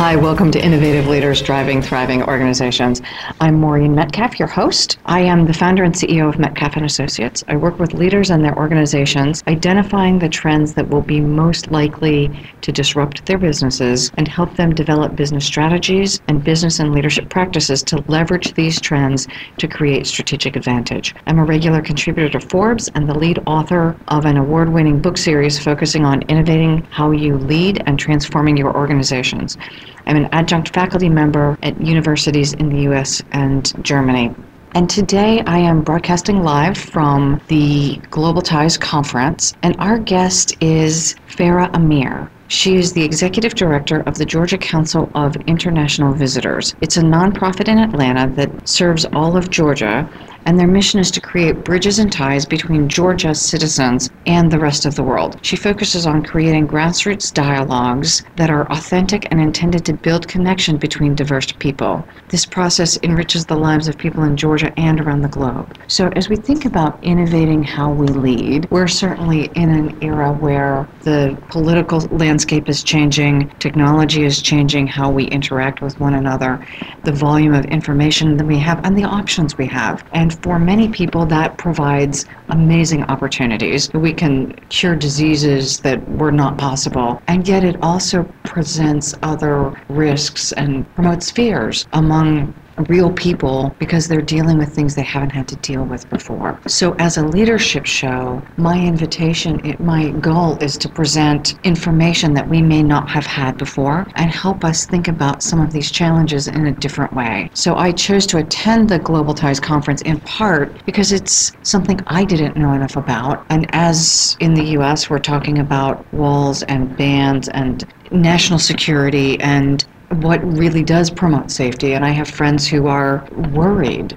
Hi, 0.00 0.16
welcome 0.16 0.50
to 0.52 0.64
Innovative 0.64 1.08
Leaders 1.08 1.42
Driving 1.42 1.82
Thriving 1.82 2.22
Organizations. 2.22 3.02
I'm 3.38 3.56
Maureen 3.56 3.94
Metcalf, 3.94 4.38
your 4.38 4.48
host. 4.48 4.96
I 5.04 5.20
am 5.20 5.44
the 5.44 5.52
founder 5.52 5.84
and 5.84 5.94
CEO 5.94 6.26
of 6.26 6.38
Metcalf 6.38 6.76
and 6.76 6.86
Associates. 6.86 7.44
I 7.48 7.56
work 7.56 7.78
with 7.78 7.92
leaders 7.92 8.30
and 8.30 8.42
their 8.42 8.56
organizations, 8.56 9.44
identifying 9.46 10.18
the 10.18 10.30
trends 10.30 10.72
that 10.72 10.88
will 10.88 11.02
be 11.02 11.20
most 11.20 11.70
likely 11.70 12.30
to 12.62 12.72
disrupt 12.72 13.26
their 13.26 13.36
businesses 13.36 14.10
and 14.14 14.26
help 14.26 14.56
them 14.56 14.74
develop 14.74 15.16
business 15.16 15.44
strategies 15.44 16.18
and 16.28 16.42
business 16.42 16.80
and 16.80 16.94
leadership 16.94 17.28
practices 17.28 17.82
to 17.82 18.02
leverage 18.08 18.54
these 18.54 18.80
trends 18.80 19.28
to 19.58 19.68
create 19.68 20.06
strategic 20.06 20.56
advantage. 20.56 21.14
I'm 21.26 21.38
a 21.38 21.44
regular 21.44 21.82
contributor 21.82 22.38
to 22.38 22.48
Forbes 22.48 22.88
and 22.94 23.06
the 23.06 23.18
lead 23.18 23.38
author 23.44 23.94
of 24.08 24.24
an 24.24 24.38
award-winning 24.38 25.02
book 25.02 25.18
series 25.18 25.62
focusing 25.62 26.06
on 26.06 26.22
innovating 26.22 26.84
how 26.84 27.10
you 27.10 27.36
lead 27.36 27.82
and 27.84 27.98
transforming 27.98 28.56
your 28.56 28.74
organizations. 28.74 29.58
I'm 30.06 30.16
an 30.16 30.28
adjunct 30.32 30.74
faculty 30.74 31.08
member 31.08 31.58
at 31.62 31.80
universities 31.80 32.52
in 32.54 32.68
the 32.68 32.90
US 32.90 33.22
and 33.32 33.72
Germany. 33.84 34.34
And 34.72 34.88
today 34.88 35.42
I 35.46 35.58
am 35.58 35.82
broadcasting 35.82 36.44
live 36.44 36.78
from 36.78 37.40
the 37.48 37.96
Global 38.10 38.40
Ties 38.40 38.78
Conference, 38.78 39.54
and 39.62 39.74
our 39.80 39.98
guest 39.98 40.56
is 40.60 41.16
Farah 41.28 41.74
Amir. 41.74 42.30
She 42.46 42.76
is 42.76 42.92
the 42.92 43.04
executive 43.04 43.54
director 43.54 44.00
of 44.06 44.18
the 44.18 44.24
Georgia 44.24 44.58
Council 44.58 45.10
of 45.14 45.36
International 45.46 46.12
Visitors. 46.12 46.74
It's 46.80 46.96
a 46.96 47.02
nonprofit 47.02 47.68
in 47.68 47.78
Atlanta 47.78 48.28
that 48.34 48.68
serves 48.68 49.04
all 49.06 49.36
of 49.36 49.50
Georgia 49.50 50.08
and 50.46 50.58
their 50.58 50.66
mission 50.66 51.00
is 51.00 51.10
to 51.12 51.20
create 51.20 51.64
bridges 51.64 51.98
and 51.98 52.12
ties 52.12 52.46
between 52.46 52.88
Georgia's 52.88 53.40
citizens 53.40 54.10
and 54.26 54.50
the 54.50 54.58
rest 54.58 54.86
of 54.86 54.94
the 54.94 55.02
world. 55.02 55.38
She 55.42 55.56
focuses 55.56 56.06
on 56.06 56.22
creating 56.22 56.68
grassroots 56.68 57.32
dialogues 57.32 58.22
that 58.36 58.50
are 58.50 58.70
authentic 58.70 59.26
and 59.30 59.40
intended 59.40 59.84
to 59.86 59.94
build 59.94 60.28
connection 60.28 60.76
between 60.76 61.14
diverse 61.14 61.52
people. 61.52 62.06
This 62.28 62.46
process 62.46 62.98
enriches 63.02 63.46
the 63.46 63.56
lives 63.56 63.88
of 63.88 63.98
people 63.98 64.22
in 64.24 64.36
Georgia 64.36 64.72
and 64.78 65.00
around 65.00 65.22
the 65.22 65.28
globe. 65.28 65.76
So, 65.88 66.08
as 66.16 66.28
we 66.28 66.36
think 66.36 66.64
about 66.64 67.02
innovating 67.02 67.62
how 67.62 67.90
we 67.92 68.06
lead, 68.06 68.70
we're 68.70 68.88
certainly 68.88 69.50
in 69.54 69.70
an 69.70 70.02
era 70.02 70.32
where 70.32 70.88
the 71.02 71.36
political 71.50 72.00
landscape 72.10 72.68
is 72.68 72.82
changing, 72.82 73.50
technology 73.58 74.24
is 74.24 74.40
changing 74.40 74.86
how 74.86 75.10
we 75.10 75.24
interact 75.24 75.82
with 75.82 75.98
one 76.00 76.14
another, 76.14 76.64
the 77.04 77.12
volume 77.12 77.54
of 77.54 77.64
information 77.66 78.36
that 78.36 78.46
we 78.46 78.58
have, 78.58 78.84
and 78.84 78.96
the 78.96 79.04
options 79.04 79.56
we 79.58 79.66
have. 79.66 80.04
And 80.12 80.29
and 80.30 80.42
for 80.44 80.58
many 80.58 80.88
people, 80.88 81.26
that 81.26 81.58
provides 81.58 82.24
amazing 82.50 83.02
opportunities. 83.04 83.92
We 83.92 84.12
can 84.12 84.54
cure 84.68 84.94
diseases 84.94 85.80
that 85.80 86.08
were 86.08 86.30
not 86.30 86.56
possible. 86.56 87.20
And 87.26 87.46
yet, 87.48 87.64
it 87.64 87.76
also 87.82 88.22
presents 88.44 89.14
other 89.22 89.72
risks 89.88 90.52
and 90.52 90.92
promotes 90.94 91.30
fears 91.30 91.86
among 91.92 92.54
real 92.84 93.12
people 93.12 93.74
because 93.78 94.08
they're 94.08 94.20
dealing 94.20 94.58
with 94.58 94.74
things 94.74 94.94
they 94.94 95.02
haven't 95.02 95.30
had 95.30 95.48
to 95.48 95.56
deal 95.56 95.84
with 95.84 96.08
before. 96.10 96.60
So, 96.66 96.94
as 96.98 97.16
a 97.16 97.26
leadership 97.26 97.86
show, 97.86 98.42
my 98.56 98.78
invitation, 98.78 99.64
it, 99.64 99.80
my 99.80 100.10
goal 100.10 100.56
is 100.58 100.76
to 100.78 100.88
present 100.88 101.58
information 101.64 102.34
that 102.34 102.48
we 102.48 102.62
may 102.62 102.82
not 102.82 103.08
have 103.10 103.26
had 103.26 103.56
before 103.56 104.06
and 104.16 104.30
help 104.30 104.64
us 104.64 104.86
think 104.86 105.08
about 105.08 105.42
some 105.42 105.60
of 105.60 105.72
these 105.72 105.90
challenges 105.90 106.48
in 106.48 106.66
a 106.66 106.72
different 106.72 107.12
way. 107.12 107.50
So, 107.54 107.76
I 107.76 107.92
chose 107.92 108.26
to 108.26 108.38
attend 108.38 108.88
the 108.88 108.98
Global 108.98 109.34
Ties 109.34 109.60
Conference 109.60 110.02
in 110.02 110.20
part 110.20 110.84
because 110.86 111.12
it's 111.12 111.52
something 111.62 112.00
I 112.06 112.24
didn't 112.24 112.56
know 112.56 112.72
enough 112.72 112.96
about. 112.96 113.44
And 113.50 113.66
as 113.74 114.36
in 114.40 114.54
the 114.54 114.64
US, 114.78 115.10
we're 115.10 115.18
talking 115.18 115.58
about 115.58 116.10
walls 116.12 116.62
and 116.64 116.96
bans 116.96 117.48
and 117.48 117.84
national 118.10 118.58
security 118.58 119.40
and 119.40 119.84
what 120.16 120.42
really 120.56 120.82
does 120.82 121.10
promote 121.10 121.50
safety. 121.50 121.94
And 121.94 122.04
I 122.04 122.10
have 122.10 122.28
friends 122.28 122.66
who 122.66 122.86
are 122.86 123.26
worried. 123.52 124.16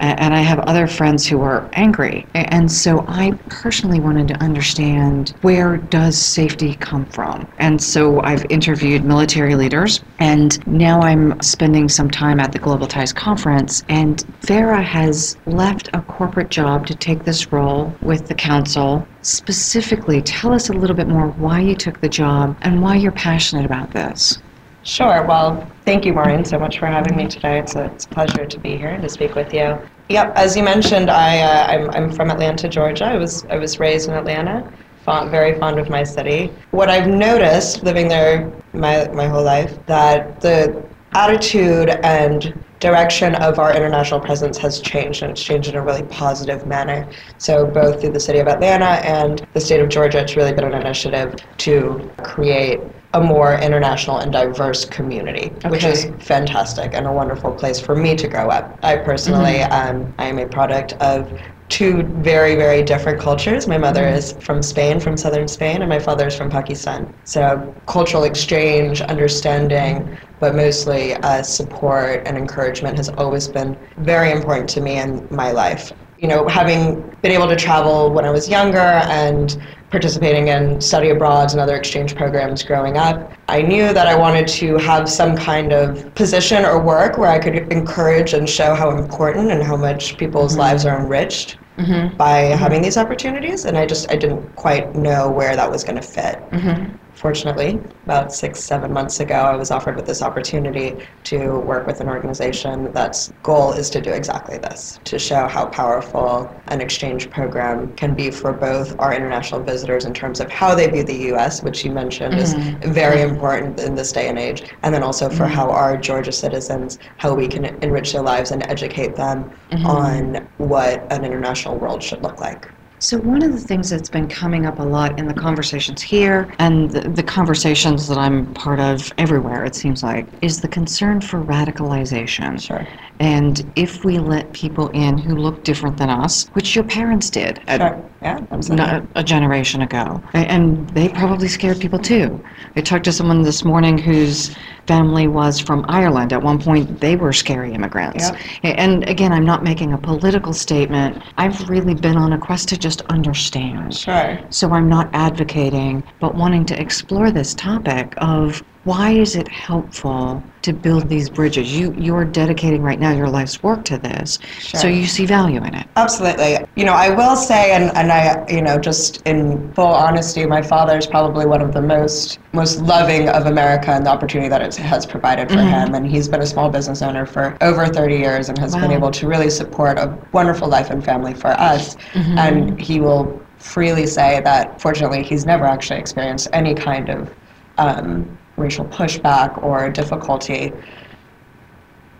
And 0.00 0.34
I 0.34 0.40
have 0.40 0.58
other 0.58 0.88
friends 0.88 1.24
who 1.24 1.40
are 1.42 1.68
angry. 1.74 2.26
And 2.34 2.70
so 2.70 3.04
I 3.06 3.30
personally 3.48 4.00
wanted 4.00 4.26
to 4.28 4.42
understand 4.42 5.34
where 5.42 5.76
does 5.76 6.18
safety 6.18 6.74
come 6.74 7.06
from? 7.06 7.46
And 7.58 7.80
so 7.80 8.20
I've 8.22 8.44
interviewed 8.50 9.04
military 9.04 9.54
leaders 9.54 10.02
and 10.18 10.66
now 10.66 11.00
I'm 11.00 11.40
spending 11.40 11.88
some 11.88 12.10
time 12.10 12.40
at 12.40 12.50
the 12.50 12.58
Global 12.58 12.88
Ties 12.88 13.12
conference 13.12 13.84
and 13.88 14.24
Farah 14.40 14.82
has 14.82 15.36
left 15.46 15.90
a 15.92 16.02
corporate 16.02 16.50
job 16.50 16.88
to 16.88 16.94
take 16.96 17.24
this 17.24 17.52
role 17.52 17.94
with 18.02 18.26
the 18.26 18.34
council. 18.34 19.06
Specifically, 19.22 20.20
tell 20.22 20.52
us 20.52 20.70
a 20.70 20.72
little 20.72 20.96
bit 20.96 21.06
more 21.06 21.28
why 21.28 21.60
you 21.60 21.76
took 21.76 22.00
the 22.00 22.08
job 22.08 22.56
and 22.62 22.82
why 22.82 22.96
you're 22.96 23.12
passionate 23.12 23.64
about 23.64 23.92
this. 23.92 24.38
Sure. 24.84 25.24
Well, 25.24 25.66
thank 25.86 26.04
you, 26.04 26.12
Maureen, 26.12 26.44
so 26.44 26.58
much 26.58 26.78
for 26.78 26.86
having 26.86 27.16
me 27.16 27.26
today. 27.26 27.58
It's 27.58 27.74
a, 27.74 27.86
it's 27.86 28.04
a 28.04 28.08
pleasure 28.08 28.44
to 28.44 28.58
be 28.58 28.76
here 28.76 28.90
and 28.90 29.02
to 29.02 29.08
speak 29.08 29.34
with 29.34 29.52
you. 29.52 29.78
Yep, 30.10 30.32
as 30.36 30.54
you 30.54 30.62
mentioned, 30.62 31.10
I, 31.10 31.40
uh, 31.40 31.66
I'm, 31.68 31.90
I'm 31.90 32.12
from 32.12 32.30
Atlanta, 32.30 32.68
Georgia. 32.68 33.06
I 33.06 33.16
was, 33.16 33.46
I 33.46 33.56
was 33.56 33.80
raised 33.80 34.10
in 34.10 34.14
Atlanta, 34.14 34.70
fond, 35.02 35.30
very 35.30 35.58
fond 35.58 35.78
of 35.78 35.88
my 35.88 36.02
city. 36.02 36.52
What 36.72 36.90
I've 36.90 37.08
noticed 37.08 37.82
living 37.82 38.08
there 38.08 38.52
my, 38.74 39.08
my 39.08 39.26
whole 39.26 39.42
life, 39.42 39.78
that 39.86 40.42
the 40.42 40.84
attitude 41.14 41.88
and 41.88 42.52
direction 42.80 43.34
of 43.36 43.58
our 43.58 43.74
international 43.74 44.20
presence 44.20 44.58
has 44.58 44.80
changed, 44.80 45.22
and 45.22 45.30
it's 45.30 45.42
changed 45.42 45.70
in 45.70 45.76
a 45.76 45.82
really 45.82 46.02
positive 46.02 46.66
manner. 46.66 47.08
So, 47.38 47.64
both 47.64 48.02
through 48.02 48.12
the 48.12 48.20
city 48.20 48.40
of 48.40 48.48
Atlanta 48.48 49.00
and 49.06 49.46
the 49.54 49.60
state 49.60 49.80
of 49.80 49.88
Georgia, 49.88 50.18
it's 50.18 50.36
really 50.36 50.52
been 50.52 50.64
an 50.64 50.74
initiative 50.74 51.36
to 51.58 52.10
create 52.22 52.80
a 53.14 53.20
more 53.20 53.54
international 53.54 54.18
and 54.18 54.32
diverse 54.32 54.84
community, 54.84 55.50
okay. 55.58 55.70
which 55.70 55.84
is 55.84 56.06
fantastic 56.18 56.94
and 56.94 57.06
a 57.06 57.12
wonderful 57.12 57.52
place 57.52 57.80
for 57.80 57.94
me 57.94 58.16
to 58.16 58.26
grow 58.28 58.48
up. 58.48 58.78
I 58.82 58.96
personally, 58.96 59.58
mm-hmm. 59.58 60.02
um, 60.02 60.14
I 60.18 60.26
am 60.26 60.38
a 60.38 60.46
product 60.46 60.94
of 60.94 61.30
two 61.68 62.02
very, 62.22 62.56
very 62.56 62.82
different 62.82 63.20
cultures. 63.20 63.66
My 63.68 63.78
mother 63.78 64.02
mm-hmm. 64.02 64.18
is 64.18 64.32
from 64.40 64.62
Spain, 64.62 64.98
from 64.98 65.16
southern 65.16 65.46
Spain, 65.46 65.80
and 65.80 65.88
my 65.88 66.00
father 66.00 66.26
is 66.26 66.36
from 66.36 66.50
Pakistan. 66.50 67.12
So, 67.24 67.74
cultural 67.86 68.24
exchange, 68.24 69.00
understanding, 69.00 70.18
but 70.40 70.54
mostly 70.56 71.14
uh, 71.14 71.42
support 71.42 72.22
and 72.26 72.36
encouragement 72.36 72.96
has 72.98 73.08
always 73.10 73.46
been 73.48 73.76
very 73.98 74.32
important 74.32 74.68
to 74.70 74.80
me 74.80 74.98
in 74.98 75.26
my 75.30 75.52
life. 75.52 75.92
You 76.18 76.28
know, 76.28 76.48
having 76.48 77.00
been 77.22 77.32
able 77.32 77.48
to 77.48 77.56
travel 77.56 78.10
when 78.10 78.24
I 78.24 78.30
was 78.30 78.48
younger 78.48 78.78
and 78.78 79.56
participating 79.94 80.48
in 80.48 80.80
study 80.80 81.10
abroads 81.10 81.52
and 81.54 81.60
other 81.60 81.76
exchange 81.76 82.16
programs 82.16 82.64
growing 82.64 82.96
up. 82.96 83.30
I 83.46 83.62
knew 83.62 83.92
that 83.92 84.08
I 84.08 84.16
wanted 84.16 84.48
to 84.48 84.76
have 84.78 85.08
some 85.08 85.36
kind 85.36 85.72
of 85.72 86.12
position 86.16 86.64
or 86.64 86.82
work 86.82 87.16
where 87.16 87.30
I 87.30 87.38
could 87.38 87.54
encourage 87.72 88.32
and 88.32 88.50
show 88.50 88.74
how 88.74 88.90
important 88.90 89.52
and 89.52 89.62
how 89.62 89.76
much 89.76 90.16
people's 90.16 90.54
mm-hmm. 90.54 90.62
lives 90.62 90.84
are 90.84 90.98
enriched 90.98 91.58
mm-hmm. 91.78 92.16
by 92.16 92.42
mm-hmm. 92.42 92.58
having 92.58 92.82
these 92.82 92.96
opportunities 92.96 93.66
and 93.66 93.78
I 93.78 93.86
just 93.86 94.10
I 94.10 94.16
didn't 94.16 94.56
quite 94.56 94.96
know 94.96 95.30
where 95.30 95.54
that 95.54 95.70
was 95.70 95.84
going 95.84 95.94
to 95.94 96.02
fit. 96.02 96.40
Mm-hmm. 96.50 96.96
Fortunately, 97.14 97.80
about 98.04 98.32
six, 98.32 98.60
seven 98.60 98.92
months 98.92 99.20
ago, 99.20 99.34
I 99.34 99.56
was 99.56 99.70
offered 99.70 99.96
with 99.96 100.06
this 100.06 100.22
opportunity 100.22 100.96
to 101.24 101.58
work 101.60 101.86
with 101.86 102.00
an 102.00 102.08
organization 102.08 102.92
that's 102.92 103.32
goal 103.42 103.72
is 103.72 103.90
to 103.90 104.00
do 104.00 104.10
exactly 104.10 104.58
this 104.58 105.00
to 105.04 105.18
show 105.18 105.46
how 105.46 105.66
powerful 105.66 106.54
an 106.68 106.80
exchange 106.80 107.30
program 107.30 107.94
can 107.94 108.14
be 108.14 108.30
for 108.30 108.52
both 108.52 108.98
our 108.98 109.14
international 109.14 109.62
visitors 109.62 110.04
in 110.04 110.12
terms 110.12 110.40
of 110.40 110.50
how 110.50 110.74
they 110.74 110.88
view 110.88 111.04
the 111.04 111.16
U.S., 111.32 111.62
which 111.62 111.84
you 111.84 111.92
mentioned 111.92 112.34
mm-hmm. 112.34 112.82
is 112.82 112.90
very 112.90 113.22
important 113.22 113.80
in 113.80 113.94
this 113.94 114.12
day 114.12 114.28
and 114.28 114.38
age, 114.38 114.64
and 114.82 114.94
then 114.94 115.02
also 115.02 115.28
for 115.28 115.44
mm-hmm. 115.44 115.54
how 115.54 115.70
our 115.70 115.96
Georgia 115.96 116.32
citizens, 116.32 116.98
how 117.18 117.34
we 117.34 117.48
can 117.48 117.64
enrich 117.82 118.12
their 118.12 118.22
lives 118.22 118.50
and 118.50 118.62
educate 118.64 119.16
them 119.16 119.50
mm-hmm. 119.70 119.86
on 119.86 120.48
what 120.58 121.10
an 121.12 121.24
international 121.24 121.76
world 121.78 122.02
should 122.02 122.22
look 122.22 122.40
like. 122.40 122.68
So, 123.04 123.18
one 123.18 123.42
of 123.42 123.52
the 123.52 123.60
things 123.60 123.90
that's 123.90 124.08
been 124.08 124.28
coming 124.28 124.64
up 124.64 124.78
a 124.78 124.82
lot 124.82 125.18
in 125.18 125.28
the 125.28 125.34
conversations 125.34 126.00
here 126.00 126.50
and 126.58 126.90
the, 126.90 127.06
the, 127.06 127.22
conversations 127.22 128.08
that 128.08 128.16
I'm 128.16 128.54
part 128.54 128.80
of 128.80 129.12
everywhere, 129.18 129.62
it 129.66 129.74
seems 129.74 130.02
like, 130.02 130.26
is 130.40 130.62
the 130.62 130.68
concern 130.68 131.20
for 131.20 131.42
radicalization. 131.42 132.58
Sure. 132.58 132.88
And 133.20 133.70
if 133.76 134.06
we 134.06 134.18
let 134.18 134.50
people 134.54 134.88
in 134.88 135.18
who 135.18 135.36
look 135.36 135.64
different 135.64 135.98
than 135.98 136.08
us, 136.08 136.48
which 136.54 136.74
your 136.74 136.84
parents 136.84 137.28
did 137.28 137.58
sure. 137.68 138.10
yeah, 138.22 138.40
a, 138.50 139.06
a 139.16 139.22
generation 139.22 139.82
ago, 139.82 140.22
and 140.32 140.88
they 140.90 141.10
probably 141.10 141.48
scared 141.48 141.80
people 141.80 141.98
too. 141.98 142.42
I 142.74 142.80
talked 142.80 143.04
to 143.04 143.12
someone 143.12 143.42
this 143.42 143.66
morning 143.66 143.98
whose 143.98 144.56
family 144.86 145.28
was 145.28 145.58
from 145.58 145.84
Ireland. 145.88 146.32
At 146.32 146.42
one 146.42 146.58
point, 146.58 147.00
they 147.00 147.16
were 147.16 147.32
scary 147.32 147.72
immigrants. 147.72 148.30
Yep. 148.30 148.76
And 148.78 149.08
again, 149.08 149.32
I'm 149.32 149.44
not 149.44 149.62
making 149.62 149.92
a 149.92 149.98
political 149.98 150.52
statement. 150.52 151.22
I've 151.36 151.68
really 151.68 151.94
been 151.94 152.16
on 152.16 152.32
a 152.32 152.38
quest 152.38 152.68
to 152.70 152.76
just 152.76 153.02
understand. 153.02 153.94
Sure. 153.94 154.38
So 154.50 154.72
I'm 154.72 154.88
not 154.88 155.08
advocating, 155.12 156.02
but 156.20 156.34
wanting 156.34 156.64
to 156.66 156.80
explore 156.80 157.30
this 157.30 157.54
topic 157.54 158.14
of 158.18 158.62
why 158.84 159.10
is 159.10 159.34
it 159.34 159.48
helpful 159.48 160.42
to 160.62 160.72
build 160.72 161.08
these 161.08 161.30
bridges? 161.30 161.76
You 161.76 161.94
you're 161.98 162.24
dedicating 162.24 162.82
right 162.82 163.00
now 163.00 163.12
your 163.12 163.28
life's 163.28 163.62
work 163.62 163.84
to 163.86 163.98
this, 163.98 164.38
sure. 164.58 164.80
so 164.80 164.88
you 164.88 165.06
see 165.06 165.24
value 165.26 165.62
in 165.64 165.74
it. 165.74 165.86
Absolutely. 165.96 166.58
You 166.76 166.84
know, 166.84 166.92
I 166.92 167.08
will 167.08 167.34
say, 167.34 167.72
and, 167.72 167.84
and 167.96 168.12
I, 168.12 168.46
you 168.48 168.60
know, 168.60 168.78
just 168.78 169.22
in 169.22 169.72
full 169.72 169.86
honesty, 169.86 170.44
my 170.44 170.60
father 170.60 170.98
is 170.98 171.06
probably 171.06 171.46
one 171.46 171.62
of 171.62 171.72
the 171.72 171.80
most 171.80 172.38
most 172.52 172.80
loving 172.80 173.28
of 173.30 173.46
America 173.46 173.90
and 173.90 174.04
the 174.04 174.10
opportunity 174.10 174.48
that 174.48 174.60
it 174.60 174.74
has 174.76 175.06
provided 175.06 175.48
for 175.48 175.56
mm-hmm. 175.56 175.86
him. 175.86 175.94
And 175.94 176.06
he's 176.06 176.28
been 176.28 176.42
a 176.42 176.46
small 176.46 176.68
business 176.68 177.00
owner 177.00 177.26
for 177.26 177.56
over 177.62 177.86
30 177.86 178.16
years 178.16 178.48
and 178.48 178.58
has 178.58 178.74
wow. 178.74 178.82
been 178.82 178.92
able 178.92 179.10
to 179.12 179.26
really 179.26 179.50
support 179.50 179.98
a 179.98 180.16
wonderful 180.32 180.68
life 180.68 180.90
and 180.90 181.02
family 181.02 181.34
for 181.34 181.52
us. 181.52 181.96
Mm-hmm. 182.12 182.38
And 182.38 182.80
he 182.80 183.00
will 183.00 183.40
freely 183.58 184.06
say 184.06 184.40
that, 184.42 184.78
fortunately, 184.80 185.22
he's 185.22 185.46
never 185.46 185.64
actually 185.64 185.98
experienced 185.98 186.48
any 186.52 186.74
kind 186.74 187.08
of 187.08 187.34
um, 187.78 188.38
racial 188.56 188.84
pushback 188.86 189.62
or 189.62 189.88
difficulty. 189.90 190.72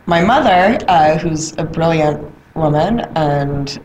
My 0.06 0.22
mother, 0.22 0.78
uh, 0.88 1.18
who's 1.18 1.56
a 1.58 1.64
brilliant 1.64 2.32
woman 2.54 3.00
and 3.16 3.80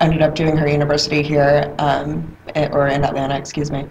ended 0.00 0.22
up 0.22 0.34
doing 0.34 0.56
her 0.56 0.68
university 0.68 1.22
here, 1.22 1.74
um, 1.78 2.36
or 2.72 2.88
in 2.88 3.04
Atlanta, 3.04 3.36
excuse 3.36 3.70
me, 3.70 3.86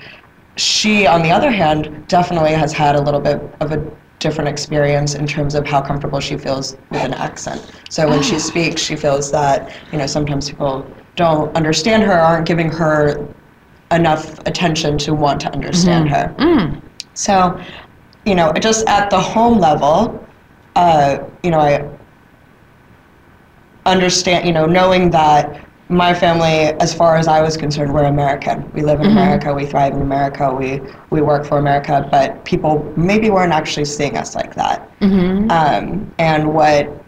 she, 0.56 1.08
on 1.08 1.24
the 1.24 1.31
other 1.31 1.50
hand, 1.50 2.08
definitely 2.08 2.52
has 2.52 2.72
had 2.72 2.96
a 2.96 3.02
little 3.02 3.20
bit 3.20 3.42
of 3.60 3.72
a 3.72 3.92
different 4.20 4.48
experience 4.48 5.16
in 5.16 5.25
terms 5.28 5.56
of 5.56 5.66
how 5.66 5.81
comfortable 5.81 6.20
she 6.20 6.38
feels 6.38 6.78
with 6.92 7.02
an 7.02 7.14
accent. 7.14 7.72
So 7.90 8.08
when 8.08 8.22
she 8.22 8.40
speaks, 8.40 8.81
she 8.81 8.96
feels 8.96 9.31
that, 9.31 9.75
you 9.92 9.98
know, 9.98 10.08
sometimes 10.08 10.50
people 10.50 10.86
don't 11.16 11.54
understand 11.56 12.04
her, 12.04 12.14
aren't 12.14 12.48
giving 12.48 12.72
her 12.72 13.28
enough 13.92 14.40
attention 14.46 14.98
to 15.00 15.14
want 15.14 15.42
to 15.42 15.52
understand 15.54 16.10
mm-hmm. 16.10 16.40
her. 16.40 16.58
Mm. 16.70 16.81
So, 17.13 17.62
you 18.25 18.36
know, 18.36 18.51
just 18.54 18.88
at 18.88 19.10
the 19.10 19.19
home 19.19 19.60
level, 19.60 20.25
uh, 20.75 21.19
you 21.44 21.51
know, 21.51 21.60
I 21.60 21.88
understand, 23.86 24.45
you 24.45 24.54
know, 24.54 24.65
knowing 24.65 25.10
that 25.12 25.68
my 25.89 26.13
family, 26.13 26.74
as 26.80 26.94
far 26.94 27.18
as 27.18 27.27
I 27.27 27.42
was 27.42 27.57
concerned, 27.57 27.94
we're 27.94 28.06
American. 28.06 28.71
We 28.71 28.81
live 28.81 29.00
in 29.00 29.07
mm-hmm. 29.07 29.18
America, 29.18 29.54
we 29.54 29.65
thrive 29.65 29.94
in 29.94 30.01
America, 30.01 30.51
we, 30.51 30.81
we 31.10 31.21
work 31.21 31.45
for 31.45 31.60
America, 31.60 32.07
but 32.10 32.44
people 32.45 32.92
maybe 32.98 33.30
weren't 33.30 33.54
actually 33.54 33.86
seeing 33.86 34.18
us 34.18 34.33
like 34.33 34.56
that. 34.56 34.89
Mm-hmm. 35.01 35.51
Um, 35.51 36.12
and 36.18 36.54
what, 36.54 37.04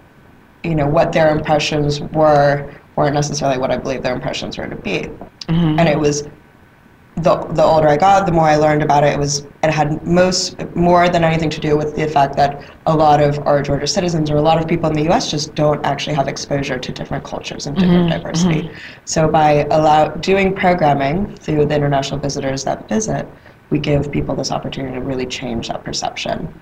you 0.63 0.75
know, 0.75 0.87
what 0.87 1.13
their 1.13 1.29
impressions 1.29 2.01
were 2.01 2.71
weren't 2.95 3.13
necessarily 3.13 3.57
what 3.57 3.71
I 3.71 3.77
believe 3.77 4.03
their 4.03 4.15
impressions 4.15 4.57
were 4.57 4.67
to 4.67 4.75
be. 4.75 5.09
Mm-hmm. 5.47 5.79
And 5.79 5.89
it 5.89 5.99
was 5.99 6.27
the, 7.17 7.37
the 7.51 7.63
older 7.63 7.87
I 7.87 7.95
got, 7.95 8.25
the 8.25 8.31
more 8.31 8.45
I 8.45 8.57
learned 8.57 8.83
about 8.83 9.03
it. 9.03 9.13
It 9.13 9.19
was 9.19 9.45
it 9.63 9.71
had 9.71 10.05
most 10.05 10.59
more 10.75 11.07
than 11.07 11.23
anything 11.23 11.49
to 11.49 11.61
do 11.61 11.77
with 11.77 11.95
the 11.95 12.07
fact 12.07 12.35
that 12.35 12.69
a 12.85 12.95
lot 12.95 13.21
of 13.21 13.39
our 13.47 13.61
Georgia 13.61 13.87
citizens 13.87 14.29
or 14.29 14.35
a 14.35 14.41
lot 14.41 14.61
of 14.61 14.67
people 14.67 14.89
in 14.89 14.95
the 14.95 15.03
U.S. 15.03 15.31
just 15.31 15.55
don't 15.55 15.83
actually 15.85 16.15
have 16.15 16.27
exposure 16.27 16.77
to 16.77 16.91
different 16.91 17.23
cultures 17.23 17.67
and 17.67 17.77
different 17.77 18.09
mm-hmm, 18.09 18.21
diversity. 18.21 18.63
Mm-hmm. 18.63 18.77
So 19.05 19.29
by 19.29 19.65
allow 19.71 20.09
doing 20.09 20.53
programming 20.53 21.35
through 21.37 21.65
the 21.65 21.75
international 21.75 22.19
visitors 22.19 22.65
that 22.65 22.89
visit, 22.89 23.25
we 23.69 23.79
give 23.79 24.11
people 24.11 24.35
this 24.35 24.51
opportunity 24.51 24.95
to 24.95 25.01
really 25.01 25.25
change 25.25 25.69
that 25.69 25.83
perception. 25.83 26.53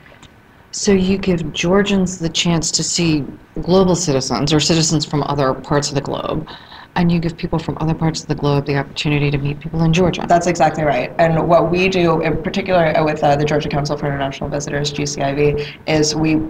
So 0.72 0.92
you 0.92 1.18
give 1.18 1.52
Georgians 1.52 2.20
the 2.20 2.30
chance 2.30 2.72
to 2.72 2.84
see 2.84 3.26
global 3.62 3.96
citizens 3.96 4.54
or 4.54 4.60
citizens 4.60 5.04
from 5.04 5.24
other 5.24 5.54
parts 5.54 5.90
of 5.90 5.96
the 5.96 6.02
globe 6.02 6.48
and 6.96 7.12
you 7.12 7.20
give 7.20 7.36
people 7.38 7.60
from 7.60 7.78
other 7.80 7.94
parts 7.94 8.22
of 8.22 8.28
the 8.28 8.36
globe 8.36 8.66
the 8.66 8.78
opportunity 8.78 9.32
to 9.32 9.38
meet 9.38 9.60
people 9.60 9.84
in 9.84 9.94
Georgia. 9.94 10.26
That's 10.28 10.48
exactly 10.48 10.84
right. 10.84 11.14
And 11.18 11.48
what 11.48 11.72
we 11.72 11.90
do, 11.90 12.22
in 12.22 12.42
particular 12.44 12.98
uh, 12.98 13.04
with 13.04 13.24
uh, 13.24 13.36
the 13.36 13.46
Georgia 13.46 13.70
Council 13.70 13.98
for 13.98 14.06
International 14.06 14.50
Visitors, 14.50 14.94
GCIV, 14.94 15.76
is 15.88 16.16
we 16.16 16.42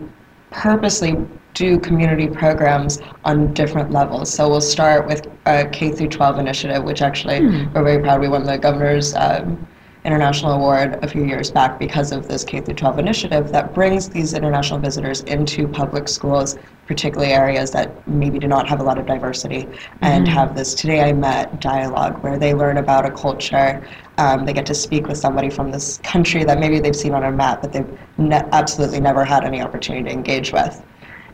purposely 0.52 1.16
do 1.54 1.80
community 1.80 2.28
programs 2.28 3.00
on 3.26 3.54
different 3.54 3.92
levels. 3.92 4.34
So 4.34 4.50
we'll 4.50 4.62
start 4.62 5.08
with 5.08 5.28
a 5.46 5.68
K 5.70 5.92
through 5.92 6.10
12 6.10 6.40
initiative, 6.40 6.84
which 6.84 7.02
actually 7.02 7.40
hmm. 7.40 7.72
we're 7.74 7.84
very 7.84 8.02
proud. 8.02 8.22
We 8.22 8.28
won 8.28 8.44
the 8.44 8.58
governor's 8.58 9.14
um, 9.16 9.68
international 10.06 10.52
award 10.52 11.00
a 11.02 11.08
few 11.08 11.24
years 11.24 11.50
back 11.50 11.80
because 11.80 12.12
of 12.12 12.28
this 12.28 12.44
K 12.44 12.60
through 12.60 12.76
12 12.76 13.00
initiative 13.00 13.52
that 13.52 13.74
brings 13.74 14.10
these 14.10 14.34
international 14.34 14.80
visitors 14.80 15.22
into 15.22 15.68
public 15.68 16.10
schools, 16.10 16.58
particularly 16.88 17.32
areas 17.32 17.72
that 17.72 18.06
maybe 18.08 18.38
do 18.38 18.48
not 18.48 18.68
have 18.68 18.82
a 18.82 18.84
lot 18.84 18.98
of 18.98 19.06
diversity, 19.06 19.68
and 20.02 20.26
mm-hmm. 20.26 20.34
have 20.34 20.56
this 20.56 20.74
Today 20.74 21.02
I 21.02 21.14
Met 21.14 21.62
dialogue 21.62 22.22
where 22.22 22.38
they 22.38 22.54
learn 22.54 22.78
about 22.78 23.06
a 23.06 23.12
culture. 23.12 23.88
Um, 24.18 24.46
they 24.46 24.54
get 24.54 24.66
to 24.66 24.76
speak 24.76 25.08
with 25.08 25.18
somebody 25.18 25.50
from 25.50 25.72
this 25.72 26.00
country 26.04 26.44
that 26.44 26.60
maybe 26.60 26.80
they've 26.80 26.96
seen 26.96 27.14
on 27.14 27.24
a 27.24 27.32
map, 27.32 27.62
but 27.62 27.72
they've 27.72 28.00
ne- 28.18 28.48
absolutely 28.52 29.00
never 29.00 29.24
had 29.24 29.46
any 29.46 29.62
opportunity 29.62 30.06
to 30.06 30.12
engage 30.12 30.52
with. 30.52 30.84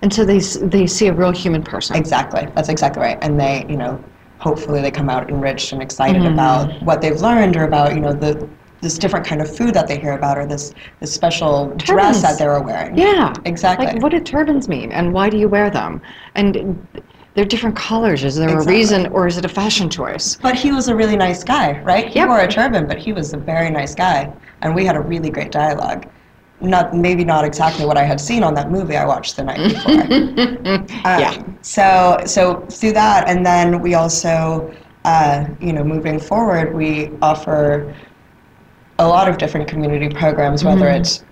And 0.02 0.14
so 0.14 0.24
they, 0.24 0.40
they 0.40 0.88
see 0.88 1.08
a 1.08 1.14
real 1.14 1.32
human 1.32 1.64
person. 1.64 1.96
Exactly. 1.96 2.48
That's 2.56 2.70
exactly 2.70 3.02
right. 3.02 3.18
And 3.22 3.38
they, 3.38 3.66
you 3.68 3.76
know, 3.76 4.02
hopefully 4.40 4.82
they 4.82 4.92
come 4.92 5.10
out 5.10 5.30
enriched 5.30 5.74
and 5.74 5.82
excited 5.82 6.22
mm-hmm. 6.22 6.34
about 6.34 6.82
what 6.84 7.02
they've 7.02 7.20
learned 7.22 7.56
or 7.56 7.66
about 7.66 7.94
you 7.94 8.00
know 8.00 8.14
the 8.14 8.50
this 8.82 8.98
different 8.98 9.26
kind 9.26 9.42
of 9.42 9.56
food 9.56 9.74
that 9.74 9.88
they 9.88 10.00
hear 10.00 10.14
about 10.14 10.38
or 10.38 10.46
this, 10.46 10.74
this 11.00 11.14
special 11.14 11.68
turbans. 11.72 11.84
dress 11.84 12.22
that 12.22 12.38
they're 12.38 12.60
wearing. 12.62 12.98
Yeah. 12.98 13.34
Exactly. 13.46 13.88
Like, 13.88 14.02
what 14.02 14.12
do 14.12 14.20
turbans 14.20 14.70
mean 14.70 14.92
and 14.92 15.14
why 15.14 15.30
do 15.30 15.38
you 15.38 15.50
wear 15.50 15.70
them? 15.70 16.02
And 16.36 16.88
they're 17.36 17.46
different 17.46 17.76
colors. 17.76 18.24
Is 18.24 18.36
there 18.36 18.50
exactly. 18.50 18.74
a 18.74 18.78
reason 18.78 19.08
or 19.08 19.28
is 19.28 19.38
it 19.38 19.46
a 19.46 19.50
fashion 19.50 19.90
choice? 19.90 20.36
But 20.36 20.56
he 20.56 20.72
was 20.72 20.88
a 20.88 20.96
really 20.96 21.16
nice 21.16 21.44
guy, 21.44 21.80
right? 21.82 22.08
He 22.08 22.20
yep. 22.20 22.28
wore 22.28 22.40
a 22.40 22.48
turban, 22.48 22.88
but 22.88 22.98
he 22.98 23.14
was 23.14 23.34
a 23.34 23.38
very 23.38 23.70
nice 23.70 23.96
guy. 23.96 24.34
And 24.62 24.74
we 24.74 24.86
had 24.86 24.96
a 24.96 25.02
really 25.02 25.30
great 25.30 25.52
dialogue. 25.52 26.08
Not 26.62 26.94
maybe 26.94 27.24
not 27.24 27.46
exactly 27.46 27.86
what 27.86 27.98
I 27.98 28.04
had 28.04 28.20
seen 28.20 28.44
on 28.44 28.54
that 28.56 28.70
movie 28.70 28.98
I 28.98 29.06
watched 29.06 29.38
the 29.38 29.44
night 29.46 29.70
before. 29.70 29.92
um, 31.06 31.20
yeah. 31.20 31.42
So 31.62 32.20
so 32.26 32.66
through 32.66 32.92
that, 32.94 33.30
and 33.30 33.46
then 33.46 33.80
we 33.80 33.94
also, 33.94 34.74
uh, 35.06 35.46
you 35.62 35.72
know, 35.72 35.86
moving 35.86 36.20
forward, 36.20 36.76
we 36.76 37.12
offer 37.22 37.96
a 39.00 39.08
lot 39.08 39.28
of 39.28 39.38
different 39.38 39.68
community 39.68 40.10
programs, 40.10 40.64
whether 40.64 40.86
mm-hmm. 40.86 41.02
it's, 41.02 41.24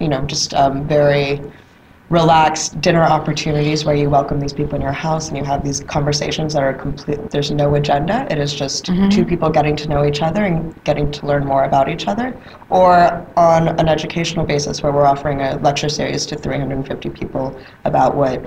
you 0.00 0.08
know, 0.08 0.22
just 0.22 0.54
um, 0.54 0.88
very 0.88 1.40
relaxed 2.10 2.80
dinner 2.80 3.02
opportunities 3.02 3.84
where 3.84 3.94
you 3.94 4.08
welcome 4.08 4.40
these 4.40 4.52
people 4.54 4.74
in 4.74 4.80
your 4.80 4.92
house 4.92 5.28
and 5.28 5.36
you 5.36 5.44
have 5.44 5.62
these 5.62 5.80
conversations 5.80 6.54
that 6.54 6.62
are 6.62 6.72
complete 6.72 7.30
there's 7.30 7.50
no 7.50 7.74
agenda 7.74 8.26
it 8.30 8.38
is 8.38 8.54
just 8.54 8.86
mm-hmm. 8.86 9.10
two 9.10 9.26
people 9.26 9.50
getting 9.50 9.76
to 9.76 9.86
know 9.88 10.06
each 10.06 10.22
other 10.22 10.44
and 10.44 10.82
getting 10.84 11.10
to 11.10 11.26
learn 11.26 11.44
more 11.44 11.64
about 11.64 11.86
each 11.86 12.08
other 12.08 12.34
or 12.70 13.26
on 13.36 13.68
an 13.68 13.88
educational 13.88 14.46
basis 14.46 14.82
where 14.82 14.90
we're 14.90 15.04
offering 15.04 15.42
a 15.42 15.56
lecture 15.58 15.90
series 15.90 16.24
to 16.24 16.34
350 16.34 17.10
people 17.10 17.54
about 17.84 18.16
what 18.16 18.42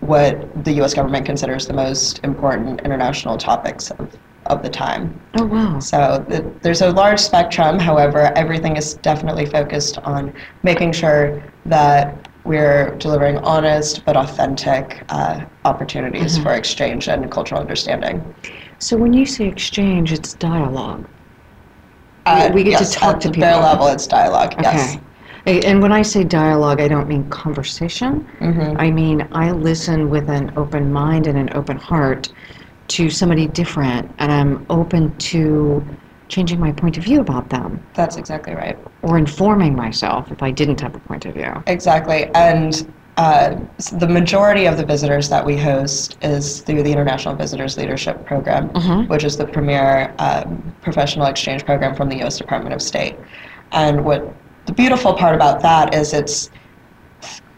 what 0.00 0.64
the 0.64 0.72
US 0.82 0.92
government 0.92 1.24
considers 1.24 1.68
the 1.68 1.74
most 1.74 2.18
important 2.24 2.80
international 2.80 3.38
topics 3.38 3.92
of 3.92 4.18
of 4.50 4.62
the 4.62 4.68
time. 4.68 5.18
Oh, 5.38 5.46
wow. 5.46 5.78
So 5.78 6.24
th- 6.28 6.44
there's 6.62 6.82
a 6.82 6.90
large 6.90 7.20
spectrum. 7.20 7.78
However, 7.78 8.32
everything 8.36 8.76
is 8.76 8.94
definitely 8.94 9.46
focused 9.46 9.98
on 9.98 10.32
making 10.62 10.92
sure 10.92 11.42
that 11.66 12.28
we're 12.44 12.96
delivering 12.96 13.38
honest 13.38 14.04
but 14.04 14.16
authentic 14.16 15.04
uh, 15.10 15.44
opportunities 15.64 16.34
mm-hmm. 16.34 16.42
for 16.42 16.52
exchange 16.54 17.08
and 17.08 17.30
cultural 17.30 17.60
understanding. 17.60 18.34
So 18.78 18.96
when 18.96 19.12
you 19.12 19.26
say 19.26 19.46
exchange, 19.46 20.12
it's 20.12 20.34
dialogue. 20.34 21.06
Uh, 22.26 22.50
we 22.52 22.64
get 22.64 22.72
yes, 22.72 22.92
to 22.92 22.98
talk 22.98 23.16
at 23.16 23.20
to 23.22 23.28
people. 23.28 23.42
bare 23.42 23.56
level, 23.60 23.86
it's 23.88 24.06
dialogue. 24.06 24.54
Yes. 24.60 24.96
Okay. 24.96 25.04
A- 25.46 25.66
And 25.66 25.82
when 25.82 25.92
I 25.92 26.02
say 26.02 26.24
dialogue, 26.24 26.80
I 26.80 26.88
don't 26.88 27.08
mean 27.08 27.28
conversation. 27.30 28.26
Mm-hmm. 28.40 28.76
I 28.78 28.90
mean, 28.90 29.28
I 29.32 29.52
listen 29.52 30.10
with 30.10 30.28
an 30.28 30.52
open 30.56 30.92
mind 30.92 31.26
and 31.26 31.38
an 31.38 31.50
open 31.54 31.76
heart 31.76 32.32
to 32.90 33.08
somebody 33.08 33.46
different, 33.46 34.10
and 34.18 34.32
I'm 34.32 34.66
open 34.68 35.16
to 35.18 35.84
changing 36.28 36.60
my 36.60 36.72
point 36.72 36.96
of 36.96 37.02
view 37.04 37.20
about 37.20 37.48
them 37.50 37.84
That's 37.94 38.16
exactly 38.16 38.54
right. 38.54 38.78
or 39.02 39.18
informing 39.18 39.74
myself 39.74 40.30
if 40.30 40.42
I 40.42 40.50
didn't 40.52 40.80
have 40.80 40.94
a 40.94 40.98
point 41.00 41.24
of 41.26 41.34
view. 41.34 41.52
Exactly. 41.66 42.30
And 42.34 42.92
uh, 43.16 43.56
s- 43.78 43.90
the 43.90 44.06
majority 44.06 44.66
of 44.66 44.76
the 44.76 44.84
visitors 44.86 45.28
that 45.28 45.44
we 45.44 45.56
host 45.56 46.16
is 46.22 46.60
through 46.60 46.82
the 46.84 46.92
International 46.92 47.34
Visitors 47.34 47.76
Leadership 47.76 48.24
Program, 48.26 48.68
which 49.08 49.24
is 49.24 49.36
the 49.36 49.46
premier 49.46 50.14
um, 50.18 50.72
professional 50.82 51.26
exchange 51.26 51.64
program 51.64 51.94
from 51.96 52.08
the 52.08 52.16
U.S. 52.18 52.38
Department 52.38 52.74
of 52.74 52.80
State. 52.82 53.16
And 53.72 54.04
what 54.04 54.32
the 54.66 54.72
beautiful 54.72 55.14
part 55.14 55.34
about 55.34 55.60
that 55.62 55.94
is 55.94 56.12
it's 56.12 56.50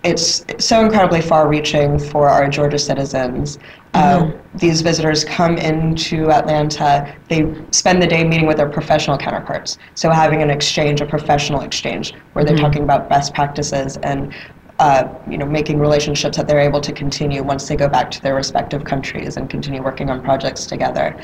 it's 0.04 0.44
so 0.58 0.84
incredibly 0.84 1.20
far-reaching 1.20 1.98
for 1.98 2.28
our 2.28 2.48
Georgia 2.48 2.78
citizens. 2.78 3.58
Uh, 3.94 4.30
these 4.54 4.80
visitors 4.80 5.24
come 5.24 5.58
into 5.58 6.30
Atlanta. 6.30 7.14
They 7.28 7.54
spend 7.70 8.02
the 8.02 8.06
day 8.06 8.24
meeting 8.24 8.46
with 8.46 8.56
their 8.56 8.68
professional 8.68 9.18
counterparts. 9.18 9.78
So 9.94 10.10
having 10.10 10.42
an 10.42 10.50
exchange, 10.50 11.00
a 11.00 11.06
professional 11.06 11.60
exchange, 11.60 12.14
where 12.32 12.44
they're 12.44 12.56
talking 12.56 12.82
about 12.82 13.08
best 13.08 13.34
practices 13.34 13.98
and 13.98 14.34
uh, 14.78 15.06
you 15.28 15.38
know 15.38 15.46
making 15.46 15.78
relationships 15.78 16.36
that 16.36 16.48
they're 16.48 16.58
able 16.58 16.80
to 16.80 16.92
continue 16.92 17.42
once 17.42 17.68
they 17.68 17.76
go 17.76 17.88
back 17.88 18.10
to 18.10 18.22
their 18.22 18.34
respective 18.34 18.82
countries 18.84 19.36
and 19.36 19.48
continue 19.48 19.82
working 19.82 20.10
on 20.10 20.22
projects 20.22 20.66
together. 20.66 21.14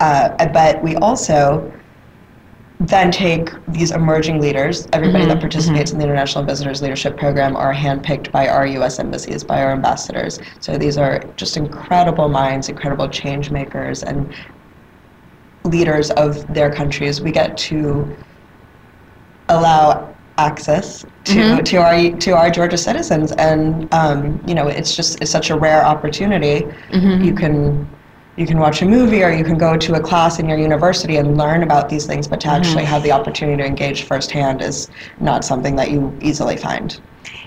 Uh, 0.00 0.48
but 0.48 0.82
we 0.82 0.96
also 0.96 1.72
then 2.80 3.10
take 3.10 3.50
these 3.68 3.90
emerging 3.90 4.40
leaders, 4.40 4.86
everybody 4.92 5.24
that 5.24 5.32
mm-hmm. 5.32 5.40
participates 5.40 5.90
mm-hmm. 5.90 6.00
in 6.00 6.06
the 6.06 6.12
International 6.12 6.44
Visitors 6.44 6.80
Leadership 6.80 7.16
Program 7.16 7.56
are 7.56 7.74
handpicked 7.74 8.30
by 8.30 8.46
our 8.48 8.66
U.S. 8.66 9.00
embassies, 9.00 9.42
by 9.42 9.62
our 9.62 9.72
ambassadors. 9.72 10.38
So 10.60 10.78
these 10.78 10.96
are 10.96 11.18
just 11.36 11.56
incredible 11.56 12.28
minds, 12.28 12.68
incredible 12.68 13.08
change 13.08 13.50
makers, 13.50 14.04
and 14.04 14.32
leaders 15.64 16.10
of 16.12 16.46
their 16.54 16.72
countries. 16.72 17.20
We 17.20 17.32
get 17.32 17.58
to 17.58 18.16
allow 19.48 20.14
access 20.36 21.02
to, 21.02 21.34
mm-hmm. 21.34 21.64
to 21.64 21.76
our 21.78 22.16
to 22.18 22.30
our 22.30 22.48
Georgia 22.48 22.78
citizens, 22.78 23.32
and 23.32 23.92
um, 23.92 24.40
you 24.46 24.54
know 24.54 24.68
it's 24.68 24.94
just 24.94 25.20
it's 25.20 25.32
such 25.32 25.50
a 25.50 25.56
rare 25.56 25.84
opportunity. 25.84 26.64
You 27.24 27.34
can 27.34 27.88
you 28.38 28.46
can 28.46 28.58
watch 28.58 28.82
a 28.82 28.86
movie 28.86 29.24
or 29.24 29.32
you 29.32 29.42
can 29.42 29.58
go 29.58 29.76
to 29.76 29.94
a 29.94 30.00
class 30.00 30.38
in 30.38 30.48
your 30.48 30.56
university 30.56 31.16
and 31.16 31.36
learn 31.36 31.64
about 31.64 31.88
these 31.88 32.06
things, 32.06 32.28
but 32.28 32.40
to 32.40 32.46
mm-hmm. 32.46 32.62
actually 32.62 32.84
have 32.84 33.02
the 33.02 33.10
opportunity 33.10 33.60
to 33.60 33.66
engage 33.66 34.04
firsthand 34.04 34.62
is 34.62 34.88
not 35.18 35.44
something 35.44 35.74
that 35.74 35.90
you 35.90 36.16
easily 36.22 36.56
find. 36.56 37.00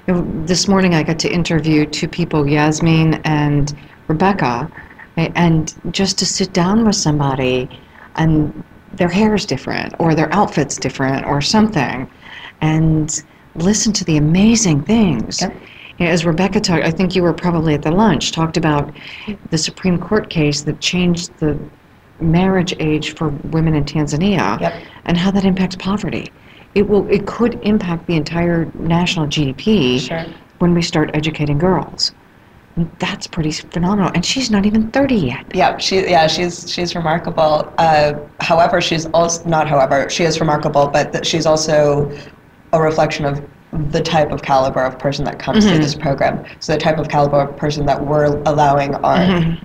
This 0.05 0.67
morning 0.67 0.93
I 0.93 1.03
got 1.03 1.17
to 1.19 1.31
interview 1.31 1.85
two 1.85 2.09
people, 2.09 2.45
Yasmin 2.45 3.21
and 3.23 3.73
Rebecca, 4.09 4.69
and 5.15 5.73
just 5.93 6.19
to 6.19 6.25
sit 6.25 6.51
down 6.51 6.85
with 6.85 6.97
somebody 6.97 7.69
and 8.17 8.61
their 8.91 9.07
hair 9.07 9.33
is 9.33 9.45
different 9.45 9.93
or 9.97 10.13
their 10.13 10.31
outfit's 10.33 10.75
different 10.75 11.25
or 11.25 11.39
something 11.39 12.09
and 12.59 13.23
listen 13.55 13.93
to 13.93 14.03
the 14.03 14.17
amazing 14.17 14.83
things. 14.83 15.41
Yep. 15.41 15.55
As 16.07 16.25
Rebecca 16.25 16.59
talked, 16.59 16.83
I 16.83 16.89
think 16.91 17.15
you 17.15 17.21
were 17.21 17.33
probably 17.33 17.75
at 17.75 17.83
the 17.83 17.91
lunch, 17.91 18.31
talked 18.31 18.57
about 18.57 18.91
the 19.51 19.57
Supreme 19.57 19.99
Court 19.99 20.29
case 20.31 20.61
that 20.63 20.79
changed 20.79 21.31
the 21.37 21.57
marriage 22.19 22.73
age 22.79 23.13
for 23.15 23.29
women 23.51 23.75
in 23.75 23.83
Tanzania 23.85 24.59
Yep. 24.59 24.73
and 25.05 25.17
how 25.17 25.29
that 25.31 25.45
impacts 25.45 25.75
poverty. 25.75 26.31
It 26.73 26.87
will 26.87 27.07
it 27.09 27.27
could 27.27 27.59
impact 27.63 28.07
the 28.07 28.15
entire 28.15 28.65
national 28.75 29.27
GDP 29.27 29.99
Sure. 29.99 30.25
when 30.59 30.73
we 30.73 30.81
start 30.81 31.11
educating 31.13 31.57
girls. 31.59 32.13
And 32.77 32.89
That's 32.99 33.27
pretty 33.27 33.51
phenomenal. 33.51 34.11
And 34.15 34.25
she's 34.25 34.49
not 34.49 34.65
even 34.65 34.89
30 34.91 35.15
yet. 35.15 35.45
Yeah, 35.53 35.77
she 35.77 36.09
yeah 36.09 36.25
she's 36.27 36.71
she's 36.71 36.95
remarkable. 36.95 37.71
Uh, 37.77 38.13
however, 38.39 38.81
she's 38.81 39.05
also 39.07 39.47
not 39.47 39.67
however 39.67 40.09
she 40.09 40.23
is 40.23 40.39
remarkable, 40.39 40.87
but 40.87 41.11
that 41.11 41.25
she's 41.27 41.45
also 41.45 42.09
a 42.73 42.81
reflection 42.81 43.25
of 43.25 43.41
the 43.89 44.01
type 44.01 44.31
of 44.31 44.41
caliber 44.41 44.81
of 44.83 44.99
person 44.99 45.23
that 45.25 45.39
comes 45.39 45.65
through 45.65 45.77
this 45.79 45.95
program. 45.95 46.45
So 46.59 46.73
the 46.73 46.79
type 46.79 46.97
of 46.97 47.07
caliber 47.07 47.39
of 47.39 47.55
person 47.55 47.85
that 47.85 48.05
we're 48.05 48.25
allowing 48.45 48.95
our 48.95 49.17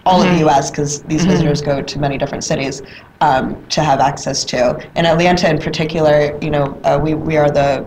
all 0.07 0.23
of 0.23 0.29
the 0.33 0.39
U.S. 0.41 0.71
because 0.71 1.03
these 1.03 1.25
visitors 1.25 1.61
go 1.61 1.83
to 1.83 1.99
many 1.99 2.17
different 2.17 2.45
cities 2.45 2.83
um, 3.21 3.67
to 3.69 3.83
have 3.83 3.99
access 3.99 4.45
to. 4.45 4.79
In 4.97 5.07
Atlanta, 5.07 5.51
in 5.51 5.59
particular, 5.59 6.39
you 6.41 6.51
know, 6.51 6.81
uh, 6.85 6.99
we 7.03 7.15
we 7.15 7.37
are 7.37 7.51
the 7.51 7.85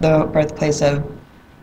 the 0.00 0.28
birthplace 0.32 0.82
of 0.82 1.04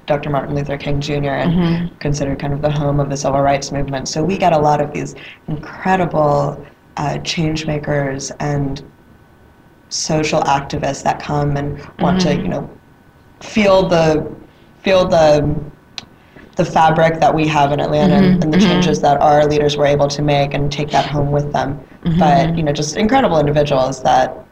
Dr. 0.06 0.30
Martin 0.30 0.54
Luther 0.54 0.78
King 0.78 1.00
Jr. 1.00 1.14
and 1.30 1.98
considered 2.02 2.40
kind 2.40 2.52
of 2.54 2.62
the 2.62 2.72
home 2.72 3.00
of 3.00 3.10
the 3.10 3.16
civil 3.16 3.40
rights 3.40 3.72
movement. 3.72 4.10
So 4.10 4.22
we 4.22 4.38
get 4.38 4.52
a 4.52 4.60
lot 4.60 4.82
of 4.82 4.92
these 4.92 5.16
incredible 5.48 6.66
uh, 6.98 7.20
change 7.20 7.66
makers 7.66 8.32
and 8.42 8.84
social 9.88 10.42
activists 10.42 11.04
that 11.04 11.22
come 11.22 11.56
and 11.56 11.80
want 12.00 12.20
to, 12.22 12.36
you 12.36 12.50
know, 12.50 12.70
feel 13.44 13.88
the 13.88 14.34
feel 14.82 15.08
the 15.08 15.54
the 16.56 16.66
fabric 16.66 17.20
that 17.20 17.34
we 17.34 17.48
have 17.48 17.72
in 17.72 17.80
Atlanta 17.80 18.14
and, 18.14 18.44
and 18.44 18.54
the 18.54 18.58
mm-hmm. 18.58 18.68
changes 18.68 19.02
that 19.02 19.20
our 19.22 19.48
leaders 19.48 19.76
were 19.76 19.88
able 19.88 20.08
to 20.08 20.22
make 20.22 20.54
and 20.54 20.72
take 20.72 20.90
that 20.92 21.06
home 21.06 21.32
with 21.32 21.52
them. 21.52 21.80
Mm-hmm. 22.04 22.20
But 22.20 22.56
you 22.56 22.64
know, 22.64 22.72
just 22.72 22.96
incredible 22.96 23.40
individuals 23.40 24.04
that, 24.04 24.46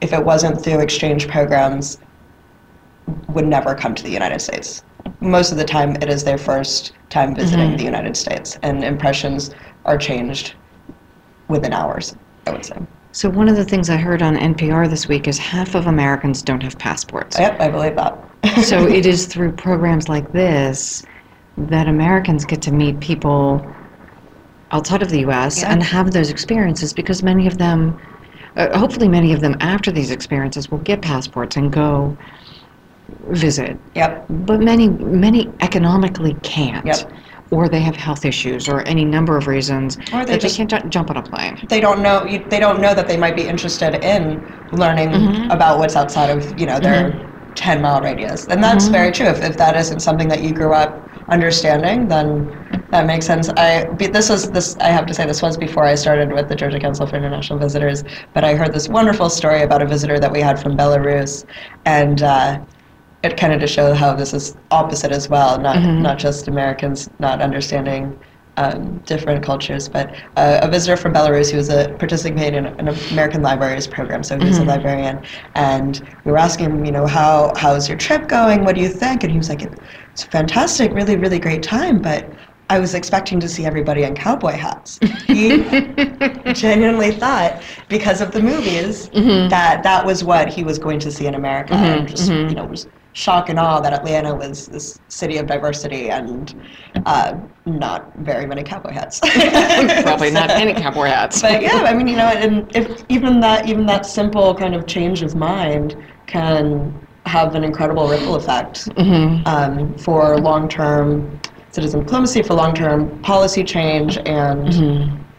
if 0.00 0.12
it 0.12 0.24
wasn't 0.24 0.62
through 0.62 0.80
exchange 0.80 1.28
programs, 1.28 1.98
would 3.28 3.46
never 3.46 3.74
come 3.74 3.94
to 3.94 4.02
the 4.02 4.10
United 4.10 4.40
States. 4.40 4.82
Most 5.20 5.52
of 5.52 5.58
the 5.58 5.64
time, 5.64 5.96
it 5.96 6.08
is 6.08 6.24
their 6.24 6.38
first 6.38 6.92
time 7.08 7.34
visiting 7.34 7.76
the 7.76 7.84
United 7.84 8.16
States, 8.16 8.58
and 8.62 8.82
impressions 8.82 9.50
are 9.84 9.96
changed 9.96 10.54
within 11.48 11.72
hours. 11.72 12.16
I 12.46 12.50
would 12.50 12.64
say. 12.64 12.76
So 13.12 13.30
one 13.30 13.48
of 13.48 13.54
the 13.54 13.64
things 13.64 13.90
I 13.90 13.96
heard 13.96 14.22
on 14.22 14.34
NPR 14.36 14.90
this 14.90 15.06
week 15.06 15.28
is 15.28 15.38
half 15.38 15.76
of 15.76 15.86
Americans 15.86 16.42
don't 16.42 16.62
have 16.64 16.76
passports. 16.78 17.38
Yep, 17.38 17.60
I 17.60 17.68
believe 17.68 17.94
that. 17.94 18.18
So 18.62 18.86
it 18.86 19.06
is 19.06 19.26
through 19.26 19.52
programs 19.52 20.08
like 20.08 20.32
this 20.32 21.04
that 21.56 21.86
Americans 21.88 22.44
get 22.44 22.60
to 22.62 22.72
meet 22.72 22.98
people 23.00 23.64
outside 24.72 25.02
of 25.02 25.10
the 25.10 25.20
U.S. 25.20 25.60
Yeah. 25.62 25.72
and 25.72 25.82
have 25.82 26.10
those 26.12 26.30
experiences 26.30 26.92
because 26.92 27.22
many 27.22 27.46
of 27.46 27.58
them, 27.58 27.96
uh, 28.56 28.76
hopefully, 28.76 29.08
many 29.08 29.32
of 29.32 29.40
them 29.40 29.56
after 29.60 29.92
these 29.92 30.10
experiences 30.10 30.70
will 30.70 30.78
get 30.78 31.00
passports 31.00 31.56
and 31.56 31.72
go 31.72 32.16
visit. 33.28 33.78
Yep. 33.94 34.26
But 34.28 34.60
many, 34.60 34.88
many 34.88 35.52
economically 35.60 36.34
can't. 36.42 36.84
Yep. 36.86 37.12
Or 37.50 37.68
they 37.68 37.80
have 37.80 37.94
health 37.94 38.24
issues 38.24 38.68
or 38.68 38.80
any 38.88 39.04
number 39.04 39.36
of 39.36 39.46
reasons 39.46 39.96
Or 40.12 40.24
they 40.24 40.32
that 40.32 40.40
just- 40.40 40.56
they 40.58 40.64
can't 40.66 40.82
ju- 40.84 40.88
jump 40.88 41.10
on 41.10 41.18
a 41.18 41.22
plane. 41.22 41.64
they 41.68 41.78
don't 41.80 42.00
know 42.00 42.24
you, 42.24 42.44
they 42.48 42.58
don't 42.58 42.80
know 42.80 42.94
that 42.94 43.06
they 43.06 43.16
might 43.18 43.36
be 43.36 43.42
interested 43.46 44.02
in 44.02 44.42
learning 44.72 45.50
about 45.52 45.78
what's 45.78 45.94
outside 45.94 46.30
of 46.30 46.58
you 46.58 46.66
know 46.66 46.80
their 46.80 47.12
10 47.54 47.82
mile 47.82 48.00
radius. 48.00 48.46
And 48.48 48.62
that's 48.62 48.88
very 48.88 49.12
true. 49.12 49.26
If, 49.26 49.42
if 49.42 49.56
that 49.56 49.76
isn't 49.76 50.00
something 50.00 50.28
that 50.28 50.42
you 50.42 50.52
grew 50.52 50.72
up 50.72 51.04
understanding 51.28 52.08
then 52.08 52.50
that 52.90 53.06
makes 53.06 53.26
sense. 53.26 53.48
I 53.50 53.84
be- 53.96 54.06
this 54.08 54.28
was 54.28 54.50
this 54.50 54.76
i 54.78 54.88
have 54.88 55.06
to 55.06 55.14
say 55.14 55.26
this 55.26 55.42
was 55.42 55.56
before 55.56 55.84
i 55.84 55.94
started 55.94 56.32
with 56.32 56.48
the 56.48 56.54
georgia 56.54 56.78
council 56.78 57.06
for 57.06 57.16
international 57.16 57.58
visitors 57.58 58.04
but 58.34 58.44
i 58.44 58.54
heard 58.54 58.72
this 58.72 58.88
wonderful 58.88 59.30
story 59.30 59.62
about 59.62 59.80
a 59.82 59.86
visitor 59.86 60.20
that 60.20 60.30
we 60.30 60.40
had 60.40 60.60
from 60.60 60.76
belarus. 60.76 61.44
And 61.86 62.22
uh, 62.22 62.60
it 63.22 63.36
kind 63.38 63.52
of 63.54 63.60
to 63.60 63.66
show 63.66 63.94
how 63.94 64.14
this 64.14 64.34
is 64.34 64.56
opposite 64.70 65.12
as 65.12 65.28
well, 65.28 65.58
not 65.58 65.76
not 65.82 66.18
just 66.18 66.46
Americans 66.48 67.08
not 67.18 67.40
understanding 67.40 68.18
um, 68.56 68.98
different 68.98 69.44
cultures, 69.44 69.88
but 69.88 70.14
uh, 70.36 70.60
a 70.62 70.68
visitor 70.68 70.96
from 70.96 71.12
Belarus 71.12 71.50
who 71.50 71.56
was 71.56 71.68
a 71.68 71.88
participating 71.98 72.54
in 72.54 72.66
an 72.66 72.88
American 73.12 73.42
Libraries 73.42 73.86
program, 73.86 74.22
so 74.22 74.38
he 74.38 74.46
was 74.46 74.58
a 74.58 74.64
librarian, 74.64 75.22
and 75.54 76.06
we 76.24 76.32
were 76.32 76.38
asking 76.38 76.66
him, 76.66 76.84
you 76.84 76.92
know, 76.92 77.06
how 77.06 77.52
how's 77.56 77.88
your 77.88 77.98
trip 77.98 78.28
going? 78.28 78.64
What 78.64 78.74
do 78.74 78.80
you 78.80 78.88
think? 78.88 79.22
And 79.24 79.32
he 79.32 79.38
was 79.38 79.48
like, 79.48 79.62
it's 80.12 80.24
fantastic, 80.24 80.92
really, 80.92 81.16
really 81.16 81.38
great 81.38 81.62
time, 81.62 82.00
but. 82.00 82.30
I 82.70 82.78
was 82.78 82.94
expecting 82.94 83.40
to 83.40 83.48
see 83.48 83.66
everybody 83.66 84.04
in 84.04 84.14
cowboy 84.14 84.52
hats. 84.52 84.98
He 85.26 85.58
genuinely 86.54 87.10
thought, 87.12 87.62
because 87.90 88.22
of 88.22 88.32
the 88.32 88.40
movies, 88.40 89.10
that 89.50 89.82
that 89.82 90.06
was 90.06 90.24
what 90.24 90.48
he 90.48 90.64
was 90.64 90.78
going 90.78 90.98
to 91.00 91.10
see 91.10 91.26
in 91.26 91.34
America, 91.34 91.74
and 91.74 92.08
just 92.08 92.30
you 92.30 92.54
know 92.54 92.64
was 92.64 92.88
shock 93.14 93.48
and 93.48 93.58
awe 93.58 93.80
that 93.80 93.92
Atlanta 93.92 94.34
was 94.34 94.66
this 94.66 94.98
city 95.08 95.38
of 95.38 95.46
diversity 95.46 96.10
and 96.10 96.60
uh, 97.06 97.38
not 97.64 98.14
very 98.18 98.44
many 98.44 98.62
cowboy 98.62 98.92
hats. 98.92 99.20
Probably 100.02 100.30
not 100.30 100.50
any 100.50 100.74
cowboy 100.74 101.06
hats. 101.06 101.40
but 101.40 101.62
yeah, 101.62 101.84
I 101.84 101.94
mean, 101.94 102.08
you 102.08 102.16
know, 102.16 102.26
and 102.26 102.70
if 102.76 103.04
even 103.08 103.40
that 103.40 103.68
even 103.68 103.86
that 103.86 104.04
simple 104.04 104.54
kind 104.54 104.74
of 104.74 104.86
change 104.86 105.22
of 105.22 105.34
mind 105.34 105.96
can 106.26 106.92
have 107.24 107.54
an 107.54 107.64
incredible 107.64 108.08
ripple 108.08 108.34
effect 108.34 108.88
um, 109.46 109.96
for 109.96 110.36
long 110.38 110.68
term 110.68 111.40
citizen 111.70 112.00
diplomacy, 112.00 112.42
for 112.42 112.54
long 112.54 112.74
term 112.74 113.20
policy 113.22 113.62
change, 113.62 114.18
and 114.26 114.74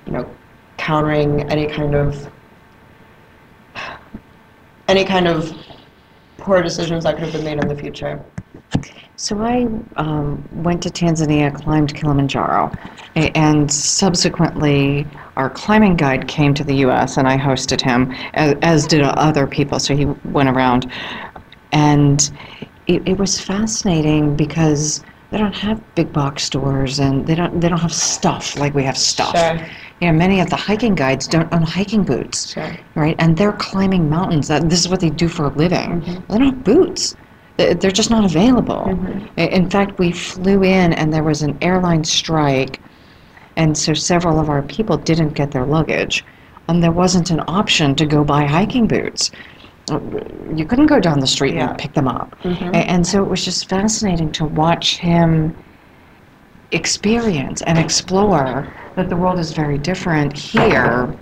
you 0.05 0.12
know, 0.13 0.29
countering 0.77 1.41
any 1.51 1.67
kind 1.67 1.94
of 1.94 2.32
any 4.88 5.03
kind 5.03 5.27
of 5.27 5.53
poor 6.45 6.61
decisions 6.61 7.03
that 7.03 7.15
could 7.15 7.23
have 7.23 7.33
been 7.33 7.43
made 7.43 7.57
in 7.57 7.67
the 7.67 7.75
future? 7.75 8.23
So 9.15 9.41
I 9.41 9.65
um, 9.95 10.47
went 10.63 10.83
to 10.83 10.89
Tanzania, 10.89 11.53
climbed 11.53 11.95
Kilimanjaro, 11.95 12.71
and 13.15 13.71
subsequently 13.71 15.07
our 15.37 15.49
climbing 15.49 15.95
guide 15.95 16.27
came 16.27 16.53
to 16.53 16.63
the 16.63 16.75
U.S. 16.87 17.17
and 17.17 17.27
I 17.27 17.35
hosted 17.35 17.81
him, 17.81 18.11
as, 18.35 18.55
as 18.61 18.85
did 18.85 19.01
other 19.01 19.47
people. 19.47 19.79
So 19.79 19.95
he 19.95 20.05
went 20.05 20.49
around, 20.49 20.91
and 21.71 22.29
it, 22.85 23.07
it 23.07 23.17
was 23.17 23.41
fascinating 23.41 24.35
because 24.35 25.03
they 25.31 25.39
don't 25.39 25.55
have 25.55 25.81
big 25.95 26.13
box 26.13 26.43
stores 26.43 26.99
and 26.99 27.25
they 27.25 27.35
don't 27.35 27.59
they 27.59 27.67
don't 27.67 27.79
have 27.79 27.93
stuff 27.93 28.57
like 28.57 28.73
we 28.75 28.83
have 28.83 28.97
stuff. 28.97 29.35
Sure. 29.35 29.67
You 30.01 30.11
know, 30.11 30.17
many 30.17 30.41
of 30.41 30.49
the 30.49 30.57
hiking 30.57 30.93
guides 30.93 31.25
don't 31.27 31.51
own 31.53 31.61
hiking 31.61 32.03
boots, 32.03 32.51
Sure. 32.53 32.75
right? 32.95 33.15
And 33.19 33.37
they're 33.37 33.53
climbing 33.53 34.09
mountains. 34.09 34.47
That 34.49 34.69
this 34.69 34.79
is 34.81 34.89
what 34.89 34.99
they 34.99 35.09
do 35.09 35.27
for 35.29 35.45
a 35.45 35.49
living. 35.49 36.01
Mm-hmm. 36.01 36.31
They 36.31 36.37
don't 36.37 36.47
have 36.53 36.63
boots. 36.65 37.15
They- 37.57 37.73
They're 37.75 37.91
just 37.91 38.09
not 38.11 38.25
available. 38.25 38.83
Mm-hmm. 38.87 39.39
I- 39.39 39.43
In 39.59 39.69
fact, 39.69 39.97
we 39.97 40.11
flew 40.11 40.63
in 40.63 40.91
and 40.93 41.13
there 41.13 41.23
was 41.23 41.41
an 41.43 41.57
airline 41.61 42.03
strike, 42.03 42.81
and 43.55 43.77
so 43.77 43.93
several 43.93 44.37
of 44.39 44.49
our 44.49 44.61
people 44.63 44.97
didn't 44.97 45.29
get 45.33 45.51
their 45.51 45.65
luggage, 45.65 46.25
and 46.67 46.83
there 46.83 46.91
wasn't 46.91 47.31
an 47.31 47.41
option 47.47 47.95
to 47.95 48.05
go 48.05 48.23
buy 48.25 48.43
hiking 48.45 48.87
boots. 48.87 49.31
You 50.55 50.65
couldn't 50.65 50.87
go 50.87 50.99
down 50.99 51.19
the 51.21 51.27
street 51.27 51.53
Yeah. 51.55 51.69
and 51.69 51.77
pick 51.77 51.93
them 51.93 52.09
up. 52.09 52.35
Mm-hmm. 52.43 52.73
A- 52.75 52.87
And 52.93 53.07
so 53.07 53.23
it 53.23 53.29
was 53.29 53.45
just 53.45 53.69
fascinating 53.69 54.31
to 54.33 54.43
watch 54.43 54.97
him 54.97 55.55
experience 56.71 57.61
and 57.61 57.77
explore 57.77 58.67
that 58.95 59.09
the 59.09 59.15
world 59.15 59.39
is 59.39 59.51
very 59.51 59.77
different 59.77 60.37
here 60.37 61.15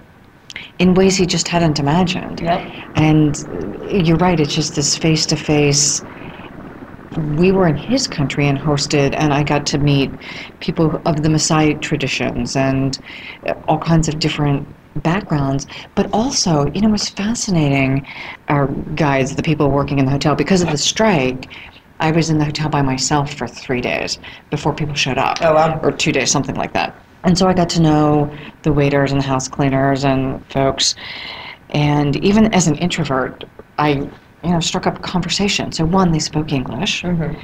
in 0.80 0.94
ways 0.94 1.15
he 1.15 1.25
just 1.25 1.48
hadn't 1.48 1.80
imagined. 1.80 2.39
Yep. 2.39 2.72
And 2.96 4.08
you're 4.08 4.18
right, 4.18 4.39
it's 4.39 4.53
just 4.53 4.75
this 4.75 4.96
face 4.98 5.25
to 5.27 5.36
face. 5.36 6.03
We 7.36 7.51
were 7.51 7.68
in 7.68 7.75
his 7.75 8.08
country 8.08 8.48
and 8.48 8.58
hosted, 8.58 9.13
and 9.15 9.34
I 9.34 9.44
got 9.44 9.65
to 9.68 9.77
meet 9.77 10.12
people 10.60 11.01
of 11.06 11.22
the 11.22 11.30
Maasai 11.30 11.80
traditions 11.82 12.56
and 12.56 13.00
all 13.68 13.77
kinds 13.77 14.08
of 14.08 14.20
different 14.20 14.68
backgrounds. 15.03 15.68
But 15.96 16.10
also, 16.13 16.65
you 16.74 16.82
know, 16.82 16.89
it 16.89 16.92
was 16.92 17.10
fascinating. 17.10 18.08
Our 18.50 18.68
guides, 18.96 19.36
the 19.36 19.44
people 19.44 19.70
working 19.70 20.00
in 20.00 20.06
the 20.06 20.12
hotel, 20.12 20.36
because 20.36 20.62
of 20.62 20.72
the 20.72 20.77
strike, 20.77 21.50
I 22.00 22.12
was 22.12 22.30
in 22.30 22.38
the 22.39 22.46
hotel 22.46 22.70
by 22.70 22.82
myself 22.82 23.34
for 23.34 23.48
three 23.48 23.82
days 23.82 24.20
before 24.50 24.74
people 24.74 24.96
showed 24.96 25.20
up. 25.20 25.38
Oh, 25.42 25.53
wow. 25.53 25.80
Or 25.84 25.92
two 25.92 26.12
days, 26.12 26.32
something 26.32 26.56
like 26.56 26.74
that. 26.74 26.96
And 27.24 27.38
so 27.38 27.48
I 27.48 27.53
got 27.53 27.70
to 27.70 27.82
know 27.82 28.36
the 28.63 28.74
waiters 28.74 29.12
and 29.12 29.22
the 29.22 29.25
house 29.25 29.48
cleaners 29.48 30.03
and 30.03 30.46
folks. 30.51 30.96
And 31.70 32.15
even 32.24 32.53
as 32.53 32.68
an 32.68 32.75
introvert, 32.75 33.46
I, 33.77 33.89
you 33.89 34.12
know, 34.44 34.60
struck 34.60 34.86
up 34.86 34.98
a 34.98 35.01
conversation. 35.01 35.72
So 35.72 35.86
one, 35.86 36.12
they 36.12 36.20
spoke 36.20 36.51
English. 36.51 37.03
Mm-hmm. 37.03 37.39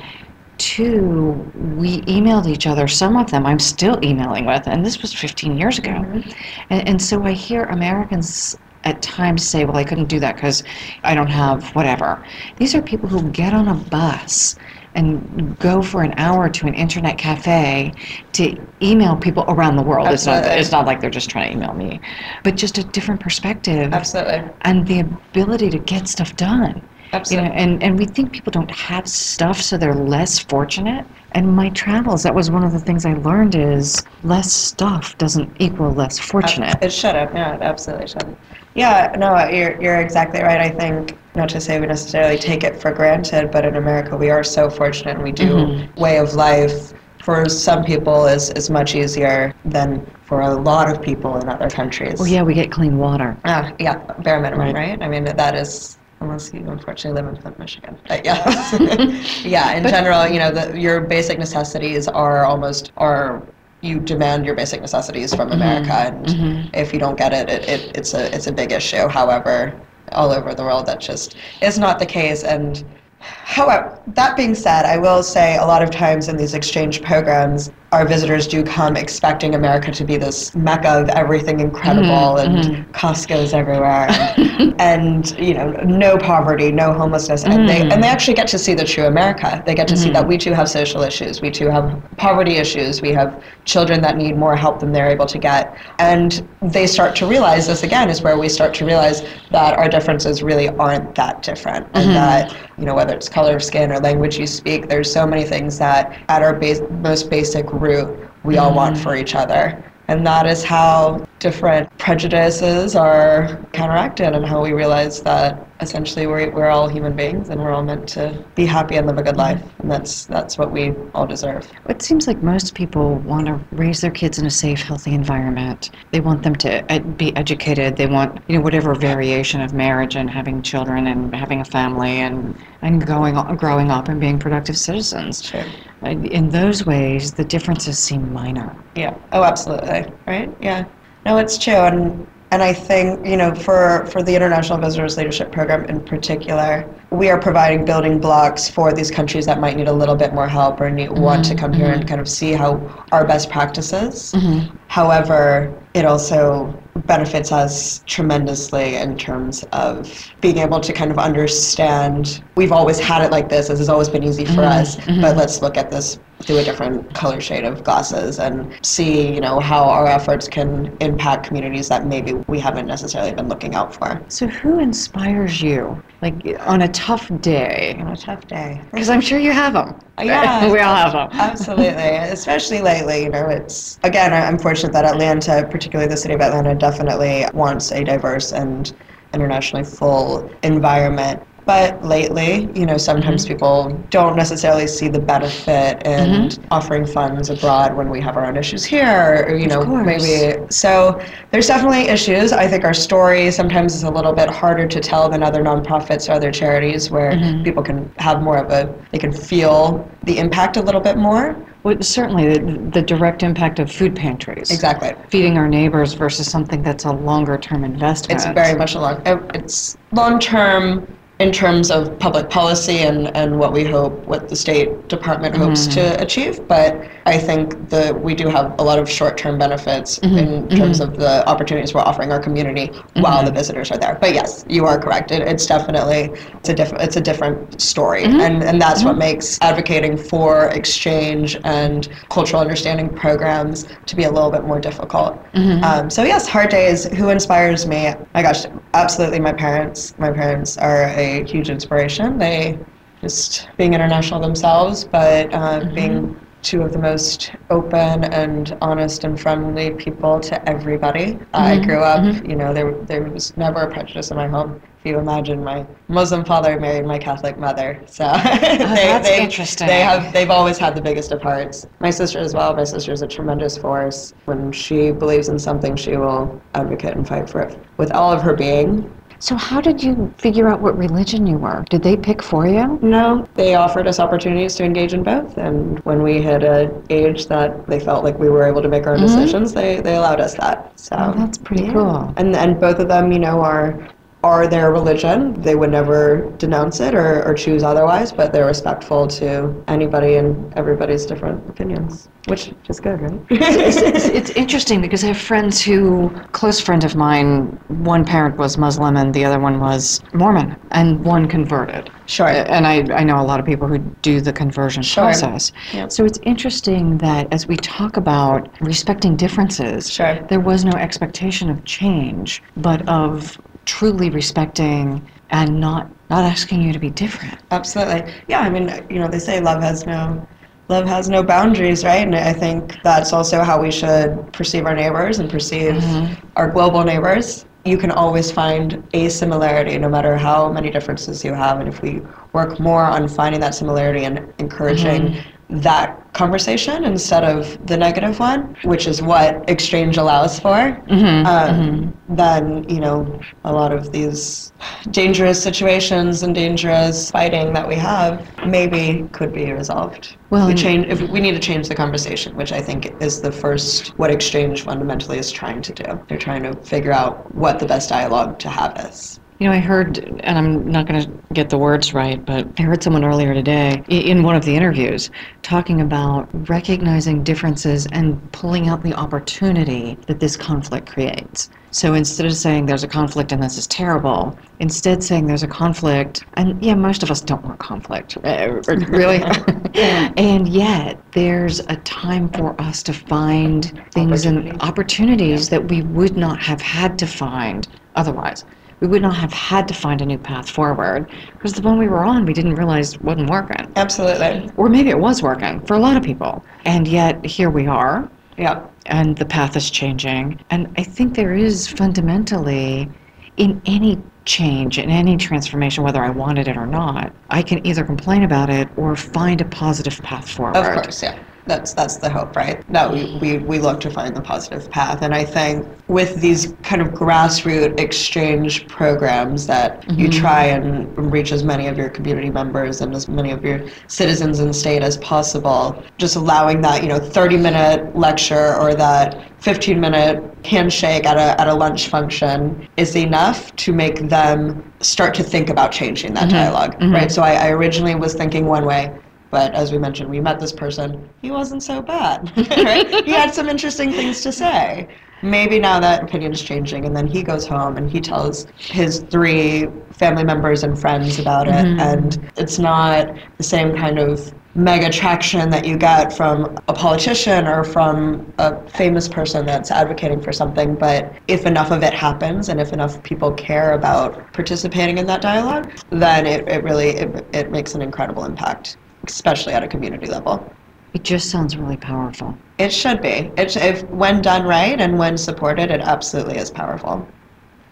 Two, 0.58 1.50
we 1.78 2.02
emailed 2.02 2.48
each 2.48 2.68
other. 2.68 2.88
Some 2.88 3.16
of 3.16 3.32
them 3.32 3.46
I'm 3.46 3.60
still 3.60 3.98
emailing 4.04 4.46
with, 4.46 4.68
and 4.68 4.86
this 4.86 5.02
was 5.02 5.14
15 5.14 5.58
years 5.58 5.80
ago. 5.80 5.92
Mm-hmm. 5.92 6.30
And, 6.70 6.88
and 6.88 7.02
so 7.02 7.24
I 7.24 7.32
hear 7.32 7.64
Americans 7.66 8.58
at 8.84 9.02
times 9.02 9.48
say, 9.48 9.64
"Well, 9.64 9.78
I 9.78 9.86
couldn't 9.86 10.10
do 10.10 10.20
that 10.20 10.36
because 10.36 10.64
I 11.04 11.16
don't 11.16 11.28
have 11.30 11.70
whatever." 11.76 12.26
These 12.58 12.76
are 12.76 12.82
people 12.82 13.08
who 13.08 13.30
get 13.32 13.54
on 13.54 13.70
a 13.70 13.74
bus 13.74 14.58
and 14.96 15.58
go 15.60 15.82
for 15.82 16.02
an 16.04 16.14
hour 16.18 16.50
to 16.50 16.68
an 16.68 16.74
internet 16.74 17.18
cafe 17.18 17.92
to 18.34 18.56
email 18.82 19.16
people 19.16 19.46
around 19.48 19.76
the 19.76 19.84
world. 19.84 20.08
It's 20.08 20.26
not, 20.26 20.38
Absolutely. 20.38 20.62
it's 20.62 20.72
not 20.72 20.86
like 20.86 21.00
they're 21.02 21.10
just 21.10 21.30
trying 21.30 21.52
to 21.52 21.58
email 21.58 21.74
me, 21.74 22.00
but 22.44 22.56
just 22.56 22.78
a 22.78 22.84
different 22.84 23.22
perspective 23.22 23.94
Absolutely. 23.94 24.50
and 24.62 24.88
the 24.88 25.02
ability 25.02 25.70
to 25.70 25.80
get 25.80 26.08
stuff 26.08 26.36
done. 26.36 26.82
Absolutely. 27.12 27.50
You 27.50 27.56
know, 27.56 27.62
and, 27.62 27.84
and 27.84 27.98
we 27.98 28.06
think 28.06 28.32
people 28.32 28.52
don't 28.52 28.70
have 28.70 29.08
stuff, 29.08 29.62
so 29.62 29.78
they're 29.78 29.96
less 29.96 30.40
fortunate. 30.40 31.06
And 31.32 31.56
my 31.56 31.70
travels, 31.70 32.24
that 32.24 32.34
was 32.34 32.52
one 32.52 32.64
of 32.64 32.72
the 32.72 32.80
things 32.80 33.06
I 33.06 33.14
learned 33.14 33.56
is 33.56 34.04
less 34.24 34.52
stuff 34.52 35.18
doesn't 35.18 35.52
equal 35.60 35.92
less 35.92 36.20
fortunate. 36.20 36.78
It 36.82 36.92
should 36.92 37.16
have. 37.16 37.34
Yeah, 37.34 37.56
it 37.56 37.62
absolutely 37.62 38.08
should. 38.08 38.36
Yeah, 38.76 39.16
no, 39.18 39.48
you're, 39.50 39.82
you're 39.82 40.02
exactly 40.02 40.42
right. 40.42 40.60
I 40.60 40.70
think, 40.70 41.18
not 41.40 41.50
to 41.50 41.62
say 41.62 41.80
we 41.80 41.88
necessarily 41.88 42.38
take 42.38 42.64
it 42.64 42.80
for 42.82 42.92
granted, 42.92 43.50
but 43.52 43.66
in 43.66 43.76
America 43.76 44.16
we 44.16 44.30
are 44.30 44.44
so 44.44 44.70
fortunate 44.70 45.16
and 45.16 45.24
we 45.24 45.32
do 45.32 45.50
mm-hmm. 45.56 46.00
way 46.00 46.18
of 46.20 46.36
life 46.36 46.94
for 47.24 47.48
some 47.50 47.84
people 47.84 48.26
is, 48.26 48.50
is 48.52 48.70
much 48.70 48.96
easier 48.96 49.54
than 49.66 50.06
for 50.26 50.42
a 50.42 50.54
lot 50.54 50.90
of 50.90 51.02
people 51.02 51.38
in 51.38 51.50
other 51.50 51.70
countries. 51.70 52.20
oh 52.20 52.26
yeah, 52.26 52.42
we 52.42 52.54
get 52.54 52.72
clean 52.72 52.98
water. 52.98 53.38
Ah, 53.46 53.74
yeah, 53.80 53.96
bare 54.20 54.40
minimum, 54.40 54.74
Right. 54.74 54.90
right? 54.90 55.02
I 55.02 55.08
mean, 55.08 55.26
that 55.26 55.56
is, 55.56 55.98
unless 56.22 56.54
you 56.54 56.62
unfortunately 56.68 57.22
live 57.22 57.34
in 57.34 57.42
Flint, 57.42 57.60
Michigan. 57.60 57.98
But 58.08 58.26
yeah, 58.26 58.42
yeah. 59.44 59.76
In 59.76 59.84
general, 59.88 60.28
you 60.28 60.40
know, 60.40 60.52
the, 60.52 60.80
your 60.80 61.02
basic 61.02 61.40
necessities 61.40 62.08
are 62.08 62.46
almost 62.46 62.92
are 62.98 63.44
you 63.82 64.00
demand 64.00 64.46
your 64.46 64.56
basic 64.56 64.82
necessities 64.82 65.34
from 65.34 65.50
mm-hmm. 65.50 65.62
America, 65.62 65.94
and 65.94 66.26
mm-hmm. 66.26 66.70
if 66.74 66.94
you 66.94 67.00
don't 67.00 67.18
get 67.18 67.32
it, 67.34 67.50
it, 67.50 67.70
it, 67.70 67.98
it's 67.98 68.14
a 68.14 68.34
it's 68.36 68.48
a 68.48 68.52
big 68.52 68.72
issue. 68.72 69.08
However, 69.08 69.80
all 70.12 70.32
over 70.32 70.54
the 70.54 70.64
world, 70.64 70.86
that 70.88 71.00
just 71.00 71.36
is 71.62 71.78
not 71.80 72.00
the 72.00 72.06
case, 72.06 72.44
and. 72.44 72.84
However, 73.22 74.00
that 74.08 74.38
being 74.38 74.56
said, 74.56 74.86
I 74.86 74.98
will 74.98 75.24
say 75.24 75.58
a 75.58 75.66
lot 75.66 75.84
of 75.84 75.92
times 75.92 76.30
in 76.30 76.38
these 76.38 76.54
exchange 76.54 77.02
programs, 77.02 77.70
our 77.92 78.08
visitors 78.08 78.48
do 78.48 78.64
come 78.64 78.96
expecting 78.96 79.56
America 79.56 79.92
to 79.92 80.04
be 80.04 80.16
this 80.16 80.54
mecca 80.54 80.90
of 80.90 81.10
everything 81.10 81.60
incredible 81.60 82.38
mm-hmm, 82.38 82.56
and 82.56 82.66
mm-hmm. 82.66 82.92
Costco's 82.92 83.54
everywhere 83.54 84.08
and, 84.10 84.76
and, 84.80 85.40
you 85.40 85.54
know 85.54 85.72
no 85.72 86.18
poverty, 86.18 86.72
no 86.72 86.94
homelessness, 86.94 87.44
and 87.44 87.68
they 87.68 87.82
and 87.82 88.04
they 88.04 88.08
mm. 88.08 88.12
actually 88.12 88.34
get 88.34 88.48
to 88.48 88.60
see 88.60 88.74
the 88.74 88.86
true 88.86 89.06
America. 89.06 89.64
They 89.66 89.74
get 89.74 89.88
to 89.88 89.98
see 89.98 90.10
that 90.12 90.22
mm-hmm. 90.22 90.30
we 90.30 90.38
too 90.38 90.54
have 90.54 90.70
social 90.70 91.02
issues, 91.02 91.42
we 91.42 91.50
too 91.50 91.70
have 91.70 92.02
poverty 92.18 92.58
issues, 92.58 93.02
we 93.02 93.12
have 93.14 93.44
children 93.66 94.02
that 94.02 94.18
need 94.18 94.38
more 94.38 94.56
help 94.56 94.80
than 94.80 94.92
they're 94.92 95.10
able 95.10 95.26
to 95.26 95.38
get, 95.40 95.78
and 95.98 96.48
they 96.62 96.86
start 96.86 97.16
to 97.18 97.26
realize 97.26 97.68
this 97.68 97.84
again 97.84 98.10
is 98.10 98.22
where 98.22 98.38
we 98.38 98.50
start 98.50 98.74
to 98.76 98.86
realize 98.86 99.24
that 99.52 99.78
our 99.78 99.90
differences 99.90 100.44
really 100.44 100.70
aren't 100.70 101.16
that 101.16 101.42
different, 101.42 101.88
and 101.94 102.12
that 102.12 102.56
you 102.78 102.86
know 102.86 102.94
whether 102.94 103.16
it's 103.16 103.30
color 103.30 103.56
of 103.56 103.64
skin 103.64 103.92
or 103.92 104.00
language 104.00 104.38
you 104.38 104.46
speak, 104.48 104.88
there's 104.88 105.12
so 105.12 105.26
many 105.26 105.44
things 105.44 105.80
that 105.80 106.18
at 106.30 106.44
our 106.44 106.54
base, 106.54 106.82
most 107.02 107.30
basic 107.30 107.72
root 107.80 108.30
we 108.44 108.58
all 108.58 108.74
want 108.74 108.98
for 108.98 109.16
each 109.16 109.36
other. 109.36 109.84
And 110.08 110.26
that 110.26 110.46
is 110.46 110.64
how 110.64 111.26
different 111.40 111.96
prejudices 111.98 112.96
are 112.96 113.58
counteracted, 113.74 114.36
and 114.36 114.46
how 114.46 114.62
we 114.62 114.74
realize 114.74 115.22
that 115.22 115.66
essentially 115.82 116.28
we're, 116.28 116.52
we're 116.52 116.68
all 116.68 116.90
human 116.90 117.16
beings 117.16 117.50
and 117.50 117.62
we're 117.62 117.72
all 117.72 117.84
meant 117.84 118.08
to 118.10 118.44
be 118.56 118.66
happy 118.66 118.98
and 118.98 119.08
live 119.08 119.18
a 119.18 119.24
good 119.24 119.36
mm-hmm. 119.36 119.60
life. 119.60 119.74
And 119.80 119.90
that's, 119.90 120.26
that's 120.26 120.58
what 120.58 120.72
we 120.72 120.94
all 121.14 121.26
deserve. 121.26 121.72
It 121.88 122.02
seems 122.02 122.28
like 122.28 122.44
most 122.44 122.76
people 122.76 123.16
want 123.20 123.48
to 123.48 123.60
raise 123.72 124.02
their 124.02 124.12
kids 124.12 124.38
in 124.38 124.46
a 124.46 124.52
safe, 124.52 124.82
healthy 124.82 125.14
environment. 125.14 125.92
They 126.12 126.20
want 126.20 126.44
them 126.44 126.56
to 126.58 126.92
ed- 126.92 127.18
be 127.18 127.34
educated. 127.38 127.96
They 127.96 128.08
want, 128.08 128.42
you 128.50 128.58
know, 128.58 128.62
whatever 128.62 128.94
variation 128.94 129.62
of 129.62 129.74
marriage 129.74 130.18
and 130.18 130.30
having 130.30 130.62
children 130.62 131.08
and 131.08 131.34
having 131.34 131.62
a 131.62 131.66
family 131.66 132.20
and, 132.20 132.58
and 132.82 133.06
going 133.06 133.36
growing 133.56 133.90
up 133.90 134.10
and 134.10 134.20
being 134.20 134.38
productive 134.38 134.78
citizens. 134.78 135.44
Sure. 135.44 135.64
In 136.04 136.50
those 136.50 136.86
ways, 136.86 137.34
the 137.34 137.46
differences 137.46 137.98
seem 137.98 138.34
minor. 138.34 138.76
Yeah. 138.96 139.18
Oh, 139.32 139.44
absolutely. 139.44 140.12
Right. 140.28 140.54
Yeah. 140.62 140.86
No, 141.30 141.38
it's 141.38 141.60
true, 141.60 141.74
and 141.74 142.28
and 142.50 142.64
I 142.64 142.74
think 142.74 143.24
you 143.24 143.38
know 143.38 143.54
for 143.54 144.08
for 144.08 144.24
the 144.24 144.36
International 144.36 144.80
Visitors 144.80 145.16
Leadership 145.16 145.52
Program 145.52 145.86
in 145.86 146.04
particular, 146.04 146.90
we 147.12 147.30
are 147.30 147.40
providing 147.40 147.86
building 147.86 148.20
blocks 148.20 148.68
for 148.68 148.94
these 148.94 149.12
countries 149.12 149.46
that 149.46 149.60
might 149.60 149.78
need 149.78 149.88
a 149.88 149.94
little 149.94 150.16
bit 150.16 150.34
more 150.34 150.48
help 150.48 150.82
or 150.82 150.90
need, 150.90 151.12
want 151.12 151.46
to 151.46 151.52
mm-hmm. 151.52 151.60
come 151.60 151.72
here 151.72 151.92
and 151.92 152.00
mm-hmm. 152.00 152.10
kind 152.10 152.20
of 152.20 152.28
see 152.28 152.54
how 152.54 152.72
our 153.12 153.28
best 153.28 153.52
practices. 153.52 154.32
Mm-hmm. 154.32 154.76
However, 154.88 155.72
it 155.94 156.04
also 156.04 156.74
benefits 157.06 157.52
us 157.52 158.04
tremendously 158.08 158.96
in 158.96 159.16
terms 159.16 159.64
of 159.72 160.12
being 160.42 160.58
able 160.58 160.80
to 160.80 160.92
kind 160.92 161.12
of 161.12 161.20
understand 161.20 162.44
we've 162.56 162.72
always 162.72 163.00
had 163.00 163.22
it 163.24 163.32
like 163.32 163.48
this 163.48 163.70
this 163.70 163.80
has 163.80 163.88
always 163.88 164.10
been 164.10 164.24
easy 164.24 164.44
for 164.44 164.64
us 164.64 164.98
but 165.22 165.38
let's 165.38 165.62
look 165.62 165.78
at 165.78 165.90
this 165.90 166.20
through 166.44 166.58
a 166.58 166.64
different 166.64 167.14
color 167.14 167.42
shade 167.42 167.66
of 167.66 167.84
glasses 167.84 168.40
and 168.40 168.74
see 168.86 169.34
you 169.34 169.42
know 169.42 169.60
how 169.60 169.84
our 169.84 170.08
efforts 170.08 170.48
can 170.48 170.96
impact 171.02 171.46
communities 171.46 171.90
that 171.90 172.06
maybe 172.08 172.34
we 172.48 172.60
haven't 172.60 172.88
necessarily 172.88 173.34
been 173.34 173.48
looking 173.50 173.76
out 173.76 173.94
for 173.94 174.22
So, 174.30 174.48
who 174.48 174.80
inspires 174.80 175.62
you, 175.62 176.02
like 176.22 176.34
on 176.62 176.84
a 176.84 176.88
tough 176.90 177.30
day? 177.42 177.96
on 178.00 178.08
a 178.08 178.16
tough 178.16 178.48
day 178.48 178.82
Because 178.92 179.10
I'm 179.10 179.22
sure 179.22 179.40
you 179.40 179.52
have 179.52 179.74
them. 179.74 180.00
Yeah, 180.20 180.70
we 180.72 180.80
all 180.80 180.96
have 180.96 181.14
them. 181.14 181.30
Absolutely, 181.32 181.86
especially 181.96 182.82
lately. 182.82 183.24
You 183.24 183.30
know, 183.30 183.48
it's 183.48 183.98
again. 184.04 184.34
I- 184.34 184.46
I'm 184.48 184.60
fortunate 184.60 184.92
that 184.92 185.06
Atlanta, 185.06 185.66
particularly 185.72 186.10
the 186.10 186.18
city 186.18 186.34
of 186.34 186.42
Atlanta, 186.42 186.76
definitely 186.76 187.46
wants 187.54 187.92
a 187.94 188.04
diverse 188.04 188.52
and 188.52 188.92
internationally 189.34 189.86
full 189.86 190.52
environment. 190.64 191.42
But 191.70 192.04
lately, 192.04 192.68
you 192.74 192.84
know, 192.88 192.98
sometimes 192.98 193.46
Mm-hmm. 193.46 193.54
people 193.54 194.04
don't 194.10 194.36
necessarily 194.36 194.88
see 194.88 195.08
the 195.08 195.20
benefit 195.20 196.02
in 196.04 196.50
offering 196.72 197.06
funds 197.06 197.52
abroad 197.52 197.96
when 197.96 198.10
we 198.10 198.20
have 198.22 198.38
our 198.38 198.46
own 198.48 198.58
issues 198.58 198.84
here, 198.84 199.46
or, 199.48 199.56
you 199.56 199.68
know, 199.68 199.86
course. 199.86 200.04
maybe. 200.04 200.58
So 200.72 201.22
there's 201.52 201.68
definitely 201.68 202.08
issues. 202.08 202.52
I 202.54 202.68
think 202.68 202.86
our 202.86 202.94
story 202.96 203.52
sometimes 203.52 203.94
is 203.94 204.02
a 204.02 204.10
little 204.10 204.34
bit 204.34 204.50
harder 204.50 204.88
to 204.88 205.00
tell 205.00 205.30
than 205.30 205.44
other 205.44 205.62
nonprofits 205.62 206.28
or 206.28 206.32
other 206.34 206.52
charities 206.52 207.12
where 207.12 207.30
Mm-hmm. 207.34 207.64
people 207.64 207.84
can 207.84 208.12
have 208.18 208.42
more 208.42 208.58
of 208.58 208.72
a, 208.72 208.82
they 209.12 209.20
can 209.20 209.32
feel 209.32 209.78
the 210.24 210.40
impact 210.40 210.76
a 210.78 210.82
little 210.82 211.02
bit 211.10 211.18
more. 211.18 211.56
Well, 211.84 212.02
certainly 212.02 212.46
the, 212.58 212.62
the 212.98 213.02
direct 213.04 213.44
impact 213.44 213.78
of 213.80 213.92
food 213.92 214.16
pantries. 214.16 214.72
Exactly. 214.72 215.14
Feeding 215.30 215.56
our 215.60 215.68
neighbors 215.68 216.14
versus 216.14 216.50
something 216.50 216.82
that's 216.82 217.06
a 217.06 217.12
longer 217.12 217.58
term 217.60 217.84
investment. 217.84 218.42
It's 218.42 218.50
very 218.64 218.76
much 218.78 218.96
a 218.96 219.00
long. 219.00 219.22
It's 219.54 219.96
long 220.12 220.40
term 220.40 221.08
in 221.40 221.54
terms 221.54 221.90
of 221.90 222.20
public 222.20 222.50
policy 222.50 222.98
and, 223.00 223.36
and 223.36 223.58
what 223.58 223.72
we 223.72 223.86
hope, 223.86 224.14
what 224.26 224.50
the 224.50 224.56
State 224.58 225.08
Department 225.08 225.56
hopes 225.56 225.88
to 225.88 226.02
mm-hmm. 226.02 226.22
achieve. 226.22 226.68
But 226.68 227.10
I 227.26 227.38
think 227.38 227.90
that 227.90 228.22
we 228.22 228.36
do 228.36 228.50
have 228.50 228.76
a 228.78 228.84
lot 228.84 229.00
of 229.00 229.10
short 229.10 229.38
term 229.38 229.58
benefits 229.58 230.20
mm-hmm. 230.20 230.38
in 230.38 230.48
mm-hmm. 230.48 230.78
terms 230.78 231.00
of 231.00 231.16
the 231.16 231.48
opportunities 231.48 231.94
we're 231.94 232.02
offering 232.02 232.34
our 232.34 232.42
community 232.42 232.88
while 233.14 233.46
the 233.46 233.52
visitors 233.52 233.90
are 233.90 233.98
there. 233.98 234.18
But 234.20 234.34
yes, 234.34 234.66
you 234.68 234.86
are 234.86 235.00
correct. 235.00 235.32
It, 235.32 235.42
it's 235.48 235.66
definitely 235.66 236.38
it's 236.56 236.70
a 236.70 236.74
different 236.74 237.04
it's 237.06 237.16
a 237.16 237.22
different 237.22 237.80
story, 237.80 238.24
and 238.24 238.62
and 238.62 238.82
that's 238.82 239.06
what 239.06 239.18
makes 239.18 239.58
advocating 239.62 240.18
for 240.18 240.68
exchange 240.70 241.58
and 241.64 242.10
cultural 242.30 242.62
understanding 242.62 243.08
programs 243.16 243.88
to 244.08 244.16
be 244.16 244.24
a 244.24 244.32
little 244.32 244.52
bit 244.52 244.66
more 244.66 244.80
difficult. 244.80 245.40
Um, 245.84 246.10
so 246.10 246.24
yes, 246.24 246.48
hard 246.48 246.70
days. 246.70 247.06
Who 247.18 247.30
inspires 247.30 247.86
me? 247.88 248.14
My 248.34 248.42
gosh, 248.42 248.66
absolutely 248.94 249.40
my 249.40 249.54
parents. 249.54 250.18
My 250.18 250.32
parents 250.32 250.78
are 250.78 251.04
a 251.04 251.29
huge 251.46 251.70
inspiration. 251.70 252.38
They 252.38 252.80
just 253.22 253.70
being 253.78 253.94
international 253.94 254.40
themselves, 254.40 255.04
but 255.04 255.54
uh, 255.54 255.82
mm-hmm. 255.82 255.96
being 255.96 256.40
two 256.62 256.82
of 256.82 256.92
the 256.92 257.00
most 257.00 257.52
open 257.70 258.26
and 258.26 258.78
honest 258.82 259.24
and 259.24 259.40
friendly 259.40 259.92
people 259.92 260.40
to 260.42 260.70
everybody. 260.70 261.40
I 261.54 261.76
mm-hmm. 261.76 261.86
grew 261.86 262.00
up, 262.00 262.22
mm-hmm. 262.22 262.50
you 262.50 262.56
know, 262.56 262.74
there 262.74 262.92
there 263.06 263.24
was 263.24 263.56
never 263.56 263.82
a 263.82 263.92
prejudice 263.92 264.32
in 264.32 264.38
my 264.38 264.48
home. 264.48 264.82
If 265.00 265.12
you 265.12 265.18
imagine, 265.18 265.64
my 265.64 265.86
Muslim 266.10 266.44
father 266.44 266.78
married 266.78 267.06
my 267.06 267.18
Catholic 267.18 267.58
mother, 267.58 268.02
so 268.06 268.30
oh, 268.34 268.38
they, 268.62 268.78
that's 268.78 269.30
they, 269.30 269.42
interesting. 269.42 269.88
They 269.88 270.02
have 270.02 270.34
they've 270.34 270.50
always 270.50 270.78
had 270.78 270.96
the 270.96 271.02
biggest 271.02 271.32
of 271.32 271.42
hearts. 271.42 271.88
My 272.00 272.10
sister 272.10 272.40
as 272.40 272.54
well. 272.54 272.76
My 272.76 272.84
sister 272.84 273.14
is 273.14 273.22
a 273.22 273.28
tremendous 273.28 273.78
force. 273.78 274.34
When 274.46 274.72
she 274.74 275.12
believes 275.12 275.48
in 275.48 275.58
something, 275.58 275.96
she 275.96 276.18
will 276.18 276.62
advocate 276.76 277.16
and 277.16 277.26
fight 277.26 277.50
for 277.50 277.62
it 277.62 277.80
with 277.98 278.12
all 278.12 278.32
of 278.32 278.42
her 278.42 278.54
being. 278.54 279.10
So, 279.42 279.56
how 279.56 279.80
did 279.80 280.04
you 280.04 280.34
figure 280.38 280.68
out 280.68 280.82
what 280.82 280.98
religion 280.98 281.48
you 281.48 281.58
were? 281.58 281.86
Did 281.90 282.04
they 282.04 282.18
pick 282.18 282.44
for 282.44 282.68
you? 282.68 283.00
No, 283.02 283.48
they 283.56 283.76
offered 283.76 284.06
us 284.06 284.20
opportunities 284.20 284.76
to 284.76 284.84
engage 284.84 285.14
in 285.14 285.24
both, 285.24 285.58
and 285.58 286.00
when 286.00 286.22
we 286.22 286.42
hit 286.42 286.62
an 286.64 287.04
age 287.10 287.48
that 287.48 287.88
they 287.88 288.02
felt 288.02 288.26
like 288.26 288.38
we 288.38 288.50
were 288.50 288.64
able 288.64 288.82
to 288.82 288.90
make 288.90 289.08
our 289.08 289.14
own 289.14 289.22
decisions, 289.22 289.72
they, 289.74 290.02
they 290.02 290.16
allowed 290.18 290.42
us 290.42 290.56
that. 290.56 290.92
So 291.00 291.16
Oh, 291.18 291.34
that's 291.38 291.58
pretty 291.58 291.84
yeah. 291.86 291.94
cool. 291.94 292.34
And 292.36 292.54
and 292.56 292.80
both 292.80 293.00
of 293.00 293.08
them, 293.08 293.32
you 293.32 293.40
know, 293.40 293.62
are 293.62 293.98
are 294.44 294.68
their 294.68 294.92
religion. 294.92 295.60
They 295.62 295.76
would 295.76 295.92
never 295.92 296.50
denounce 296.58 297.02
it 297.02 297.14
or, 297.14 297.44
or 297.46 297.54
choose 297.54 297.84
otherwise, 297.84 298.32
but 298.32 298.54
they're 298.54 298.66
respectful 298.68 299.28
to 299.28 299.84
anybody 299.88 300.36
and 300.36 300.74
everybody's 300.76 301.26
different 301.26 301.68
opinions, 301.70 302.30
which 302.48 302.72
is 302.88 303.02
good, 303.02 303.20
right? 303.20 303.42
it's, 303.50 303.98
it's, 303.98 304.26
it's 304.28 304.50
interesting 304.52 305.02
because 305.02 305.26
I 305.26 305.28
have 305.28 305.38
friends 305.38 305.82
who, 305.82 306.30
close 306.54 306.80
friend 306.80 307.04
of 307.04 307.16
mine, 307.18 307.66
one 307.88 308.24
parent 308.24 308.56
was 308.56 308.78
Muslim 308.78 309.18
and 309.18 309.34
the 309.34 309.44
other 309.44 309.60
one 309.60 309.82
was 309.82 310.22
Mormon, 310.34 310.76
and 310.92 311.24
one 311.26 311.48
converted. 311.48 312.10
Sure. 312.26 312.48
And 312.48 312.88
I, 312.88 313.02
I 313.14 313.24
know 313.26 313.42
a 313.42 313.44
lot 313.44 313.60
of 313.60 313.66
people 313.66 313.88
who 313.90 313.98
do 314.22 314.40
the 314.40 314.54
conversion 314.54 315.04
Sure. 315.04 315.26
process. 315.26 315.74
Yep. 315.94 316.12
So 316.14 316.24
it's 316.24 316.40
interesting 316.44 317.18
that 317.18 317.52
as 317.54 317.68
we 317.68 317.76
talk 317.76 318.16
about 318.16 318.70
respecting 318.80 319.36
differences, 319.36 320.10
Sure. 320.10 320.40
there 320.48 320.60
was 320.62 320.86
no 320.86 320.94
expectation 320.94 321.70
of 321.70 321.84
change, 321.84 322.64
but 322.78 323.08
of 323.10 323.60
truly 323.86 324.30
respecting 324.30 325.28
and 325.52 325.80
not 325.80 326.10
not 326.30 326.44
asking 326.44 326.82
you 326.82 326.94
to 326.94 327.00
be 327.00 327.10
different. 327.10 327.58
Absolutely. 327.72 328.32
Yeah, 328.48 328.60
I 328.60 328.70
mean, 328.70 328.88
you 329.10 329.20
know, 329.20 329.28
they 329.28 329.40
say 329.40 329.60
love 329.60 329.82
has 329.82 330.06
no 330.06 330.48
love 330.90 331.08
has 331.08 331.30
no 331.30 331.44
boundaries, 331.44 332.04
right? 332.04 332.22
And 332.26 332.36
I 332.36 332.54
think 332.54 332.98
that's 333.04 333.34
also 333.34 333.64
how 333.64 333.82
we 333.82 333.92
should 333.92 334.52
perceive 334.54 334.86
our 334.86 334.96
neighbors 334.96 335.40
and 335.40 335.50
perceive 335.50 335.94
mm-hmm. 335.94 336.48
our 336.56 336.70
global 336.70 337.04
neighbors. 337.04 337.66
You 337.86 337.98
can 337.98 338.12
always 338.12 338.52
find 338.52 339.08
a 339.14 339.30
similarity 339.30 339.98
no 339.98 340.10
matter 340.10 340.36
how 340.36 340.72
many 340.72 340.90
differences 340.90 341.44
you 341.46 341.54
have. 341.54 341.80
And 341.80 341.88
if 341.88 342.02
we 342.02 342.22
work 342.54 342.80
more 342.80 343.04
on 343.04 343.28
finding 343.28 343.62
that 343.62 343.74
similarity 343.74 344.26
and 344.26 344.54
encouraging 344.60 345.22
mm-hmm. 345.22 345.59
That 345.70 346.34
conversation 346.34 347.04
instead 347.04 347.44
of 347.44 347.86
the 347.86 347.96
negative 347.96 348.40
one, 348.40 348.76
which 348.84 349.08
is 349.08 349.22
what 349.22 349.70
exchange 349.70 350.18
allows 350.18 350.60
for, 350.60 351.00
um, 351.10 352.14
then, 352.28 352.88
you 352.90 353.00
know, 353.00 353.40
a 353.66 353.72
lot 353.72 353.92
of 353.92 354.12
these 354.12 354.74
dangerous 355.12 355.62
situations 355.62 356.42
and 356.44 356.56
dangerous 356.56 357.30
fighting 357.30 357.74
that 357.74 357.88
we 357.88 357.96
have 357.96 358.48
maybe 358.66 359.28
could 359.32 359.54
be 359.54 359.72
resolved. 359.72 360.38
Well, 360.50 360.68
we 360.68 360.74
change 360.74 361.06
if 361.08 361.22
we 361.30 361.40
need 361.40 361.54
to 361.54 361.60
change 361.60 361.88
the 361.88 361.96
conversation, 361.96 362.56
which 362.56 362.72
I 362.72 362.82
think 362.82 363.14
is 363.22 363.42
the 363.42 363.52
first 363.52 364.18
what 364.18 364.32
exchange 364.32 364.84
fundamentally 364.84 365.38
is 365.38 365.52
trying 365.52 365.82
to 365.84 365.94
do. 365.94 366.20
They're 366.28 366.38
trying 366.38 366.64
to 366.64 366.74
figure 366.82 367.12
out 367.12 367.54
what 367.54 367.78
the 367.78 367.86
best 367.86 368.10
dialogue 368.10 368.58
to 368.60 368.70
have 368.70 368.98
is. 369.06 369.40
You 369.60 369.68
know, 369.68 369.74
I 369.74 369.80
heard, 369.80 370.20
and 370.20 370.58
I'm 370.58 370.88
not 370.90 371.06
going 371.06 371.22
to 371.22 371.30
get 371.54 371.70
the 371.70 371.78
words 371.78 372.14
right, 372.14 372.44
but 372.46 372.66
I 372.80 372.84
heard 372.84 373.04
someone 373.04 373.26
earlier 373.26 373.54
today 373.54 374.02
in 374.08 374.42
one 374.42 374.56
of 374.56 374.64
the 374.64 374.74
interviews 374.74 375.30
talking 375.64 376.00
about 376.00 376.48
recognizing 376.70 377.44
differences 377.44 378.08
and 378.14 378.40
pulling 378.54 378.88
out 378.88 379.04
the 379.04 379.14
opportunity 379.14 380.18
that 380.28 380.40
this 380.40 380.56
conflict 380.56 381.12
creates. 381.12 381.70
So 381.92 382.14
instead 382.14 382.46
of 382.46 382.54
saying 382.54 382.86
there's 382.86 383.04
a 383.04 383.08
conflict 383.08 383.52
and 383.52 383.62
this 383.62 383.78
is 383.78 383.86
terrible, 383.88 384.58
instead 384.80 385.22
saying 385.22 385.48
there's 385.48 385.64
a 385.64 385.68
conflict, 385.68 386.46
and 386.54 386.82
yeah, 386.82 386.96
most 386.96 387.22
of 387.22 387.30
us 387.30 387.42
don't 387.42 387.62
want 387.66 387.80
conflict, 387.80 388.38
uh, 388.46 388.82
really. 389.10 389.44
and 390.38 390.70
yet, 390.70 391.22
there's 391.34 391.82
a 391.82 391.98
time 391.98 392.48
for 392.52 392.80
us 392.80 393.04
to 393.04 393.12
find 393.12 394.02
things 394.14 394.46
and 394.46 394.82
opportunities 394.82 395.68
that 395.68 395.90
we 395.90 396.02
would 396.02 396.38
not 396.38 396.62
have 396.62 396.80
had 396.80 397.20
to 397.20 397.28
find 397.28 397.90
otherwise 398.16 398.64
we 399.02 399.08
would 399.08 399.22
not 399.22 399.36
have 399.36 399.54
had 399.54 399.88
to 399.88 399.94
find 399.94 400.22
a 400.22 400.26
new 400.26 400.38
path 400.38 400.70
forward 400.70 401.30
because 401.54 401.74
the 401.74 401.82
one 401.82 401.98
we 401.98 402.08
were 402.08 402.24
on 402.24 402.46
we 402.46 402.54
didn't 402.54 402.76
realize 402.76 403.18
wasn't 403.20 403.50
working 403.50 403.88
Absolutely. 403.96 404.70
or 404.78 404.90
maybe 404.90 405.10
it 405.10 405.20
was 405.20 405.42
working 405.42 405.82
for 405.86 405.96
a 405.96 406.00
lot 406.00 406.18
of 406.18 406.24
people 406.24 406.64
and 406.86 407.08
yet 407.08 407.44
here 407.46 407.70
we 407.70 407.88
are 407.88 408.30
Yeah. 408.58 408.86
and 409.06 409.38
the 409.38 409.46
path 409.46 409.76
is 409.76 409.90
changing 409.90 410.60
and 410.70 410.88
i 410.98 411.04
think 411.04 411.36
there 411.36 411.54
is 411.54 411.88
fundamentally 411.88 413.10
in 413.58 413.82
any 413.86 414.22
change 414.46 414.98
in 414.98 415.10
any 415.10 415.38
transformation 415.38 416.04
whether 416.04 416.24
i 416.24 416.30
wanted 416.30 416.68
it 416.68 416.76
or 416.78 416.88
not 416.88 417.34
i 417.50 417.62
can 417.62 417.86
either 417.86 418.04
complain 418.04 418.44
about 418.44 418.70
it 418.70 418.88
or 418.98 419.16
find 419.16 419.62
a 419.62 419.66
positive 419.66 420.22
path 420.24 420.50
forward 420.50 420.76
Of 420.78 420.86
course, 421.04 421.24
yeah. 421.24 421.38
That's 421.70 421.94
that's 421.94 422.18
the 422.18 422.30
hope, 422.30 422.56
right? 422.56 422.84
That 422.92 423.12
we, 423.12 423.38
we, 423.42 423.58
we 423.60 423.80
look 423.80 424.00
to 424.02 424.10
find 424.10 424.36
the 424.36 424.42
positive 424.42 424.90
path. 424.90 425.22
And 425.22 425.34
I 425.34 425.46
think 425.46 425.88
with 426.08 426.42
these 426.42 426.74
kind 426.84 427.02
of 427.02 427.10
grassroots 427.10 428.00
exchange 428.00 428.88
programs 428.88 429.68
that 429.68 430.04
you 430.10 430.28
mm-hmm. 430.28 430.40
try 430.42 430.64
and 430.66 431.32
reach 431.32 431.52
as 431.52 431.64
many 431.64 431.88
of 431.88 431.98
your 431.98 432.10
community 432.10 432.50
members 432.50 433.02
and 433.02 433.14
as 433.16 433.28
many 433.30 433.52
of 433.52 433.64
your 433.64 433.88
citizens 434.08 434.60
in 434.60 434.74
state 434.74 435.04
as 435.04 435.18
possible, 435.18 436.04
just 436.18 436.36
allowing 436.36 436.82
that, 436.82 437.04
you 437.04 437.10
know, 437.10 437.20
30 437.20 437.58
minute 437.58 438.16
lecture 438.16 438.76
or 438.78 438.96
that 438.96 439.50
15 439.62 440.00
minute 440.00 440.44
handshake 440.66 441.26
at 441.26 441.38
a, 441.38 441.62
at 441.62 441.68
a 441.68 441.74
lunch 441.74 442.08
function 442.08 442.88
is 442.98 443.16
enough 443.16 443.76
to 443.76 443.94
make 443.94 444.28
them 444.30 444.92
start 445.02 445.34
to 445.36 445.44
think 445.44 445.70
about 445.70 445.92
changing 445.92 446.34
that 446.34 446.50
mm-hmm. 446.50 446.58
dialogue, 446.58 446.94
mm-hmm. 446.96 447.14
right? 447.14 447.32
So 447.32 447.42
I, 447.42 447.54
I 447.54 447.70
originally 447.70 448.16
was 448.16 448.34
thinking 448.34 448.66
one 448.66 448.86
way, 448.86 449.14
but 449.52 449.74
as 449.74 449.92
we 449.92 449.98
mentioned, 449.98 450.30
we 450.30 450.40
met 450.40 450.60
this 450.60 450.72
person. 450.72 451.30
He 451.42 451.52
wasn't 451.52 451.84
so 451.84 452.02
bad. 452.02 452.52
right? 452.78 453.26
He 453.26 453.32
had 453.32 453.54
some 453.54 453.68
interesting 453.70 454.12
things 454.12 454.42
to 454.42 454.52
say. 454.52 455.08
Maybe 455.42 455.80
now 455.80 456.00
that 456.02 456.24
opinion 456.24 456.52
is 456.52 456.62
changing, 456.62 457.06
and 457.06 457.16
then 457.16 457.26
he 457.26 457.44
goes 457.44 457.66
home 457.66 457.96
and 457.96 458.12
he 458.12 458.20
tells 458.20 458.68
his 458.76 459.20
three 459.30 459.88
family 460.12 460.44
members 460.44 460.84
and 460.84 461.00
friends 461.00 461.40
about 461.40 461.68
it, 461.68 461.74
mm-hmm. 461.74 462.00
and 462.00 462.52
it's 462.58 462.78
not 462.78 463.34
the 463.58 463.64
same 463.64 463.96
kind 463.96 464.20
of 464.20 464.54
mega 464.76 465.10
traction 465.10 465.70
that 465.70 465.86
you 465.86 465.98
get 465.98 466.32
from 466.32 466.78
a 466.88 466.94
politician 466.94 467.68
or 467.68 467.84
from 467.84 468.54
a 468.60 468.88
famous 468.90 469.28
person 469.28 469.66
that's 469.66 469.90
advocating 469.90 470.40
for 470.40 470.54
something 470.54 470.96
but 470.96 471.34
if 471.48 471.66
enough 471.66 471.90
of 471.90 472.04
it 472.04 472.14
happens 472.14 472.70
and 472.70 472.80
if 472.80 472.94
enough 472.94 473.22
people 473.24 473.52
care 473.54 473.94
about 473.94 474.54
participating 474.54 475.18
in 475.18 475.26
that 475.26 475.42
dialogue 475.42 475.92
then 476.12 476.46
it, 476.46 476.68
it 476.68 476.84
really 476.84 477.10
it, 477.10 477.46
it 477.52 477.72
makes 477.72 477.96
an 477.96 478.02
incredible 478.02 478.46
impact 478.46 478.98
especially 479.26 479.74
at 479.74 479.84
a 479.84 479.88
community 479.88 480.28
level 480.28 480.74
it 481.14 481.24
just 481.24 481.50
sounds 481.50 481.76
really 481.78 481.98
powerful 481.98 482.58
it 482.78 482.92
should 482.92 483.22
be 483.22 483.52
it, 483.58 483.76
if 483.78 484.04
when 484.10 484.42
done 484.42 484.66
right 484.66 485.00
and 485.02 485.18
when 485.18 485.38
supported 485.38 485.92
it 485.92 486.02
absolutely 486.02 486.58
is 486.58 486.70
powerful 486.70 487.28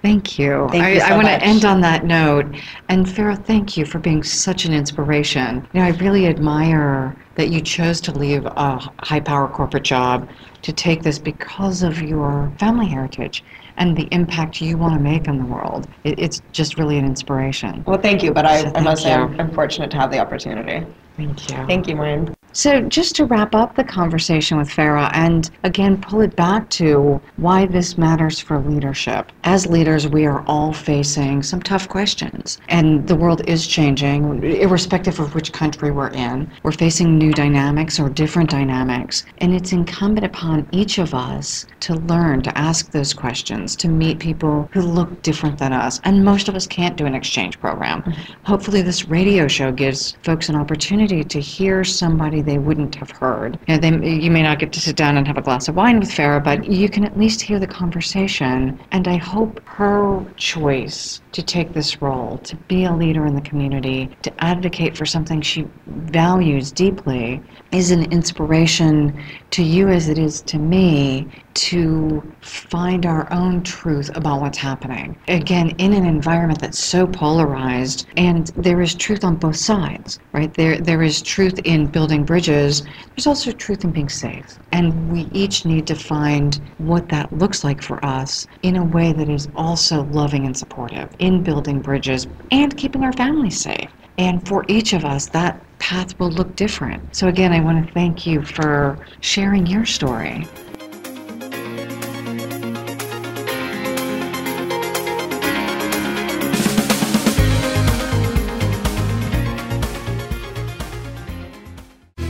Thank 0.02 0.38
you. 0.38 0.68
Thank 0.72 0.84
I, 0.84 0.94
you 0.94 1.00
so 1.00 1.06
I 1.08 1.16
want 1.16 1.28
to 1.28 1.44
end 1.44 1.66
on 1.66 1.82
that 1.82 2.06
note. 2.06 2.56
And 2.88 3.06
Farah, 3.06 3.44
thank 3.44 3.76
you 3.76 3.86
for 3.86 4.00
being 4.00 4.22
such 4.22 4.66
an 4.66 4.74
inspiration. 4.74 5.68
You 5.74 5.80
know, 5.80 5.88
I 5.88 5.90
really 5.90 6.28
admire 6.28 7.16
that 7.36 7.50
you 7.50 7.62
chose 7.62 8.00
to 8.02 8.12
leave 8.12 8.46
a 8.46 8.78
high 9.00 9.20
power 9.20 9.48
corporate 9.48 9.84
job 9.84 10.30
to 10.62 10.72
take 10.72 11.02
this 11.02 11.18
because 11.18 11.84
of 11.84 12.02
your 12.02 12.52
family 12.60 12.88
heritage 12.88 13.44
and 13.78 13.98
the 13.98 14.08
impact 14.12 14.62
you 14.62 14.78
want 14.78 14.94
to 14.94 15.00
make 15.00 15.28
on 15.28 15.40
the 15.40 15.46
world. 15.46 15.88
It, 16.04 16.20
it's 16.20 16.42
just 16.52 16.78
really 16.78 16.98
an 16.98 17.06
inspiration. 17.06 17.84
Well, 17.86 18.00
thank 18.00 18.24
you, 18.24 18.32
but 18.32 18.46
I, 18.46 18.64
So 18.64 18.72
I 18.76 18.82
must 18.82 19.04
say 19.04 19.14
I'm. 19.14 19.40
I'm 19.40 19.52
fortunate 19.52 19.92
to 19.92 19.98
have 19.98 20.12
the 20.12 20.20
opportunity. 20.20 20.86
Thank 21.18 21.50
you. 21.50 21.66
Thank 21.68 21.88
you, 21.90 21.96
Maureen. 21.98 22.37
So, 22.58 22.82
just 22.82 23.16
to 23.18 23.26
wrap 23.26 23.54
up 23.54 23.76
the 23.76 23.84
conversation 23.84 24.58
with 24.58 24.68
Farah 24.68 25.12
and 25.14 25.48
again 25.64 26.02
pull 26.02 26.22
it 26.22 26.36
back 26.36 26.68
to 26.72 27.22
why 27.36 27.68
this 27.68 28.00
matters 28.00 28.40
for 28.40 28.58
leadership. 28.58 29.32
As 29.44 29.68
leaders, 29.68 30.08
we 30.08 30.26
are 30.26 30.44
all 30.48 30.74
facing 30.74 31.44
some 31.44 31.62
tough 31.62 31.88
questions, 31.88 32.58
and 32.68 33.08
the 33.08 33.16
world 33.16 33.48
is 33.48 33.68
changing, 33.68 34.44
irrespective 34.44 35.20
of 35.20 35.36
which 35.36 35.54
country 35.54 35.92
we're 35.92 36.10
in. 36.10 36.50
We're 36.64 36.72
facing 36.72 37.20
new 37.20 37.32
dynamics 37.32 38.00
or 38.00 38.10
different 38.10 38.50
dynamics, 38.50 39.24
and 39.38 39.54
it's 39.54 39.72
incumbent 39.72 40.26
upon 40.26 40.68
each 40.72 40.98
of 40.98 41.14
us 41.14 41.68
to 41.82 41.94
learn 41.94 42.42
to 42.42 42.58
ask 42.58 42.90
those 42.90 43.14
questions, 43.14 43.76
to 43.76 43.88
meet 43.88 44.18
people 44.18 44.68
who 44.74 44.82
look 44.82 45.22
different 45.22 45.60
than 45.60 45.74
us. 45.74 46.02
And 46.06 46.26
most 46.26 46.50
of 46.50 46.56
us 46.56 46.66
can't 46.66 46.98
do 46.98 47.06
an 47.06 47.14
exchange 47.14 47.60
program. 47.60 48.02
Mm-hmm. 48.02 48.34
Hopefully, 48.46 48.82
this 48.82 49.08
radio 49.08 49.48
show 49.48 49.72
gives 49.72 50.18
folks 50.24 50.50
an 50.50 50.56
opportunity 50.56 51.24
to 51.24 51.40
hear 51.40 51.84
somebody 51.84 52.42
they 52.48 52.58
wouldn't 52.58 52.96
have 52.96 53.12
heard. 53.12 53.60
You, 53.68 53.78
know, 53.78 53.80
they, 53.80 54.10
you 54.10 54.32
may 54.32 54.42
not 54.42 54.58
get 54.58 54.72
to 54.74 54.80
sit 54.80 54.96
down 54.96 55.18
and 55.18 55.28
have 55.28 55.38
a 55.38 55.42
glass 55.42 55.68
of 55.68 55.76
wine 55.76 56.00
with 56.00 56.10
Farah, 56.10 56.44
but 56.44 56.66
you 56.66 56.88
can 56.90 57.04
at 57.04 57.18
least 57.20 57.42
hear 57.42 57.60
the 57.60 57.68
conversation. 57.68 58.80
And 58.92 59.08
I 59.08 59.18
hope 59.18 59.62
her 59.68 60.26
choice 60.38 61.22
to 61.34 61.44
take 61.44 61.74
this 61.74 62.02
role, 62.02 62.38
to 62.40 62.56
be 62.56 62.86
a 62.86 62.94
leader 62.94 63.26
in 63.26 63.36
the 63.36 63.42
community, 63.42 64.10
to 64.22 64.44
advocate 64.44 64.98
for 64.98 65.06
something 65.06 65.42
she 65.42 65.68
values 65.88 66.72
deeply, 66.72 67.42
is 67.72 67.92
an 67.92 68.12
inspiration 68.14 69.22
to 69.52 69.62
you 69.62 69.90
as 69.90 70.08
it 70.08 70.18
is 70.18 70.42
to 70.44 70.58
me 70.58 71.28
to 71.58 72.22
find 72.42 73.06
our 73.06 73.32
own 73.34 73.64
truth 73.64 74.16
about 74.16 74.42
what's 74.42 74.58
happening. 74.58 75.18
Again, 75.28 75.72
in 75.80 75.94
an 75.94 76.06
environment 76.06 76.62
that's 76.62 76.78
so 76.78 77.08
polarized, 77.08 78.06
and 78.16 78.48
there 78.56 78.80
is 78.82 78.94
truth 78.94 79.24
on 79.24 79.36
both 79.36 79.56
sides, 79.56 80.20
right? 80.34 80.54
There, 80.54 80.78
there 80.80 81.02
is 81.02 81.22
truth 81.22 81.60
in 81.64 81.88
building 81.88 82.24
bridges. 82.24 82.84
There's 83.16 83.26
also 83.26 83.52
truth 83.52 83.84
in 83.84 83.92
being 83.92 84.10
safe, 84.10 84.60
and 84.72 85.12
we 85.12 85.28
each 85.34 85.66
need 85.66 85.88
to 85.88 85.96
find 85.96 86.62
what 86.78 87.10
that 87.10 87.34
looks 87.34 87.64
like 87.64 87.82
for 87.82 88.04
us 88.06 88.46
in 88.62 88.76
a 88.76 88.86
way 88.86 89.12
that 89.14 89.28
is 89.28 89.48
also 89.56 90.04
loving 90.06 90.46
and 90.46 90.56
supportive 90.56 91.10
in 91.18 91.42
building 91.42 91.80
bridges 91.80 92.28
and 92.52 92.78
keeping 92.78 93.04
our 93.04 93.14
families 93.14 93.60
safe. 93.60 93.90
And 94.20 94.48
for 94.48 94.64
each 94.68 94.94
of 94.94 95.06
us, 95.06 95.28
that 95.28 95.62
path 95.80 96.20
will 96.20 96.32
look 96.32 96.56
different. 96.56 97.16
So, 97.16 97.28
again, 97.28 97.52
I 97.52 97.60
want 97.60 97.86
to 97.86 97.94
thank 97.94 98.26
you 98.26 98.44
for 98.44 98.98
sharing 99.22 99.66
your 99.68 99.86
story. 99.86 100.48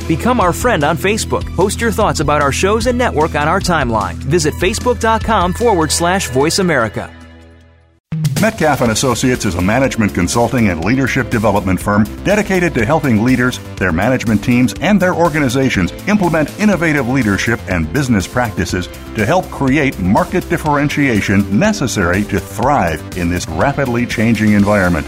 Become 0.07 0.39
our 0.39 0.53
friend 0.53 0.85
on 0.85 0.95
Facebook. 0.95 1.43
Post 1.55 1.81
your 1.81 1.91
thoughts 1.91 2.21
about 2.21 2.41
our 2.41 2.53
shows 2.53 2.87
and 2.87 2.97
network 2.97 3.35
on 3.35 3.49
our 3.49 3.59
timeline. 3.59 4.13
Visit 4.15 4.53
facebook.com 4.53 5.53
forward 5.53 5.91
slash 5.91 6.29
voice 6.29 6.59
America. 6.59 7.13
Metcalf 8.39 8.81
and 8.81 8.91
Associates 8.91 9.45
is 9.45 9.55
a 9.55 9.61
management 9.61 10.13
consulting 10.13 10.69
and 10.69 10.85
leadership 10.85 11.31
development 11.31 11.81
firm 11.81 12.03
dedicated 12.23 12.71
to 12.75 12.85
helping 12.85 13.23
leaders, 13.23 13.59
their 13.77 13.91
management 13.91 14.43
teams, 14.43 14.75
and 14.79 15.01
their 15.01 15.15
organizations 15.15 15.91
implement 16.07 16.57
innovative 16.59 17.09
leadership 17.09 17.59
and 17.67 17.91
business 17.91 18.27
practices 18.27 18.87
to 19.15 19.25
help 19.25 19.43
create 19.49 19.97
market 19.97 20.47
differentiation 20.49 21.59
necessary 21.59 22.23
to 22.25 22.39
thrive 22.39 23.01
in 23.17 23.27
this 23.27 23.47
rapidly 23.47 24.05
changing 24.05 24.53
environment. 24.53 25.07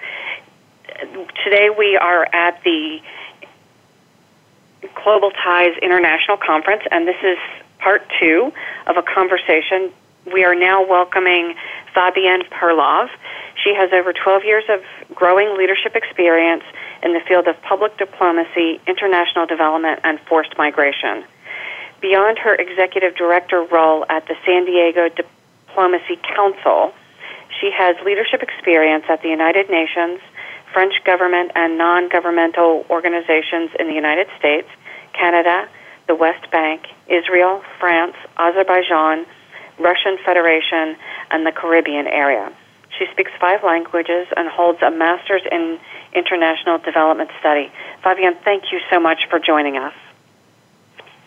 Today 1.43 1.69
we 1.69 1.97
are 1.97 2.27
at 2.33 2.63
the 2.63 2.99
Global 5.03 5.31
Ties 5.31 5.77
International 5.81 6.37
Conference, 6.37 6.83
and 6.89 7.07
this 7.07 7.17
is 7.23 7.37
part 7.79 8.01
two 8.19 8.51
of 8.87 8.97
a 8.97 9.03
conversation. 9.03 9.91
We 10.33 10.43
are 10.43 10.55
now 10.55 10.85
welcoming 10.85 11.55
Fabienne 11.95 12.47
Perlov. 12.49 13.09
She 13.63 13.75
has 13.75 13.91
over 13.93 14.13
12 14.13 14.43
years 14.43 14.63
of 14.69 14.81
growing 15.13 15.57
leadership 15.57 15.95
experience 15.95 16.63
in 17.03 17.13
the 17.13 17.19
field 17.27 17.47
of 17.47 17.61
public 17.61 17.97
diplomacy, 17.97 18.79
international 18.87 19.45
development, 19.45 19.99
and 20.03 20.19
forced 20.21 20.57
migration. 20.57 21.23
Beyond 22.01 22.39
her 22.39 22.55
executive 22.55 23.15
director 23.15 23.63
role 23.71 24.05
at 24.09 24.25
the 24.27 24.35
San 24.45 24.65
Diego 24.65 25.09
Diplomacy 25.09 26.17
Council, 26.35 26.93
she 27.59 27.69
has 27.71 27.95
leadership 28.03 28.41
experience 28.41 29.05
at 29.09 29.21
the 29.21 29.29
United 29.29 29.69
Nations, 29.69 30.19
French 30.73 30.93
government 31.05 31.51
and 31.55 31.77
non 31.77 32.09
governmental 32.09 32.85
organizations 32.89 33.71
in 33.79 33.87
the 33.87 33.93
United 33.93 34.27
States, 34.39 34.67
Canada, 35.13 35.67
the 36.07 36.15
West 36.15 36.49
Bank, 36.51 36.87
Israel, 37.07 37.61
France, 37.79 38.15
Azerbaijan, 38.37 39.25
Russian 39.79 40.17
Federation, 40.25 40.95
and 41.31 41.45
the 41.45 41.51
Caribbean 41.51 42.07
area. 42.07 42.51
She 42.97 43.05
speaks 43.11 43.31
five 43.39 43.63
languages 43.63 44.27
and 44.35 44.49
holds 44.49 44.81
a 44.81 44.91
master's 44.91 45.41
in 45.51 45.79
international 46.13 46.77
development 46.79 47.29
study. 47.39 47.71
Fabienne, 48.03 48.37
thank 48.43 48.71
you 48.71 48.79
so 48.91 48.99
much 48.99 49.21
for 49.29 49.39
joining 49.39 49.77
us. 49.77 49.93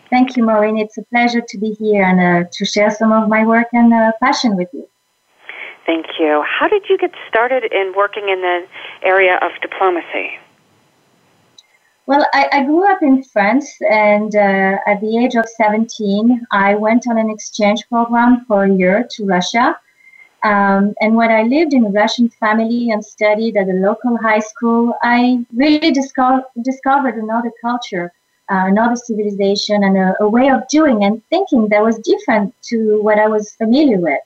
Thank 0.09 0.37
you, 0.37 0.45
Maureen. 0.45 0.77
It's 0.77 0.97
a 0.97 1.03
pleasure 1.03 1.41
to 1.41 1.57
be 1.57 1.71
here 1.71 2.03
and 2.03 2.45
uh, 2.45 2.49
to 2.51 2.65
share 2.65 2.91
some 2.91 3.11
of 3.11 3.27
my 3.27 3.43
work 3.45 3.67
and 3.73 3.93
uh, 3.93 4.11
passion 4.21 4.55
with 4.55 4.69
you. 4.71 4.87
Thank 5.85 6.05
you. 6.19 6.43
How 6.47 6.67
did 6.67 6.83
you 6.89 6.97
get 6.97 7.11
started 7.29 7.63
in 7.71 7.93
working 7.95 8.29
in 8.29 8.41
the 8.41 8.65
area 9.03 9.37
of 9.41 9.51
diplomacy? 9.61 10.31
Well, 12.07 12.25
I, 12.33 12.47
I 12.51 12.63
grew 12.63 12.91
up 12.91 13.01
in 13.01 13.23
France, 13.23 13.67
and 13.89 14.35
uh, 14.35 14.77
at 14.87 15.01
the 15.01 15.17
age 15.17 15.35
of 15.35 15.45
17, 15.57 16.45
I 16.51 16.75
went 16.75 17.07
on 17.07 17.17
an 17.17 17.31
exchange 17.31 17.87
program 17.89 18.45
for 18.47 18.65
a 18.65 18.71
year 18.71 19.07
to 19.11 19.25
Russia. 19.25 19.75
Um, 20.43 20.93
and 21.01 21.15
when 21.15 21.31
I 21.31 21.41
lived 21.41 21.73
in 21.73 21.85
a 21.85 21.89
Russian 21.89 22.29
family 22.29 22.91
and 22.91 23.03
studied 23.03 23.57
at 23.57 23.67
a 23.67 23.73
local 23.73 24.17
high 24.17 24.39
school, 24.39 24.93
I 25.01 25.43
really 25.55 25.91
disco- 25.91 26.43
discovered 26.61 27.15
another 27.15 27.51
culture, 27.59 28.13
uh, 28.51 28.65
another 28.67 28.95
civilization, 28.95 29.83
and 29.83 29.97
a, 29.97 30.13
a, 30.19 30.29
way 30.29 30.49
of 30.49 30.67
doing 30.67 31.03
and 31.03 31.23
thinking 31.31 31.69
that 31.69 31.81
was 31.83 31.97
different 31.99 32.53
to 32.69 33.01
what 33.01 33.17
I 33.17 33.27
was 33.27 33.53
familiar 33.53 33.97
with. 33.97 34.19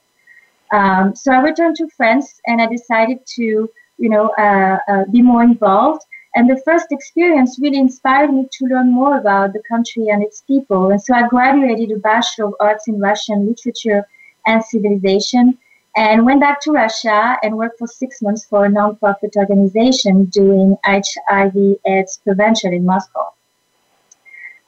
Um, 0.72 1.14
so 1.14 1.32
I 1.32 1.40
returned 1.40 1.76
to 1.76 1.88
France, 1.96 2.40
and 2.46 2.60
I 2.60 2.66
decided 2.66 3.18
to, 3.36 3.68
you 3.98 4.08
know, 4.08 4.28
uh, 4.38 4.78
uh, 4.88 5.04
be 5.10 5.22
more 5.22 5.42
involved. 5.42 6.02
And 6.36 6.48
the 6.48 6.62
first 6.64 6.86
experience 6.92 7.58
really 7.60 7.78
inspired 7.78 8.32
me 8.32 8.48
to 8.52 8.66
learn 8.66 8.92
more 8.92 9.18
about 9.18 9.52
the 9.52 9.62
country 9.68 10.08
and 10.08 10.22
its 10.22 10.42
people. 10.42 10.90
And 10.90 11.02
so 11.02 11.12
I 11.12 11.26
graduated 11.26 11.90
a 11.90 11.98
Bachelor 11.98 12.46
of 12.46 12.54
Arts 12.60 12.86
in 12.86 13.00
Russian 13.00 13.48
Literature 13.48 14.06
and 14.46 14.64
Civilization 14.64 15.58
and 15.96 16.24
went 16.24 16.40
back 16.40 16.60
to 16.62 16.70
Russia 16.70 17.36
and 17.42 17.56
worked 17.56 17.78
for 17.78 17.88
six 17.88 18.22
months 18.22 18.44
for 18.44 18.64
a 18.64 18.68
nonprofit 18.68 19.36
organization 19.36 20.26
doing 20.26 20.76
HIV 20.84 21.78
AIDS 21.84 22.20
prevention 22.22 22.72
in 22.72 22.86
Moscow. 22.86 23.32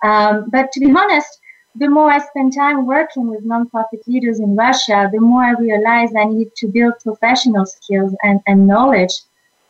Um, 0.03 0.51
but 0.51 0.73
to 0.73 0.81
be 0.81 0.91
honest, 0.91 1.41
the 1.75 1.89
more 1.89 2.11
I 2.11 2.19
spend 2.19 2.55
time 2.55 2.87
working 2.87 3.29
with 3.29 3.47
nonprofit 3.47 4.07
leaders 4.07 4.41
in 4.41 4.57
Russia, 4.57 5.09
the 5.13 5.21
more 5.21 5.43
I 5.43 5.53
realize 5.53 6.11
I 6.15 6.25
need 6.25 6.55
to 6.57 6.69
build 6.69 6.95
professional 7.03 7.65
skills 7.65 8.15
and, 8.23 8.41
and 8.47 8.67
knowledge 8.67 9.15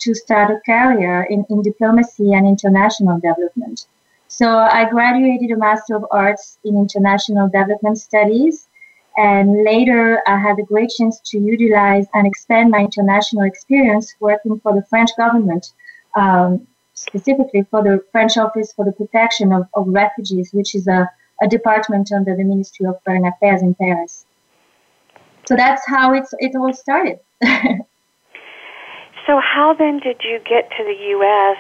to 0.01 0.15
start 0.15 0.51
a 0.51 0.61
career 0.67 1.23
in, 1.31 1.47
in 1.49 1.62
diplomacy 1.62 2.33
and 2.33 2.47
international 2.47 3.21
development. 3.21 3.87
So 4.27 4.49
I 4.49 4.88
graduated 4.91 5.53
a 5.53 5.57
Master 5.57 5.95
of 5.95 6.05
Arts 6.11 6.59
in 6.65 6.77
International 6.77 7.49
Development 7.49 7.97
Studies. 7.97 8.67
And 9.17 9.62
later, 9.62 10.23
I 10.27 10.38
had 10.38 10.59
a 10.59 10.62
great 10.62 10.91
chance 10.91 11.21
to 11.27 11.38
utilize 11.38 12.07
and 12.15 12.27
expand 12.27 12.71
my 12.71 12.81
international 12.81 13.45
experience 13.45 14.15
working 14.21 14.59
for 14.61 14.75
the 14.75 14.85
French 14.87 15.11
government, 15.17 15.73
um, 16.17 16.67
specifically 16.95 17.65
for 17.71 17.83
the 17.83 18.03
French 18.11 18.38
Office 18.38 18.73
for 18.73 18.85
the 18.85 18.93
Protection 18.93 19.53
of, 19.53 19.67
of 19.75 19.87
Refugees, 19.87 20.51
which 20.53 20.75
is 20.75 20.88
a, 20.88 21.09
a 21.42 21.48
department 21.48 22.11
under 22.12 22.37
the 22.37 22.44
Ministry 22.44 22.87
of 22.87 22.96
Foreign 23.05 23.26
Affairs 23.26 23.62
in 23.62 23.74
Paris. 23.74 24.24
So 25.46 25.57
that's 25.57 25.83
how 25.87 26.14
it's, 26.14 26.33
it 26.38 26.55
all 26.55 26.72
started. 26.72 27.18
So, 29.26 29.40
how 29.40 29.72
then 29.74 29.98
did 29.98 30.22
you 30.24 30.40
get 30.40 30.68
to 30.70 30.85
the 30.85 30.96
U.S. 31.11 31.59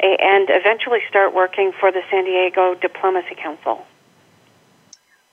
and 0.00 0.48
eventually 0.48 1.00
start 1.08 1.34
working 1.34 1.72
for 1.78 1.92
the 1.92 2.00
San 2.10 2.24
Diego 2.24 2.74
Diplomacy 2.74 3.34
Council? 3.42 3.84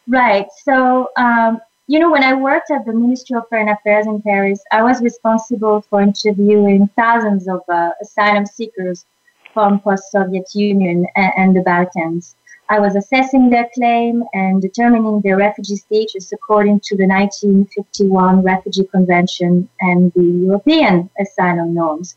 Right. 0.07 0.47
So, 0.63 1.09
um, 1.15 1.61
you 1.87 1.99
know, 1.99 2.11
when 2.11 2.23
I 2.23 2.33
worked 2.33 2.69
at 2.69 2.85
the 2.85 2.91
Ministry 2.91 3.37
of 3.37 3.47
Foreign 3.47 3.69
Affairs 3.69 4.07
in 4.07 4.21
Paris, 4.21 4.61
I 4.73 4.83
was 4.83 5.01
responsible 5.01 5.85
for 5.89 6.01
interviewing 6.01 6.89
thousands 6.97 7.47
of 7.47 7.61
uh, 7.69 7.91
asylum 8.01 8.45
seekers 8.45 9.05
from 9.53 9.79
post-Soviet 9.79 10.53
Union 10.53 11.05
and, 11.15 11.31
and 11.37 11.55
the 11.55 11.61
Balkans. 11.61 12.35
I 12.69 12.79
was 12.79 12.95
assessing 12.95 13.49
their 13.49 13.69
claim 13.73 14.23
and 14.33 14.61
determining 14.61 15.21
their 15.21 15.37
refugee 15.37 15.75
status 15.75 16.31
according 16.31 16.79
to 16.85 16.97
the 16.97 17.07
1951 17.07 18.41
Refugee 18.41 18.85
Convention 18.85 19.69
and 19.81 20.11
the 20.13 20.23
European 20.23 21.09
asylum 21.19 21.73
norms. 21.73 22.15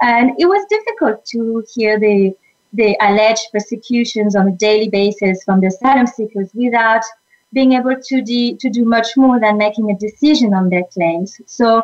And 0.00 0.32
it 0.38 0.46
was 0.46 0.64
difficult 0.68 1.24
to 1.26 1.64
hear 1.74 1.98
the, 1.98 2.36
the 2.74 2.96
alleged 3.00 3.48
persecutions 3.52 4.36
on 4.36 4.48
a 4.48 4.52
daily 4.52 4.88
basis 4.88 5.42
from 5.44 5.60
the 5.60 5.68
asylum 5.68 6.06
seekers 6.06 6.50
without 6.54 7.02
being 7.52 7.72
able 7.72 7.96
to, 8.00 8.22
de- 8.22 8.56
to 8.56 8.68
do 8.68 8.84
much 8.84 9.16
more 9.16 9.40
than 9.40 9.56
making 9.56 9.90
a 9.90 9.98
decision 9.98 10.52
on 10.52 10.68
their 10.68 10.84
claims. 10.92 11.40
So 11.46 11.82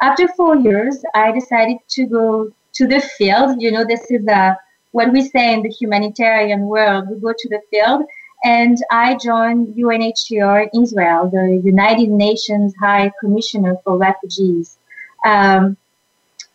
after 0.00 0.26
four 0.36 0.56
years, 0.56 1.02
I 1.14 1.30
decided 1.30 1.78
to 1.90 2.06
go 2.06 2.50
to 2.74 2.86
the 2.88 3.00
field. 3.00 3.62
You 3.62 3.70
know, 3.70 3.84
this 3.84 4.10
is 4.10 4.26
a 4.26 4.56
what 4.92 5.12
we 5.12 5.22
say 5.22 5.52
in 5.52 5.62
the 5.62 5.68
humanitarian 5.68 6.62
world. 6.66 7.08
We 7.10 7.18
go 7.18 7.34
to 7.36 7.48
the 7.48 7.60
field, 7.70 8.04
and 8.44 8.78
I 8.90 9.16
joined 9.16 9.74
UNHCR 9.74 10.68
in 10.72 10.82
Israel, 10.82 11.28
the 11.30 11.60
United 11.64 12.08
Nations 12.08 12.74
High 12.80 13.12
Commissioner 13.20 13.76
for 13.84 13.96
Refugees. 13.98 14.78
Um, 15.24 15.76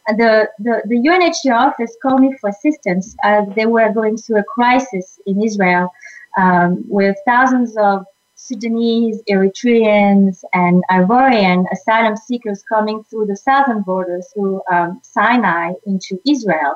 the, 0.07 0.49
the, 0.59 0.81
the 0.85 0.95
UNHCR 0.95 1.53
office 1.53 1.95
called 2.01 2.21
me 2.21 2.33
for 2.39 2.49
assistance 2.49 3.15
as 3.23 3.45
they 3.55 3.65
were 3.65 3.91
going 3.91 4.17
through 4.17 4.39
a 4.39 4.43
crisis 4.43 5.19
in 5.25 5.43
Israel 5.43 5.91
um, 6.37 6.85
with 6.87 7.17
thousands 7.25 7.75
of 7.77 8.05
Sudanese, 8.35 9.21
Eritreans, 9.29 10.43
and 10.53 10.83
Ivorian 10.89 11.65
asylum 11.73 12.15
seekers 12.15 12.63
coming 12.63 13.03
through 13.03 13.25
the 13.25 13.35
southern 13.35 13.81
border 13.81 14.21
through 14.33 14.61
um, 14.71 15.01
Sinai 15.03 15.73
into 15.85 16.21
Israel. 16.25 16.75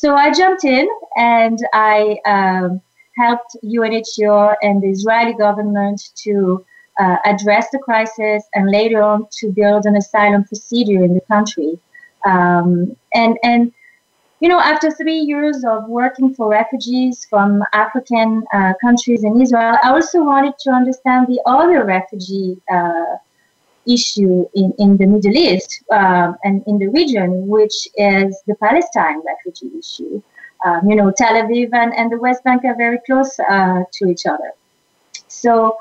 So 0.00 0.14
I 0.14 0.32
jumped 0.32 0.64
in 0.64 0.88
and 1.16 1.58
I 1.74 2.16
um, 2.24 2.80
helped 3.18 3.54
UNHCR 3.62 4.56
and 4.62 4.82
the 4.82 4.88
Israeli 4.88 5.34
government 5.34 6.00
to 6.24 6.64
uh, 6.98 7.16
address 7.26 7.68
the 7.70 7.80
crisis 7.80 8.42
and 8.54 8.70
later 8.70 9.02
on 9.02 9.26
to 9.40 9.52
build 9.52 9.84
an 9.84 9.96
asylum 9.96 10.44
procedure 10.44 11.04
in 11.04 11.12
the 11.12 11.20
country. 11.32 11.78
Um, 12.24 12.96
and, 13.12 13.36
and, 13.42 13.74
you 14.40 14.48
know, 14.48 14.58
after 14.58 14.90
three 14.90 15.18
years 15.18 15.64
of 15.64 15.86
working 15.86 16.32
for 16.32 16.48
refugees 16.48 17.26
from 17.28 17.62
African 17.74 18.42
uh, 18.54 18.72
countries 18.80 19.22
in 19.22 19.38
Israel, 19.38 19.76
I 19.84 19.90
also 19.90 20.24
wanted 20.24 20.54
to 20.60 20.70
understand 20.70 21.26
the 21.26 21.42
other 21.44 21.84
refugee 21.84 22.56
uh, 22.72 23.16
issue 23.86 24.46
in, 24.54 24.72
in 24.78 24.96
the 24.96 25.06
Middle 25.06 25.36
East 25.36 25.82
um, 25.90 26.36
and 26.44 26.62
in 26.66 26.78
the 26.78 26.88
region, 26.88 27.48
which 27.48 27.88
is 27.96 28.40
the 28.46 28.54
Palestine 28.56 29.22
refugee 29.24 29.72
issue. 29.78 30.22
Um, 30.64 30.88
you 30.88 30.96
know, 30.96 31.10
Tel 31.10 31.34
Aviv 31.34 31.70
and, 31.72 31.94
and 31.94 32.12
the 32.12 32.18
West 32.18 32.44
Bank 32.44 32.64
are 32.64 32.76
very 32.76 32.98
close 33.06 33.38
uh, 33.40 33.82
to 33.92 34.08
each 34.08 34.26
other. 34.26 34.52
So 35.28 35.76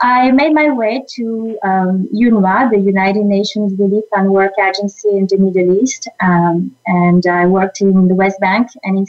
I 0.00 0.30
made 0.30 0.54
my 0.54 0.70
way 0.70 1.04
to 1.16 1.58
um, 1.62 2.08
UNRWA, 2.14 2.70
the 2.70 2.78
United 2.78 3.24
Nations 3.24 3.78
Relief 3.78 4.04
and 4.12 4.30
Work 4.30 4.52
Agency 4.58 5.10
in 5.10 5.26
the 5.26 5.36
Middle 5.36 5.82
East, 5.82 6.08
um, 6.20 6.74
and 6.86 7.26
I 7.26 7.46
worked 7.46 7.80
in 7.82 8.08
the 8.08 8.14
West 8.14 8.40
Bank 8.40 8.68
and 8.84 8.98
in 8.98 9.06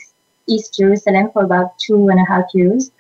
East 0.47 0.75
Jerusalem 0.75 1.29
for 1.31 1.43
about 1.43 1.77
two 1.79 2.09
and 2.09 2.19
a 2.19 2.25
half 2.25 2.45
years. 2.53 2.91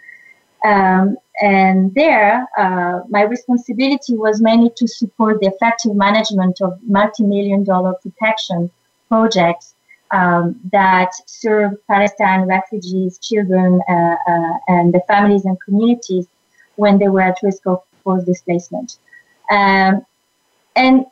Um, 0.63 1.17
and 1.41 1.93
there, 1.95 2.47
uh, 2.57 3.01
my 3.09 3.23
responsibility 3.23 4.15
was 4.15 4.39
mainly 4.41 4.71
to 4.77 4.87
support 4.87 5.39
the 5.41 5.47
effective 5.47 5.95
management 5.95 6.61
of 6.61 6.79
multi-million 6.83 7.63
dollar 7.63 7.93
protection 7.95 8.69
projects 9.09 9.73
um, 10.11 10.59
that 10.71 11.11
serve 11.25 11.71
Palestine 11.87 12.47
refugees, 12.47 13.17
children, 13.17 13.81
uh, 13.89 14.15
uh, 14.27 14.53
and 14.67 14.93
the 14.93 15.01
families 15.07 15.45
and 15.45 15.59
communities 15.61 16.27
when 16.75 16.99
they 16.99 17.07
were 17.07 17.21
at 17.21 17.37
risk 17.41 17.65
of 17.65 17.81
forced 18.03 18.25
displacement. 18.25 18.97
Um, 19.49 20.05
and 20.75 21.05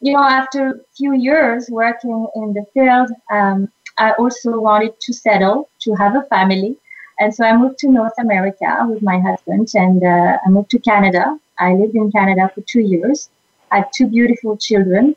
you 0.00 0.12
know, 0.12 0.22
after 0.22 0.68
a 0.68 0.80
few 0.96 1.14
years 1.14 1.68
working 1.70 2.26
in 2.34 2.52
the 2.52 2.64
field, 2.72 3.10
um, 3.30 3.68
I 3.98 4.12
also 4.12 4.58
wanted 4.58 4.98
to 5.00 5.12
settle, 5.12 5.68
to 5.80 5.94
have 5.94 6.16
a 6.16 6.22
family. 6.24 6.76
And 7.20 7.34
so 7.34 7.44
I 7.44 7.54
moved 7.54 7.78
to 7.80 7.88
North 7.88 8.14
America 8.18 8.86
with 8.88 9.02
my 9.02 9.20
husband 9.20 9.68
and 9.74 10.02
uh, 10.02 10.38
I 10.44 10.48
moved 10.48 10.70
to 10.70 10.78
Canada. 10.78 11.38
I 11.58 11.74
lived 11.74 11.94
in 11.94 12.10
Canada 12.10 12.50
for 12.54 12.62
two 12.62 12.80
years. 12.80 13.28
I 13.70 13.76
had 13.76 13.90
two 13.94 14.08
beautiful 14.08 14.56
children. 14.56 15.14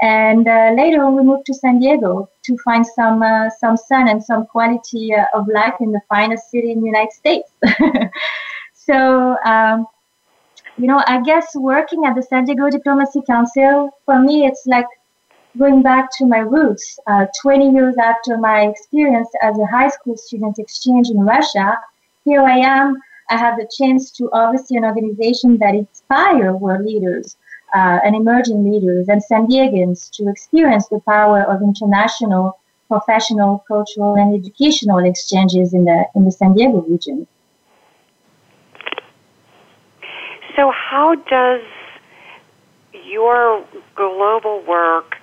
And 0.00 0.48
uh, 0.48 0.72
later 0.76 1.08
we 1.10 1.22
moved 1.22 1.44
to 1.46 1.54
San 1.54 1.78
Diego 1.78 2.28
to 2.44 2.56
find 2.64 2.84
some 2.84 3.22
uh, 3.22 3.50
some 3.50 3.76
sun 3.76 4.08
and 4.08 4.24
some 4.24 4.46
quality 4.46 5.14
uh, 5.14 5.26
of 5.34 5.46
life 5.46 5.74
in 5.80 5.92
the 5.92 6.00
finest 6.08 6.50
city 6.50 6.72
in 6.72 6.80
the 6.80 6.86
United 6.86 7.12
States. 7.12 7.50
so, 8.74 9.36
um, 9.44 9.86
you 10.78 10.86
know, 10.86 11.04
I 11.06 11.20
guess 11.22 11.54
working 11.54 12.06
at 12.06 12.16
the 12.16 12.22
San 12.22 12.46
Diego 12.46 12.70
Diplomacy 12.70 13.22
Council 13.26 13.90
for 14.06 14.18
me, 14.18 14.46
it's 14.46 14.66
like 14.66 14.86
going 15.58 15.82
back 15.82 16.08
to 16.18 16.26
my 16.26 16.38
roots, 16.38 16.98
uh, 17.06 17.26
20 17.40 17.70
years 17.70 17.96
after 17.98 18.38
my 18.38 18.62
experience 18.62 19.28
as 19.42 19.58
a 19.58 19.66
high 19.66 19.88
school 19.88 20.16
student 20.16 20.58
exchange 20.58 21.10
in 21.10 21.20
Russia, 21.20 21.78
here 22.24 22.42
I 22.42 22.58
am. 22.58 22.96
I 23.30 23.36
have 23.36 23.56
the 23.56 23.68
chance 23.78 24.10
to 24.12 24.28
oversee 24.32 24.76
an 24.76 24.84
organization 24.84 25.58
that 25.58 25.74
inspires 25.74 26.54
world 26.56 26.84
leaders 26.84 27.36
uh, 27.74 27.98
and 28.04 28.14
emerging 28.14 28.70
leaders 28.70 29.08
and 29.08 29.22
San 29.22 29.46
Diegans 29.46 30.10
to 30.16 30.28
experience 30.28 30.88
the 30.88 31.00
power 31.00 31.42
of 31.42 31.62
international, 31.62 32.58
professional, 32.88 33.64
cultural, 33.66 34.14
and 34.16 34.34
educational 34.34 34.98
exchanges 34.98 35.72
in 35.72 35.84
the 35.84 36.04
in 36.14 36.24
the 36.24 36.32
San 36.32 36.54
Diego 36.54 36.82
region. 36.82 37.26
So, 40.56 40.70
how 40.70 41.14
does 41.14 41.62
your 42.92 43.64
global 43.96 44.62
work 44.68 45.16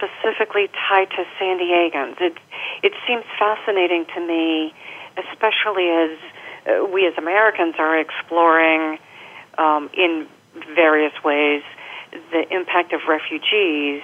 specifically 0.00 0.68
tie 0.88 1.04
to 1.04 1.24
San 1.38 1.58
Diegans? 1.58 2.20
It, 2.20 2.36
it 2.82 2.92
seems 3.06 3.24
fascinating 3.38 4.06
to 4.14 4.26
me, 4.26 4.72
especially 5.16 5.88
as 5.88 6.18
uh, 6.66 6.84
we 6.86 7.06
as 7.06 7.14
Americans 7.18 7.74
are 7.78 7.98
exploring 7.98 8.98
um, 9.58 9.90
in 9.92 10.26
various 10.74 11.12
ways 11.24 11.62
the 12.32 12.42
impact 12.50 12.92
of 12.92 13.00
refugees, 13.08 14.02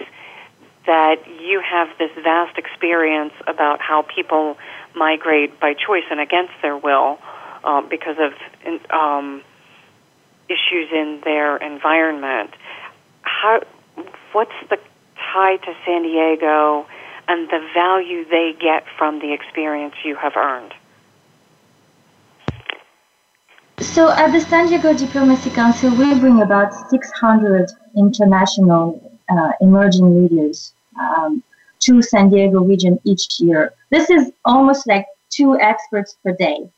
that 0.87 1.17
you 1.41 1.61
have 1.61 1.89
this 1.99 2.11
vast 2.23 2.57
experience 2.57 3.33
about 3.47 3.81
how 3.81 4.03
people 4.03 4.57
migrate 4.95 5.59
by 5.59 5.75
choice 5.75 6.05
and 6.11 6.21
against 6.21 6.53
their 6.63 6.77
will 6.77 7.19
uh, 7.65 7.83
because 7.83 8.17
of 8.19 8.33
um, 8.91 9.43
issues 10.49 10.89
in 10.93 11.21
their 11.25 11.57
environment. 11.57 12.51
How, 13.23 13.63
what's 14.33 14.53
the 14.71 14.79
tie 15.37 15.57
to 15.57 15.73
San 15.85 16.03
Diego 16.03 16.87
and 17.29 17.49
the 17.51 17.61
value 17.75 18.25
they 18.29 18.53
get 18.61 18.85
from 18.97 19.19
the 19.21 19.33
experience 19.33 19.95
you 20.05 20.17
have 20.17 20.33
earned? 20.37 20.73
So 23.81 24.11
at 24.11 24.33
the 24.33 24.41
San 24.41 24.69
Diego 24.69 24.95
Diplomacy 24.95 25.51
Council, 25.51 25.91
we 25.91 26.19
bring 26.19 26.41
about 26.41 26.73
600 26.91 27.71
international 27.97 29.19
uh, 29.29 29.53
emerging 29.61 30.09
leaders 30.23 30.73
um, 30.99 31.43
to 31.81 32.01
San 32.01 32.31
Diego 32.31 32.61
region 32.61 32.99
each 33.05 33.39
year. 33.39 33.75
This 33.91 34.09
is 34.09 34.33
almost 34.45 34.87
like 34.87 35.07
two 35.29 35.59
experts 35.61 36.17
per 36.25 36.33
day. 36.33 36.71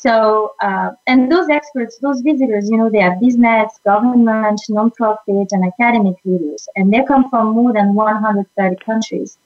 So, 0.00 0.54
uh, 0.62 0.90
and 1.08 1.30
those 1.30 1.48
experts, 1.48 1.98
those 1.98 2.20
visitors, 2.20 2.70
you 2.70 2.76
know, 2.76 2.88
they 2.88 3.02
are 3.02 3.16
business, 3.20 3.72
government, 3.84 4.60
nonprofit, 4.70 5.48
and 5.50 5.64
academic 5.64 6.14
leaders, 6.24 6.68
and 6.76 6.92
they 6.92 7.02
come 7.02 7.28
from 7.30 7.48
more 7.48 7.72
than 7.72 7.94
130 7.94 8.76
countries. 8.76 9.38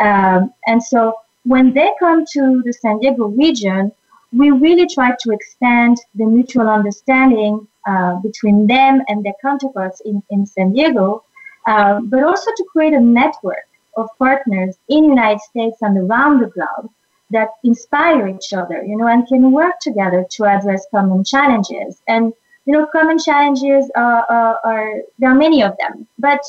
Um, 0.00 0.54
and 0.66 0.82
so, 0.82 1.16
when 1.44 1.74
they 1.74 1.92
come 1.98 2.24
to 2.32 2.62
the 2.64 2.72
San 2.72 2.98
Diego 3.00 3.26
region, 3.26 3.92
we 4.32 4.50
really 4.50 4.86
try 4.86 5.10
to 5.20 5.32
expand 5.32 5.98
the 6.14 6.24
mutual 6.24 6.70
understanding 6.70 7.68
uh, 7.86 8.14
between 8.20 8.66
them 8.66 9.02
and 9.08 9.22
their 9.22 9.34
counterparts 9.42 10.00
in, 10.06 10.22
in 10.30 10.46
San 10.46 10.72
Diego, 10.72 11.24
uh, 11.66 12.00
but 12.04 12.24
also 12.24 12.50
to 12.56 12.64
create 12.72 12.94
a 12.94 13.00
network 13.00 13.68
of 13.98 14.08
partners 14.18 14.78
in 14.88 15.02
the 15.02 15.08
United 15.08 15.40
States 15.40 15.76
and 15.82 15.98
around 15.98 16.40
the 16.40 16.46
globe 16.46 16.90
that 17.30 17.50
inspire 17.64 18.28
each 18.28 18.52
other, 18.52 18.82
you 18.82 18.96
know, 18.96 19.06
and 19.06 19.26
can 19.26 19.52
work 19.52 19.78
together 19.80 20.26
to 20.30 20.44
address 20.44 20.86
common 20.90 21.24
challenges. 21.24 22.02
And, 22.08 22.32
you 22.66 22.72
know, 22.72 22.86
common 22.86 23.18
challenges 23.18 23.90
are, 23.96 24.24
are, 24.28 24.58
are 24.64 24.94
there 25.18 25.30
are 25.30 25.34
many 25.34 25.62
of 25.62 25.76
them, 25.78 26.06
but 26.18 26.42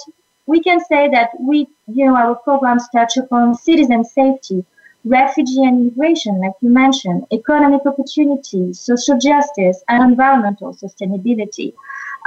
we 0.47 0.61
can 0.61 0.83
say 0.83 1.07
that 1.09 1.29
we, 1.39 1.67
you 1.87 2.05
know, 2.05 2.15
our 2.15 2.35
programs 2.35 2.87
touch 2.89 3.15
upon 3.17 3.55
citizen 3.55 4.03
safety, 4.03 4.65
refugee 5.05 5.63
and 5.63 5.81
immigration, 5.81 6.39
like 6.39 6.53
you 6.61 6.69
mentioned, 6.69 7.25
economic 7.31 7.85
opportunities, 7.85 8.79
social 8.79 9.17
justice, 9.17 9.83
and 9.87 10.03
environmental 10.03 10.73
sustainability. 10.73 11.73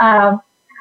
Um, 0.00 0.40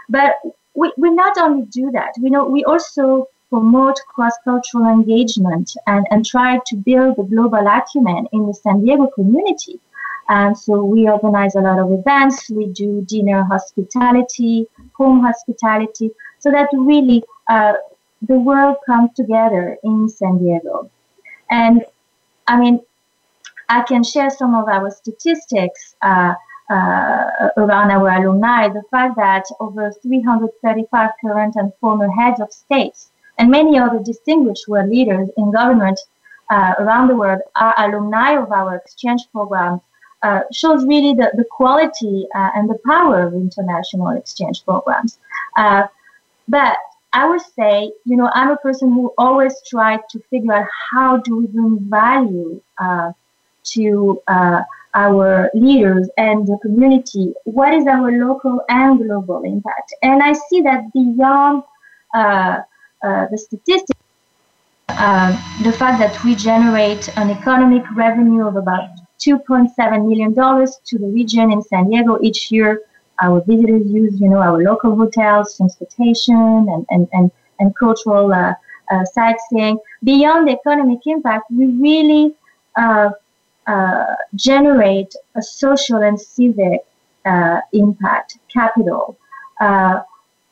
but 0.10 0.36
we, 0.74 0.92
we 0.98 1.10
not 1.12 1.38
only 1.38 1.66
do 1.66 1.92
that, 1.92 2.14
we 2.22 2.30
know 2.30 2.46
we 2.46 2.64
also 2.64 3.28
promote 3.54 4.00
cross-cultural 4.08 4.88
engagement 4.88 5.76
and, 5.86 6.08
and 6.10 6.26
try 6.26 6.60
to 6.66 6.76
build 6.76 7.16
the 7.18 7.24
global 7.24 7.68
acumen 7.68 8.26
in 8.34 8.48
the 8.48 8.54
San 8.54 8.84
Diego 8.84 9.06
community. 9.14 9.80
And 10.28 10.58
so 10.58 10.84
we 10.84 11.08
organize 11.08 11.54
a 11.54 11.62
lot 11.62 11.78
of 11.78 11.92
events. 11.92 12.50
We 12.50 12.66
do 12.66 13.06
dinner 13.08 13.44
hospitality, 13.44 14.66
home 14.94 15.22
hospitality, 15.22 16.10
so 16.40 16.50
that 16.50 16.70
really 16.74 17.24
uh, 17.48 17.74
the 18.24 18.40
world 18.40 18.78
comes 18.88 19.12
together 19.16 19.78
in 19.84 20.10
San 20.10 20.40
Diego. 20.40 20.90
And 21.52 21.86
I 22.48 22.60
mean, 22.60 22.82
I 23.70 23.84
can 23.84 24.04
share 24.04 24.32
some 24.32 24.56
of 24.56 24.68
our 24.68 24.90
statistics 24.90 25.94
uh, 26.02 26.34
uh, 26.72 27.50
around 27.58 27.92
our 27.92 28.10
alumni. 28.10 28.70
The 28.70 28.84
fact 28.90 29.16
that 29.18 29.46
over 29.60 29.94
335 30.02 31.12
current 31.22 31.56
and 31.56 31.72
former 31.80 32.10
heads 32.10 32.42
of 32.42 32.52
states 32.52 33.12
and 33.38 33.50
many 33.50 33.78
other 33.78 34.00
distinguished 34.00 34.68
world 34.68 34.90
leaders 34.90 35.30
in 35.38 35.52
government 35.52 36.00
uh, 36.50 36.74
around 36.80 37.08
the 37.08 37.16
world 37.16 37.42
are 37.56 37.74
alumni 37.78 38.32
of 38.34 38.52
our 38.52 38.76
exchange 38.76 39.22
programs 39.32 39.82
uh, 40.24 40.42
shows 40.54 40.86
really 40.86 41.14
the, 41.14 41.30
the 41.36 41.44
quality 41.52 42.26
uh, 42.34 42.50
and 42.56 42.70
the 42.70 42.80
power 42.86 43.24
of 43.24 43.34
international 43.34 44.10
exchange 44.18 44.64
programs. 44.64 45.20
Uh, 45.58 45.84
but 46.48 46.78
I 47.12 47.30
would 47.30 47.42
say, 47.42 47.92
you 48.06 48.16
know, 48.16 48.32
I'm 48.34 48.52
a 48.52 48.58
person 48.58 48.92
who 48.92 49.14
always 49.18 49.54
tried 49.70 50.00
to 50.12 50.20
figure 50.30 50.54
out 50.54 50.68
how 50.92 51.18
do 51.18 51.38
we 51.38 51.48
bring 51.48 51.78
value 51.90 52.62
uh, 52.80 53.12
to 53.66 54.22
uh, 54.28 54.62
our 54.96 55.52
leaders 55.54 56.10
and 56.18 56.48
the 56.48 56.58
community. 56.62 57.34
What 57.44 57.74
is 57.74 57.86
our 57.86 58.12
local 58.12 58.62
and 58.70 59.00
global 59.00 59.44
impact? 59.44 59.94
And 60.02 60.24
I 60.24 60.34
see 60.34 60.62
that 60.62 60.92
beyond 60.94 61.64
uh, 62.14 62.62
uh 63.04 63.28
the 63.32 63.38
statistics, 63.38 64.00
uh, 64.90 65.32
the 65.64 65.72
fact 65.72 66.00
that 66.00 66.24
we 66.24 66.36
generate 66.36 67.10
an 67.18 67.30
economic 67.30 67.84
revenue 67.96 68.48
of 68.48 68.56
about 68.56 68.90
$2.7 69.20 70.08
million 70.08 70.34
to 70.34 70.98
the 70.98 71.08
region 71.08 71.52
in 71.52 71.62
San 71.62 71.90
Diego 71.90 72.20
each 72.22 72.52
year 72.52 72.82
our 73.22 73.42
visitors 73.42 73.86
use, 73.88 74.20
you 74.20 74.30
know, 74.30 74.38
our 74.38 74.62
local 74.62 74.96
hotels, 74.96 75.56
transportation, 75.58 76.36
and, 76.70 76.86
and, 76.90 77.08
and, 77.14 77.32
and 77.60 77.76
cultural 77.76 78.34
uh, 78.34 78.54
uh, 78.92 79.06
sightseeing. 79.06 79.78
Beyond 80.04 80.48
the 80.48 80.54
economic 80.54 81.00
impact, 81.06 81.50
we 81.52 81.66
really 81.68 82.36
uh, 82.76 83.12
uh 83.66 84.16
generate 84.36 85.16
a 85.36 85.42
social 85.42 86.02
and 86.02 86.20
civic 86.20 86.82
impact 87.72 88.38
capital. 88.52 89.18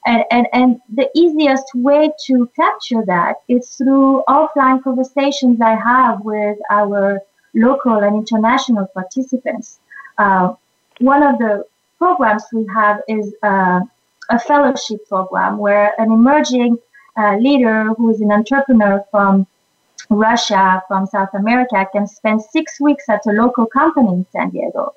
Uh, 0.08 0.10
and, 0.10 0.26
and, 0.32 0.48
and 0.54 0.82
the 0.94 1.10
easiest 1.16 1.66
way 1.76 2.12
to 2.26 2.50
capture 2.56 3.04
that 3.06 3.36
is 3.48 3.70
through 3.70 4.24
offline 4.28 4.84
conversations 4.84 5.62
I 5.62 5.76
have 5.76 6.22
with 6.22 6.58
our 6.72 7.22
local 7.54 7.98
and 7.98 8.16
international 8.16 8.88
participants. 8.88 9.80
one 10.18 11.24
of 11.24 11.38
the 11.40 11.66
programs 11.98 12.44
we 12.52 12.66
have 12.74 13.02
is 13.08 13.34
uh, 13.44 13.82
a 14.30 14.40
fellowship 14.40 15.08
program 15.08 15.58
where 15.58 15.94
an 16.00 16.12
emerging 16.12 16.78
uh, 17.18 17.36
leader 17.38 17.94
who 17.96 18.10
is 18.10 18.22
an 18.22 18.32
entrepreneur 18.32 19.04
from 19.12 19.46
Russia, 20.10 20.82
from 20.88 21.06
South 21.06 21.34
America, 21.34 21.86
can 21.94 22.08
spend 22.08 22.42
six 22.42 22.80
weeks 22.80 23.06
at 23.10 23.22
a 23.28 23.32
local 23.32 23.66
company 23.66 24.10
in 24.10 24.26
San 24.32 24.50
Diego. 24.50 24.94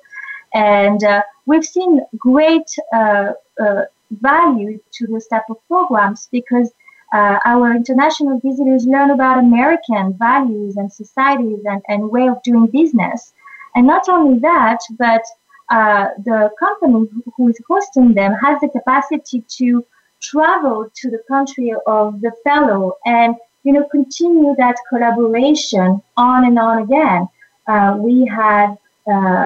And 0.53 1.03
uh, 1.03 1.21
we've 1.45 1.65
seen 1.65 2.01
great 2.17 2.69
uh, 2.93 3.33
uh, 3.59 3.83
value 4.11 4.79
to 4.93 5.07
this 5.07 5.27
type 5.27 5.49
of 5.49 5.57
programs 5.67 6.27
because 6.31 6.71
uh, 7.13 7.39
our 7.45 7.75
international 7.75 8.39
visitors 8.39 8.85
learn 8.85 9.11
about 9.11 9.39
American 9.39 10.13
values 10.17 10.75
and 10.77 10.91
societies 10.91 11.59
and, 11.65 11.81
and 11.87 12.09
way 12.09 12.27
of 12.27 12.41
doing 12.43 12.67
business. 12.67 13.33
And 13.75 13.87
not 13.87 14.09
only 14.09 14.39
that, 14.39 14.79
but 14.97 15.23
uh, 15.69 16.09
the 16.23 16.51
company 16.59 17.07
who 17.35 17.49
is 17.49 17.59
hosting 17.67 18.13
them 18.13 18.33
has 18.33 18.59
the 18.61 18.69
capacity 18.69 19.43
to 19.57 19.85
travel 20.21 20.89
to 20.95 21.09
the 21.09 21.21
country 21.27 21.73
of 21.87 22.21
the 22.21 22.31
fellow 22.43 22.93
and 23.05 23.35
you 23.63 23.73
know 23.73 23.83
continue 23.89 24.55
that 24.57 24.75
collaboration 24.89 26.01
on 26.17 26.45
and 26.45 26.57
on 26.59 26.83
again. 26.83 27.27
Uh, 27.67 27.97
we 27.99 28.25
had 28.25 28.75
uh, 29.11 29.45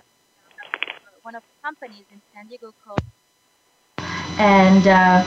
one 1.21 1.35
of 1.35 1.43
the 1.43 1.61
companies 1.63 2.05
in 2.11 2.21
San 2.33 2.47
Diego 2.47 2.73
called, 2.83 3.01
and 4.39 4.87
uh, 4.87 5.25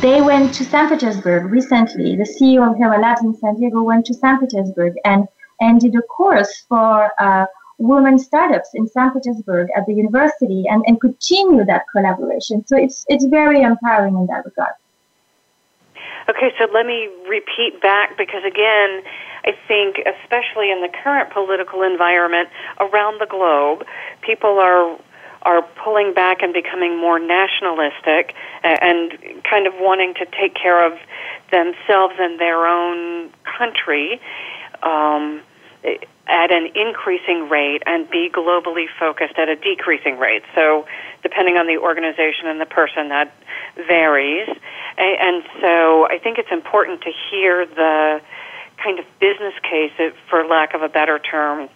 they 0.00 0.20
went 0.20 0.54
to 0.54 0.64
St. 0.64 0.88
Petersburg 0.88 1.50
recently. 1.50 2.14
The 2.16 2.24
CEO 2.24 2.70
of 2.70 2.76
Hera 2.76 3.00
Labs 3.00 3.22
in 3.22 3.34
San 3.34 3.56
Diego 3.56 3.82
went 3.82 4.06
to 4.06 4.14
St. 4.14 4.40
Petersburg 4.40 4.94
and 5.04 5.26
and 5.60 5.80
did 5.80 5.94
a 5.94 6.02
course 6.02 6.64
for 6.68 7.10
uh, 7.18 7.46
women 7.80 8.18
startups 8.18 8.70
in 8.74 8.86
St. 8.86 9.12
Petersburg 9.12 9.68
at 9.76 9.86
the 9.86 9.94
university 9.94 10.64
and, 10.68 10.84
and 10.86 11.00
continue 11.00 11.64
that 11.64 11.84
collaboration. 11.90 12.64
So 12.66 12.76
it's, 12.76 13.04
it's 13.08 13.24
very 13.24 13.62
empowering 13.62 14.14
in 14.16 14.26
that 14.26 14.44
regard. 14.44 14.74
Okay, 16.28 16.52
so 16.58 16.66
let 16.72 16.86
me 16.86 17.08
repeat 17.28 17.80
back 17.82 18.16
because 18.16 18.44
again, 18.44 19.02
I 19.44 19.52
think 19.66 19.96
especially 19.98 20.70
in 20.70 20.82
the 20.82 20.90
current 21.02 21.32
political 21.32 21.82
environment 21.82 22.50
around 22.78 23.20
the 23.20 23.26
globe, 23.26 23.84
people 24.22 24.58
are 24.60 24.98
are 25.42 25.62
pulling 25.82 26.12
back 26.14 26.42
and 26.42 26.52
becoming 26.52 26.98
more 26.98 27.18
nationalistic 27.18 28.34
and 28.62 29.12
kind 29.44 29.66
of 29.66 29.74
wanting 29.78 30.14
to 30.14 30.26
take 30.26 30.54
care 30.54 30.86
of 30.86 30.98
themselves 31.50 32.14
and 32.18 32.38
their 32.38 32.66
own 32.66 33.30
country. 33.44 34.20
Um, 34.82 35.42
at 36.30 36.52
an 36.52 36.70
increasing 36.76 37.48
rate 37.48 37.82
and 37.86 38.08
be 38.08 38.30
globally 38.30 38.86
focused 38.98 39.36
at 39.36 39.48
a 39.48 39.56
decreasing 39.56 40.18
rate. 40.18 40.42
So, 40.54 40.86
depending 41.22 41.56
on 41.56 41.66
the 41.66 41.76
organization 41.78 42.46
and 42.46 42.60
the 42.60 42.66
person, 42.66 43.08
that 43.08 43.34
varies. 43.76 44.48
And 44.96 45.42
so, 45.60 46.06
I 46.06 46.18
think 46.22 46.38
it's 46.38 46.52
important 46.52 47.02
to 47.02 47.10
hear 47.30 47.66
the 47.66 48.20
kind 48.82 48.98
of 48.98 49.04
business 49.18 49.54
case, 49.62 49.92
for 50.28 50.44
lack 50.44 50.72
of 50.74 50.82
a 50.82 50.88
better 50.88 51.18
term, 51.18 51.68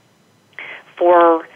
for 0.97 1.49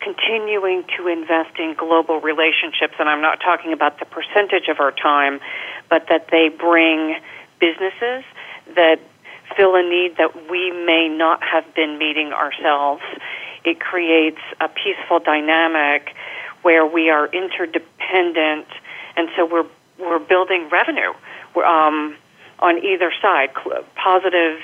continuing 0.00 0.84
to 0.96 1.08
invest 1.08 1.58
in 1.58 1.74
global 1.74 2.20
relationships. 2.20 2.94
And 2.98 3.08
I'm 3.08 3.20
not 3.20 3.40
talking 3.40 3.72
about 3.72 3.98
the 3.98 4.06
percentage 4.06 4.68
of 4.68 4.80
our 4.80 4.92
time, 4.92 5.40
but 5.88 6.06
that 6.08 6.28
they 6.30 6.48
bring 6.48 7.16
businesses 7.60 8.24
that 8.74 8.98
fill 9.56 9.74
a 9.74 9.82
need 9.82 10.16
that 10.16 10.50
we 10.50 10.70
may 10.70 11.08
not 11.08 11.42
have 11.42 11.74
been 11.74 11.98
meeting 11.98 12.32
ourselves. 12.32 13.02
It 13.64 13.80
creates 13.80 14.40
a 14.60 14.68
peaceful 14.68 15.18
dynamic 15.18 16.14
where 16.62 16.86
we 16.86 17.10
are 17.10 17.26
interdependent, 17.26 18.66
and 19.16 19.28
so 19.36 19.44
we're 19.44 19.66
we're 19.98 20.18
building 20.18 20.68
revenue 20.70 21.12
um, 21.62 22.16
on 22.58 22.78
either 22.78 23.12
side. 23.20 23.50
Positive 23.96 24.58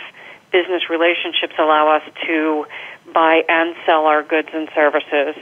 business 0.50 0.88
relationships 0.88 1.54
allow 1.58 1.94
us 1.94 2.02
to 2.26 2.66
buy 3.16 3.40
and 3.48 3.74
sell 3.86 4.04
our 4.04 4.22
goods 4.22 4.48
and 4.52 4.68
services. 4.74 5.34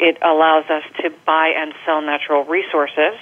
It 0.00 0.18
allows 0.22 0.64
us 0.64 0.82
to 1.02 1.10
buy 1.24 1.54
and 1.56 1.72
sell 1.86 2.02
natural 2.02 2.42
resources, 2.44 3.14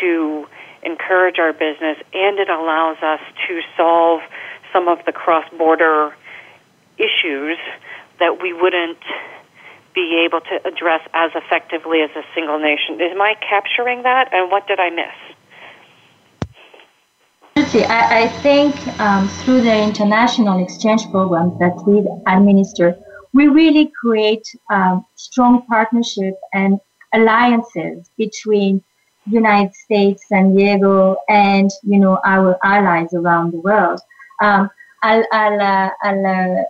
to 0.00 0.48
encourage 0.82 1.38
our 1.38 1.52
business, 1.52 1.98
and 2.12 2.40
it 2.40 2.50
allows 2.50 2.98
us 3.00 3.20
to 3.46 3.60
solve 3.76 4.22
some 4.72 4.88
of 4.88 4.98
the 5.06 5.12
cross 5.12 5.44
border 5.56 6.12
issues 6.98 7.58
that 8.18 8.42
we 8.42 8.52
wouldn't 8.52 8.98
be 9.94 10.26
able 10.26 10.40
to 10.40 10.56
address 10.66 11.02
as 11.14 11.30
effectively 11.36 12.00
as 12.02 12.10
a 12.16 12.24
single 12.34 12.58
nation. 12.58 13.00
Am 13.00 13.22
I 13.22 13.34
capturing 13.38 14.02
that? 14.02 14.30
And 14.32 14.50
what 14.50 14.66
did 14.66 14.80
I 14.80 14.90
miss? 14.90 15.14
I, 17.86 18.22
I 18.22 18.28
think 18.42 18.74
um, 18.98 19.28
through 19.28 19.60
the 19.60 19.82
international 19.82 20.62
exchange 20.62 21.08
programs 21.10 21.58
that 21.60 21.76
we 21.86 22.04
administer, 22.26 22.96
we 23.38 23.46
really 23.46 23.92
create 24.00 24.46
um, 24.68 25.06
strong 25.14 25.62
partnership 25.66 26.34
and 26.52 26.80
alliances 27.12 28.10
between 28.18 28.82
United 29.26 29.72
States, 29.76 30.26
San 30.28 30.56
Diego, 30.56 31.16
and 31.28 31.70
you 31.84 32.00
know 32.00 32.18
our 32.24 32.58
allies 32.64 33.14
around 33.14 33.52
the 33.52 33.60
world. 33.68 34.00
Um, 34.42 34.68
I'll 35.04 35.24
I'll, 35.30 35.60
uh, 35.60 35.90
I'll, 36.02 36.26
uh, 36.26 36.62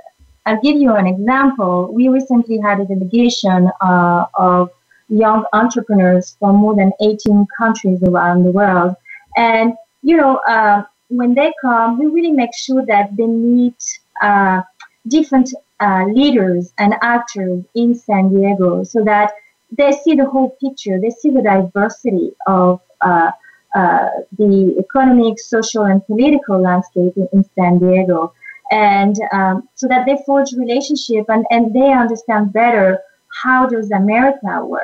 I'll 0.44 0.60
give 0.60 0.76
you 0.76 0.92
an 0.94 1.06
example. 1.06 1.90
We 1.90 2.08
recently 2.08 2.58
had 2.58 2.80
a 2.80 2.84
delegation 2.84 3.70
uh, 3.80 4.26
of 4.34 4.70
young 5.08 5.46
entrepreneurs 5.54 6.36
from 6.38 6.56
more 6.56 6.76
than 6.76 6.92
18 7.00 7.46
countries 7.56 8.02
around 8.02 8.44
the 8.44 8.50
world, 8.50 8.94
and 9.38 9.72
you 10.02 10.18
know 10.18 10.36
uh, 10.54 10.82
when 11.08 11.32
they 11.34 11.50
come, 11.62 11.98
we 11.98 12.04
really 12.16 12.32
make 12.42 12.54
sure 12.54 12.84
that 12.84 13.16
they 13.16 13.26
meet 13.26 13.82
uh, 14.20 14.60
different 15.06 15.48
uh, 15.80 16.04
leaders 16.06 16.72
and 16.78 16.94
actors 17.02 17.64
in 17.74 17.94
San 17.94 18.30
Diego 18.30 18.84
so 18.84 19.04
that 19.04 19.32
they 19.70 19.92
see 19.92 20.14
the 20.14 20.24
whole 20.24 20.50
picture. 20.60 20.98
They 21.00 21.10
see 21.10 21.30
the 21.30 21.42
diversity 21.42 22.32
of 22.46 22.80
uh, 23.00 23.30
uh, 23.74 24.08
the 24.36 24.76
economic, 24.78 25.38
social, 25.38 25.84
and 25.84 26.04
political 26.06 26.60
landscape 26.60 27.12
in, 27.16 27.28
in 27.32 27.44
San 27.54 27.78
Diego. 27.78 28.32
And 28.70 29.16
um, 29.32 29.68
so 29.74 29.88
that 29.88 30.06
they 30.06 30.18
forge 30.26 30.52
relationship 30.52 31.26
and, 31.28 31.44
and 31.50 31.74
they 31.74 31.92
understand 31.92 32.52
better 32.52 32.98
how 33.42 33.66
does 33.66 33.90
America 33.90 34.64
work. 34.64 34.82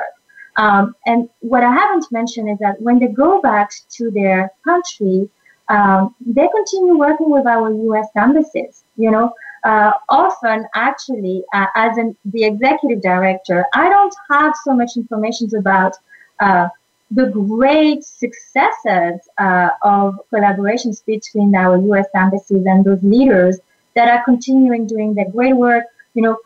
Um, 0.57 0.95
and 1.05 1.29
what 1.39 1.63
I 1.63 1.71
haven't 1.71 2.05
mentioned 2.11 2.49
is 2.49 2.57
that 2.59 2.81
when 2.81 2.99
they 2.99 3.07
go 3.07 3.41
back 3.41 3.71
to 3.97 4.09
their 4.11 4.51
country, 4.63 5.29
um, 5.67 6.15
they 6.25 6.47
continue 6.47 6.97
working 6.97 7.29
with 7.29 7.45
our 7.45 7.71
U.S. 7.71 8.07
embassies. 8.15 8.83
You 8.95 9.11
know, 9.11 9.33
uh, 9.65 9.91
often 10.09 10.67
actually 10.75 11.43
uh, 11.53 11.65
as 11.75 11.97
an, 11.97 12.15
the 12.25 12.43
executive 12.45 13.01
director 13.01 13.65
i 13.73 13.89
don't 13.89 14.15
have 14.29 14.53
so 14.63 14.73
much 14.73 14.91
information 14.95 15.49
about 15.57 15.93
uh, 16.39 16.67
the 17.11 17.25
great 17.27 18.03
successes 18.03 19.19
uh, 19.37 19.69
of 19.81 20.19
collaborations 20.31 21.03
between 21.05 21.53
our 21.55 21.77
us 21.97 22.05
embassies 22.15 22.65
and 22.65 22.85
those 22.85 23.01
leaders 23.03 23.57
that 23.95 24.07
are 24.07 24.23
continuing 24.23 24.85
doing 24.85 25.13
their 25.15 25.29
great 25.31 25.55
work 25.55 25.85
you 26.13 26.21
know 26.21 26.37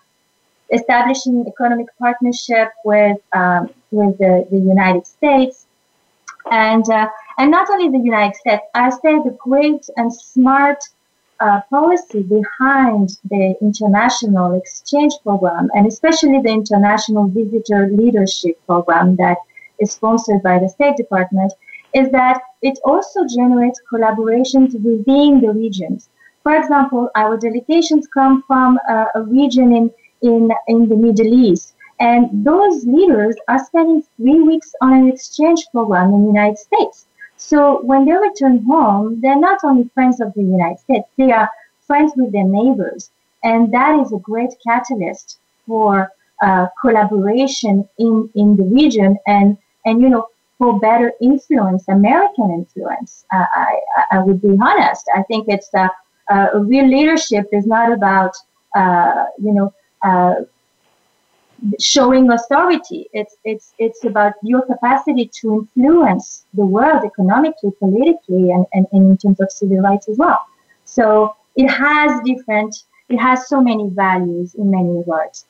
establishing 0.71 1.45
economic 1.47 1.87
partnership 1.97 2.69
with 2.85 3.17
um, 3.33 3.69
with 3.91 4.17
the, 4.19 4.47
the 4.51 4.57
united 4.57 5.05
states. 5.05 5.65
And 6.51 6.87
uh, 6.89 7.09
and 7.37 7.51
not 7.51 7.69
only 7.69 7.89
the 7.89 8.03
united 8.03 8.35
states 8.35 8.63
i 8.73 8.89
say 8.89 9.13
the 9.27 9.35
great 9.47 9.83
and 9.97 10.13
smart 10.13 10.79
uh, 11.39 11.61
policy 11.69 12.21
behind 12.23 13.17
the 13.29 13.55
international 13.61 14.53
exchange 14.53 15.13
program 15.23 15.69
and 15.73 15.87
especially 15.87 16.41
the 16.41 16.49
international 16.49 17.27
visitor 17.27 17.89
leadership 17.91 18.59
program 18.65 19.15
that 19.15 19.37
is 19.79 19.91
sponsored 19.91 20.43
by 20.43 20.59
the 20.59 20.69
State 20.69 20.97
Department 20.97 21.53
is 21.93 22.09
that 22.11 22.41
it 22.61 22.77
also 22.85 23.25
generates 23.25 23.81
collaborations 23.91 24.73
within 24.73 25.41
the 25.41 25.51
regions. 25.51 26.09
For 26.43 26.55
example, 26.55 27.09
our 27.15 27.37
delegations 27.37 28.07
come 28.07 28.43
from 28.45 28.79
a, 28.87 29.07
a 29.15 29.21
region 29.23 29.73
in, 29.73 29.91
in, 30.21 30.51
in 30.67 30.89
the 30.89 30.95
Middle 30.95 31.33
East, 31.33 31.75
and 31.99 32.45
those 32.45 32.85
leaders 32.85 33.35
are 33.47 33.63
spending 33.65 34.03
three 34.17 34.41
weeks 34.41 34.73
on 34.81 34.93
an 34.93 35.09
exchange 35.09 35.65
program 35.71 36.13
in 36.13 36.21
the 36.21 36.27
United 36.27 36.57
States. 36.57 37.07
So 37.39 37.81
when 37.81 38.05
they 38.05 38.11
return 38.11 38.63
home, 38.63 39.21
they're 39.21 39.39
not 39.39 39.59
only 39.63 39.89
friends 39.93 40.19
of 40.19 40.33
the 40.33 40.41
United 40.41 40.79
States, 40.79 41.07
they 41.17 41.31
are 41.31 41.49
friends 41.87 42.11
with 42.15 42.31
their 42.33 42.43
neighbors. 42.43 43.09
And 43.43 43.73
that 43.73 43.97
is 43.99 44.11
a 44.11 44.17
great 44.17 44.53
catalyst 44.61 45.39
for 45.65 46.11
uh, 46.41 46.67
collaboration 46.79 47.87
in, 47.97 48.29
in 48.35 48.57
the 48.57 48.63
region 48.63 49.17
and, 49.25 49.57
and, 49.85 50.01
you 50.01 50.09
know, 50.09 50.27
for 50.57 50.79
better 50.79 51.13
influence, 51.21 51.87
American 51.87 52.51
influence. 52.51 53.25
Uh, 53.31 53.45
I, 53.55 53.79
I 54.11 54.19
would 54.19 54.41
be 54.41 54.57
honest. 54.61 55.09
I 55.15 55.23
think 55.23 55.47
it's 55.47 55.73
uh, 55.73 55.87
a 56.29 56.59
real 56.59 56.87
leadership 56.87 57.45
is 57.53 57.65
not 57.65 57.91
about, 57.93 58.35
uh, 58.75 59.25
you 59.41 59.53
know, 59.53 59.73
uh, 60.03 60.35
showing 61.79 62.31
authority. 62.31 63.09
It's 63.13 63.35
it's 63.43 63.73
it's 63.79 64.03
about 64.03 64.33
your 64.43 64.61
capacity 64.65 65.29
to 65.41 65.67
influence 65.75 66.45
the 66.53 66.65
world 66.65 67.03
economically, 67.05 67.71
politically, 67.79 68.51
and, 68.51 68.65
and, 68.73 68.85
and 68.91 69.11
in 69.11 69.17
terms 69.17 69.39
of 69.39 69.51
civil 69.51 69.79
rights 69.79 70.07
as 70.09 70.17
well. 70.17 70.39
So 70.85 71.35
it 71.55 71.67
has 71.67 72.19
different. 72.25 72.83
It 73.09 73.17
has 73.17 73.47
so 73.47 73.61
many 73.61 73.89
values 73.89 74.53
in 74.55 74.69
many 74.71 74.89
regards. 74.89 75.45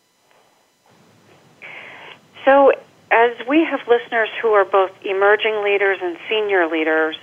So, 2.45 2.71
as 3.11 3.31
we 3.47 3.65
have 3.65 3.81
listeners 3.87 4.29
who 4.41 4.49
are 4.49 4.65
both 4.65 4.91
emerging 5.03 5.61
leaders 5.63 5.99
and 6.01 6.17
senior 6.29 6.67
leaders, 6.67 7.17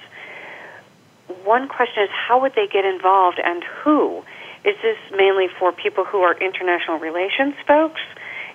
one 1.45 1.69
question 1.69 2.03
is 2.05 2.11
how 2.13 2.41
would 2.41 2.55
they 2.55 2.67
get 2.67 2.85
involved 2.85 3.41
and 3.43 3.65
who? 3.83 4.23
Is 4.65 4.75
this 4.83 4.99
mainly 5.17 5.47
for 5.59 5.73
people 5.73 6.05
who 6.05 6.19
are 6.23 6.37
international 6.39 6.99
relations 6.99 7.55
folks? 7.67 8.01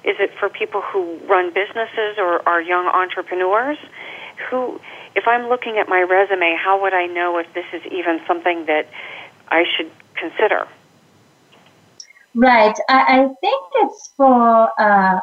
Is 0.03 0.15
it 0.19 0.31
for 0.39 0.49
people 0.49 0.81
who 0.81 1.19
run 1.27 1.53
businesses 1.53 2.17
or 2.17 2.47
are 2.47 2.61
young 2.61 2.87
entrepreneurs? 2.87 3.77
Who, 4.49 4.79
if 5.15 5.27
I'm 5.27 5.47
looking 5.47 5.77
at 5.77 5.87
my 5.87 6.01
resume, 6.01 6.57
how 6.57 6.81
would 6.81 6.93
I 6.93 7.05
know 7.05 7.37
if 7.37 7.53
this 7.53 7.65
is 7.73 7.83
even 7.91 8.19
something 8.25 8.65
that 8.65 8.87
I 9.49 9.63
should 9.77 9.91
consider? 10.15 10.67
Right. 12.33 12.77
I, 12.89 13.01
I 13.07 13.17
think 13.41 13.63
it's 13.75 14.09
for 14.15 14.71
uh, 14.79 15.19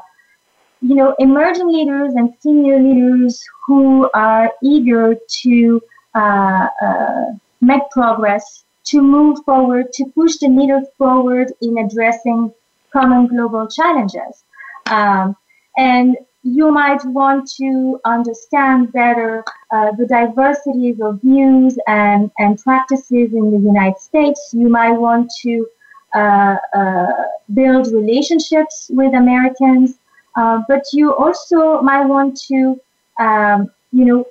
you 0.80 0.94
know 0.94 1.14
emerging 1.18 1.68
leaders 1.68 2.12
and 2.14 2.34
senior 2.40 2.78
leaders 2.78 3.42
who 3.66 4.08
are 4.14 4.52
eager 4.62 5.16
to 5.42 5.82
uh, 6.14 6.68
uh, 6.82 7.24
make 7.60 7.82
progress, 7.90 8.64
to 8.84 9.00
move 9.02 9.38
forward, 9.44 9.92
to 9.94 10.04
push 10.14 10.36
the 10.36 10.48
needle 10.48 10.84
forward 10.98 11.52
in 11.62 11.78
addressing 11.78 12.52
common 12.92 13.26
global 13.26 13.66
challenges. 13.66 14.44
Um, 14.90 15.36
and 15.76 16.16
you 16.42 16.70
might 16.70 17.04
want 17.04 17.50
to 17.56 18.00
understand 18.04 18.92
better 18.92 19.44
uh, 19.72 19.92
the 19.98 20.06
diversities 20.06 21.00
of 21.00 21.20
views 21.20 21.78
and, 21.86 22.30
and 22.38 22.58
practices 22.58 23.32
in 23.32 23.50
the 23.50 23.58
United 23.58 23.98
States. 23.98 24.50
You 24.52 24.68
might 24.68 24.92
want 24.92 25.30
to 25.42 25.66
uh, 26.14 26.56
uh, 26.74 27.06
build 27.54 27.92
relationships 27.92 28.90
with 28.94 29.14
Americans, 29.14 29.98
uh, 30.36 30.62
but 30.68 30.84
you 30.92 31.14
also 31.14 31.82
might 31.82 32.06
want 32.06 32.40
to, 32.48 32.80
um, 33.20 33.70
you 33.92 34.04
know, 34.04 34.24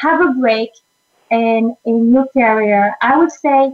have 0.00 0.20
a 0.20 0.32
break 0.34 0.70
in, 1.30 1.76
in 1.84 2.12
your 2.12 2.26
career. 2.28 2.94
I 3.02 3.16
would 3.16 3.32
say, 3.32 3.72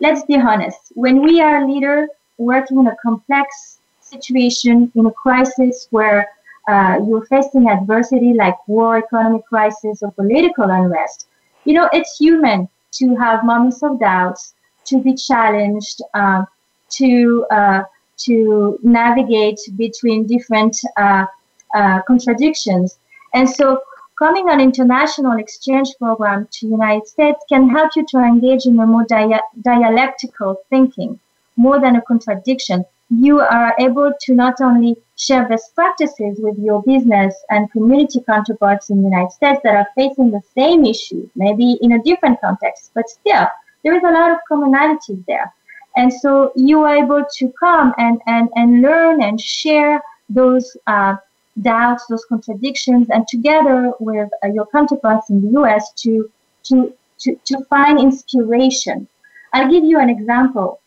let's 0.00 0.24
be 0.24 0.36
honest. 0.36 0.92
When 0.94 1.22
we 1.22 1.40
are 1.40 1.64
a 1.64 1.66
leader, 1.66 2.08
working 2.38 2.78
in 2.78 2.86
a 2.86 2.96
complex 3.02 3.75
situation, 4.10 4.92
in 4.94 5.06
a 5.06 5.12
crisis 5.12 5.88
where 5.90 6.28
uh, 6.68 6.98
you're 7.06 7.26
facing 7.26 7.68
adversity 7.68 8.32
like 8.34 8.56
war, 8.66 8.98
economic 8.98 9.44
crisis, 9.46 10.02
or 10.02 10.10
political 10.12 10.64
unrest, 10.64 11.26
you 11.64 11.74
know, 11.74 11.88
it's 11.92 12.16
human 12.18 12.68
to 12.92 13.14
have 13.16 13.44
moments 13.44 13.82
of 13.82 14.00
doubts, 14.00 14.54
to 14.84 14.98
be 15.02 15.14
challenged, 15.14 16.00
uh, 16.14 16.44
to 16.90 17.44
uh, 17.50 17.82
to 18.18 18.78
navigate 18.82 19.60
between 19.76 20.26
different 20.26 20.76
uh, 20.96 21.26
uh, 21.74 22.00
contradictions. 22.06 22.98
And 23.34 23.48
so 23.48 23.80
coming 24.18 24.48
on 24.48 24.60
international 24.60 25.38
exchange 25.38 25.90
program 25.98 26.48
to 26.52 26.66
United 26.66 27.06
States 27.06 27.40
can 27.48 27.68
help 27.68 27.90
you 27.96 28.06
to 28.12 28.18
engage 28.18 28.64
in 28.66 28.78
a 28.80 28.86
more 28.86 29.04
dia- 29.04 29.42
dialectical 29.60 30.56
thinking, 30.70 31.20
more 31.56 31.78
than 31.80 31.96
a 31.96 32.02
contradiction. 32.02 32.84
You 33.10 33.40
are 33.40 33.74
able 33.78 34.12
to 34.22 34.34
not 34.34 34.60
only 34.60 34.96
share 35.16 35.48
best 35.48 35.74
practices 35.74 36.38
with 36.40 36.58
your 36.58 36.82
business 36.82 37.34
and 37.50 37.70
community 37.70 38.20
counterparts 38.20 38.90
in 38.90 38.98
the 38.98 39.08
United 39.08 39.30
States 39.30 39.60
that 39.62 39.76
are 39.76 39.88
facing 39.94 40.30
the 40.30 40.42
same 40.54 40.84
issue, 40.84 41.28
maybe 41.36 41.78
in 41.80 41.92
a 41.92 42.02
different 42.02 42.40
context, 42.40 42.90
but 42.94 43.08
still, 43.08 43.46
there 43.84 43.94
is 43.94 44.02
a 44.02 44.10
lot 44.10 44.32
of 44.32 44.38
commonalities 44.50 45.24
there. 45.26 45.52
And 45.96 46.12
so 46.12 46.52
you 46.56 46.82
are 46.82 46.96
able 46.96 47.24
to 47.38 47.52
come 47.58 47.94
and, 47.96 48.20
and, 48.26 48.50
and 48.56 48.82
learn 48.82 49.22
and 49.22 49.40
share 49.40 50.02
those 50.28 50.76
uh, 50.86 51.16
doubts, 51.62 52.06
those 52.06 52.24
contradictions, 52.26 53.08
and 53.10 53.26
together 53.28 53.92
with 54.00 54.28
uh, 54.44 54.48
your 54.48 54.66
counterparts 54.66 55.30
in 55.30 55.40
the 55.40 55.60
US 55.60 55.92
to, 56.02 56.30
to, 56.64 56.92
to, 57.20 57.36
to 57.44 57.64
find 57.64 57.98
inspiration. 57.98 59.08
I'll 59.54 59.70
give 59.70 59.84
you 59.84 59.98
an 59.98 60.10
example. 60.10 60.80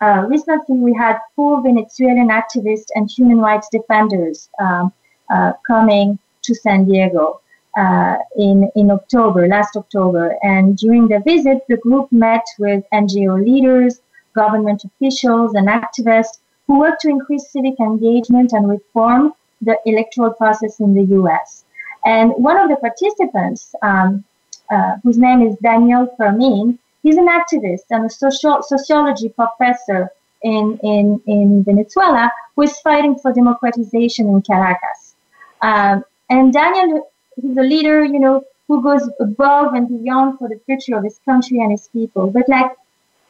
Uh, 0.00 0.24
recently, 0.28 0.76
we 0.76 0.94
had 0.94 1.18
four 1.34 1.62
Venezuelan 1.62 2.28
activists 2.28 2.86
and 2.94 3.10
human 3.10 3.38
rights 3.38 3.68
defenders 3.70 4.48
um, 4.60 4.92
uh, 5.30 5.52
coming 5.66 6.18
to 6.42 6.54
San 6.54 6.84
Diego 6.84 7.40
uh, 7.76 8.16
in, 8.36 8.70
in 8.76 8.90
October, 8.90 9.48
last 9.48 9.76
October. 9.76 10.36
And 10.42 10.76
during 10.76 11.08
the 11.08 11.20
visit, 11.20 11.64
the 11.68 11.76
group 11.76 12.10
met 12.12 12.44
with 12.58 12.84
NGO 12.92 13.44
leaders, 13.44 14.00
government 14.34 14.84
officials, 14.84 15.54
and 15.54 15.68
activists 15.68 16.38
who 16.66 16.78
work 16.78 16.98
to 17.00 17.08
increase 17.08 17.50
civic 17.50 17.80
engagement 17.80 18.52
and 18.52 18.68
reform 18.68 19.32
the 19.62 19.76
electoral 19.84 20.32
process 20.32 20.78
in 20.78 20.94
the 20.94 21.04
US. 21.20 21.64
And 22.04 22.30
one 22.32 22.56
of 22.56 22.68
the 22.68 22.76
participants, 22.76 23.74
um, 23.82 24.24
uh, 24.70 24.96
whose 25.02 25.18
name 25.18 25.42
is 25.42 25.56
Daniel 25.58 26.06
Fermin, 26.16 26.78
he's 27.02 27.16
an 27.16 27.28
activist 27.28 27.86
and 27.90 28.06
a 28.06 28.10
social, 28.10 28.62
sociology 28.62 29.28
professor 29.28 30.10
in, 30.42 30.78
in, 30.82 31.20
in 31.26 31.64
Venezuela 31.64 32.30
who 32.54 32.62
is 32.62 32.78
fighting 32.80 33.16
for 33.18 33.32
democratization 33.32 34.28
in 34.28 34.42
Caracas. 34.42 35.14
Um, 35.62 36.04
and 36.30 36.52
Daniel, 36.52 37.10
he's 37.40 37.56
a 37.56 37.62
leader, 37.62 38.04
you 38.04 38.18
know, 38.18 38.44
who 38.68 38.82
goes 38.82 39.08
above 39.20 39.74
and 39.74 39.88
beyond 39.88 40.38
for 40.38 40.48
the 40.48 40.60
future 40.66 40.96
of 40.96 41.04
his 41.04 41.18
country 41.24 41.58
and 41.60 41.70
his 41.70 41.88
people. 41.88 42.30
But 42.30 42.48
like 42.48 42.70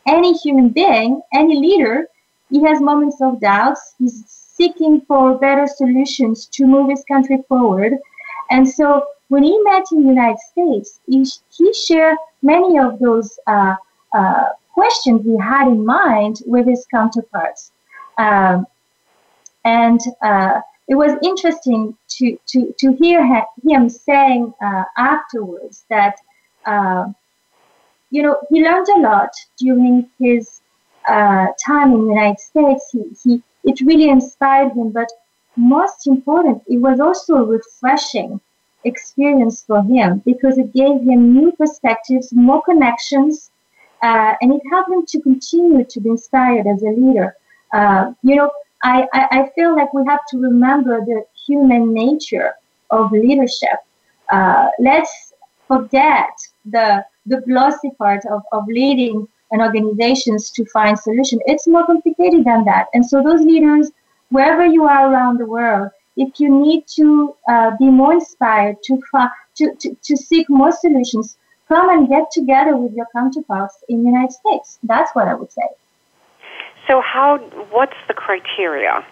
any 0.07 0.33
human 0.33 0.71
being, 0.71 1.23
any 1.33 1.57
leader, 1.59 2.07
he 2.51 2.63
has 2.65 2.81
moments 2.81 3.21
of 3.21 3.41
doubts. 3.41 3.95
He's 3.99 4.25
seeking 4.27 5.03
for 5.03 5.39
better 5.39 5.67
solutions 5.67 6.47
to 6.47 6.67
move 6.67 6.91
his 6.91 7.05
country 7.05 7.39
forward. 7.49 7.93
And 8.51 8.69
so 8.69 9.07
when 9.29 9.43
he 9.43 9.59
met 9.63 9.85
in 9.93 10.03
the 10.03 10.09
United 10.09 10.39
States, 10.39 11.01
he, 11.07 11.25
he 11.51 11.73
shared 11.73 12.17
many 12.43 12.79
of 12.79 12.99
those 12.99 13.39
uh, 13.47 13.77
uh, 14.13 14.49
questions 14.73 15.25
he 15.25 15.37
had 15.39 15.69
in 15.69 15.85
mind 15.85 16.41
with 16.47 16.67
his 16.67 16.87
counterparts. 16.91 17.73
Um, 18.17 18.67
and 19.65 20.01
uh, 20.23 20.61
it 20.89 20.95
was 20.95 21.13
interesting 21.23 21.97
to, 22.09 22.39
to, 22.47 22.75
to 22.79 22.93
hear 22.95 23.21
him 23.67 23.91
saying 23.91 24.55
uh, 24.63 24.85
afterwards 24.97 25.85
that, 25.91 26.17
uh, 26.65 27.09
you 28.11 28.23
know, 28.23 28.37
he 28.51 28.65
learned 28.65 28.89
a 28.97 29.01
lot 29.01 29.31
during 29.59 30.09
his 30.19 30.63
uh, 31.07 31.49
time 31.65 31.93
in 31.93 32.01
the 32.05 32.15
United 32.15 32.41
States. 32.41 32.91
He, 32.93 33.03
he, 33.23 33.43
it 33.65 33.81
really 33.83 34.09
inspired 34.09 34.73
him, 34.73 34.91
but 34.91 35.09
most 35.57 36.07
important, 36.07 36.63
it 36.67 36.79
was 36.79 37.01
also 37.01 37.45
refreshing 37.45 38.41
experience 38.89 39.65
for 39.65 39.83
him 39.83 40.23
because 40.25 40.59
it 40.59 40.73
gave 40.73 41.01
him 41.03 41.35
new 41.35 41.53
perspectives, 41.53 42.33
more 42.33 42.63
connections, 42.63 43.51
uh, 44.03 44.35
and 44.41 44.53
it 44.53 44.63
helped 44.71 44.91
him 44.91 45.05
to 45.07 45.21
continue 45.21 45.85
to 45.85 46.01
be 46.01 46.11
inspired 46.11 46.67
as 46.67 46.83
a 46.83 46.91
leader. 46.91 47.37
Uh, 47.73 48.13
you 48.23 48.37
know, 48.37 48.51
I, 48.83 49.07
I, 49.13 49.29
I, 49.31 49.51
feel 49.55 49.75
like 49.75 49.93
we 49.93 50.05
have 50.07 50.21
to 50.29 50.39
remember 50.39 51.05
the 51.05 51.25
human 51.47 51.93
nature 51.93 52.55
of 52.91 53.11
leadership. 53.13 53.79
Uh, 54.31 54.69
let's 54.79 55.33
forget 55.67 56.31
the 56.65 57.05
the 57.27 57.41
glossy 57.43 57.91
part 57.99 58.25
of, 58.27 58.43
of 58.53 58.67
leading 58.69 59.29
an 59.51 59.61
organizations 59.61 60.51
to 60.51 60.65
find 60.67 60.99
solution. 60.99 61.39
It's 61.47 61.67
more 61.67 61.87
complicated 61.87 62.45
than 62.45 62.65
that. 62.65 62.87
And 62.95 63.05
so 63.05 63.23
those 63.23 63.41
leaders, 63.43 63.91
wherever 64.31 64.65
you 64.65 64.85
are 64.85 65.13
around 65.13 65.39
the 65.39 65.47
world, 65.47 65.91
if 66.19 66.41
you 66.41 66.49
need 66.51 66.87
to 66.89 67.35
uh, 67.49 67.71
be 67.79 67.87
more 67.87 68.13
inspired 68.13 68.77
to, 68.85 69.01
to, 69.57 69.75
to, 69.81 69.97
to 70.03 70.17
seek 70.17 70.51
more 70.51 70.73
solutions, 70.73 71.39
come 71.69 71.89
and 71.89 72.09
get 72.09 72.31
together 72.33 72.77
with 72.77 72.93
your 72.93 73.07
counterparts 73.13 73.77
in 73.89 74.03
the 74.03 74.11
United 74.11 74.33
States. 74.33 74.79
That's 74.83 75.15
what 75.15 75.29
I 75.29 75.35
would 75.35 75.53
say. 75.53 75.69
So, 76.89 77.01
how? 77.01 77.39
What's 77.71 78.01
the 78.09 78.15
criteria? 78.15 79.05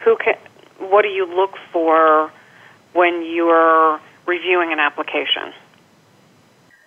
Who 0.00 0.16
can? 0.16 0.34
What 0.78 1.02
do 1.02 1.08
you 1.08 1.26
look 1.26 1.54
for 1.72 2.30
when 2.92 3.24
you're 3.24 4.00
reviewing 4.26 4.72
an 4.72 4.80
application? 4.80 5.52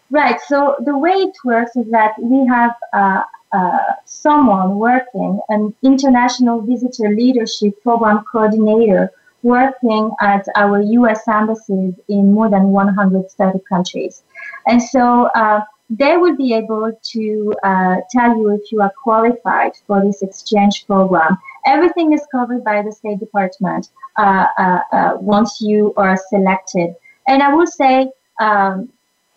Right. 0.09 0.39
So 0.47 0.76
the 0.80 0.95
way 0.95 1.11
it 1.11 1.36
works 1.43 1.76
is 1.76 1.89
that 1.89 2.13
we 2.21 2.45
have 2.47 2.76
uh, 2.93 3.24
uh, 3.51 3.78
someone 4.05 4.76
working, 4.76 5.39
an 5.49 5.74
international 5.82 6.61
visitor 6.61 7.09
leadership 7.09 7.82
program 7.82 8.24
coordinator 8.32 9.11
working 9.43 10.11
at 10.21 10.45
our 10.55 10.81
U.S. 10.81 11.27
embassies 11.27 11.93
in 12.07 12.33
more 12.33 12.49
than 12.49 12.69
130 12.69 13.59
countries. 13.69 14.23
And 14.65 14.81
so 14.81 15.25
uh, 15.35 15.61
they 15.89 16.17
will 16.17 16.35
be 16.35 16.53
able 16.53 16.97
to 17.11 17.53
uh, 17.63 17.97
tell 18.09 18.35
you 18.37 18.55
if 18.55 18.71
you 18.71 18.81
are 18.81 18.93
qualified 19.03 19.73
for 19.85 20.01
this 20.01 20.21
exchange 20.21 20.87
program. 20.87 21.37
Everything 21.65 22.13
is 22.13 22.25
covered 22.31 22.63
by 22.63 22.81
the 22.81 22.91
State 22.91 23.19
Department 23.19 23.89
uh, 24.17 24.45
uh, 24.57 24.79
uh 24.91 25.13
once 25.19 25.61
you 25.61 25.93
are 25.97 26.17
selected. 26.29 26.95
And 27.27 27.43
I 27.43 27.53
will 27.53 27.67
say, 27.67 28.09
um, 28.39 28.89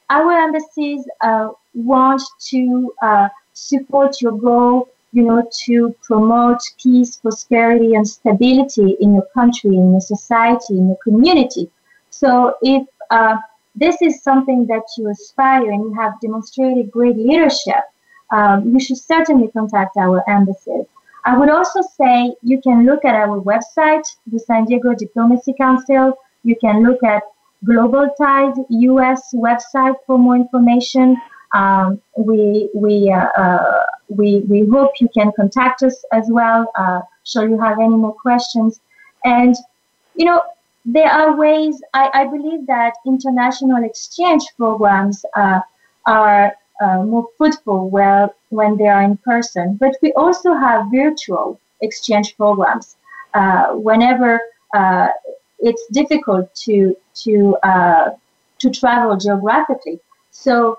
our 0.08 0.32
embassies 0.32 1.04
uh, 1.20 1.48
want 1.74 2.22
to 2.50 2.92
support 3.52 4.20
your 4.20 4.32
goal 4.32 4.88
you 5.16 5.22
know, 5.22 5.42
to 5.64 5.96
promote 6.02 6.60
peace, 6.82 7.16
prosperity, 7.16 7.94
and 7.94 8.06
stability 8.06 8.98
in 9.00 9.14
your 9.14 9.26
country, 9.32 9.70
in 9.70 9.92
your 9.92 10.00
society, 10.00 10.76
in 10.76 10.88
your 10.88 10.98
community. 11.02 11.70
So 12.10 12.54
if 12.60 12.86
uh, 13.10 13.36
this 13.74 13.96
is 14.02 14.22
something 14.22 14.66
that 14.66 14.82
you 14.98 15.08
aspire 15.08 15.70
and 15.70 15.84
you 15.84 15.94
have 15.94 16.20
demonstrated 16.20 16.90
great 16.90 17.16
leadership, 17.16 17.82
um, 18.30 18.74
you 18.74 18.78
should 18.78 18.98
certainly 18.98 19.48
contact 19.48 19.96
our 19.96 20.22
embassies. 20.28 20.84
I 21.24 21.38
would 21.38 21.48
also 21.48 21.80
say 21.80 22.34
you 22.42 22.60
can 22.60 22.84
look 22.84 23.06
at 23.06 23.14
our 23.14 23.40
website, 23.40 24.06
the 24.26 24.38
San 24.38 24.66
Diego 24.66 24.92
Diplomacy 24.94 25.54
Council. 25.54 26.12
You 26.44 26.56
can 26.60 26.82
look 26.82 27.02
at 27.02 27.22
Global 27.64 28.10
Ties 28.20 28.54
US 28.68 29.32
website 29.34 29.96
for 30.06 30.18
more 30.18 30.36
information. 30.36 31.16
Um, 31.56 32.02
we 32.18 32.68
we 32.74 33.10
uh, 33.10 33.28
uh, 33.42 33.86
we 34.08 34.40
we 34.52 34.66
hope 34.66 34.92
you 35.00 35.08
can 35.16 35.32
contact 35.40 35.82
us 35.82 36.04
as 36.12 36.26
well. 36.28 36.70
Uh, 36.74 37.00
should 37.24 37.48
you 37.50 37.58
have 37.58 37.78
any 37.78 37.96
more 38.04 38.14
questions, 38.26 38.80
and 39.24 39.54
you 40.14 40.26
know 40.26 40.42
there 40.84 41.10
are 41.10 41.34
ways. 41.34 41.82
I, 41.94 42.10
I 42.20 42.24
believe 42.26 42.66
that 42.66 42.94
international 43.06 43.82
exchange 43.84 44.44
programs 44.58 45.24
uh, 45.34 45.60
are 46.06 46.52
uh, 46.82 46.98
more 47.04 47.26
fruitful 47.38 47.88
well 47.88 48.34
when 48.50 48.76
they 48.76 48.88
are 48.88 49.02
in 49.02 49.16
person, 49.16 49.78
but 49.80 49.96
we 50.02 50.12
also 50.12 50.52
have 50.52 50.90
virtual 50.92 51.58
exchange 51.80 52.36
programs. 52.36 52.96
Uh, 53.32 53.66
whenever 53.88 54.40
it's 55.58 55.84
difficult 55.90 56.54
to 56.66 56.94
to 57.24 57.56
to 58.58 58.70
travel 58.70 59.16
geographically, 59.16 59.98
so 60.30 60.78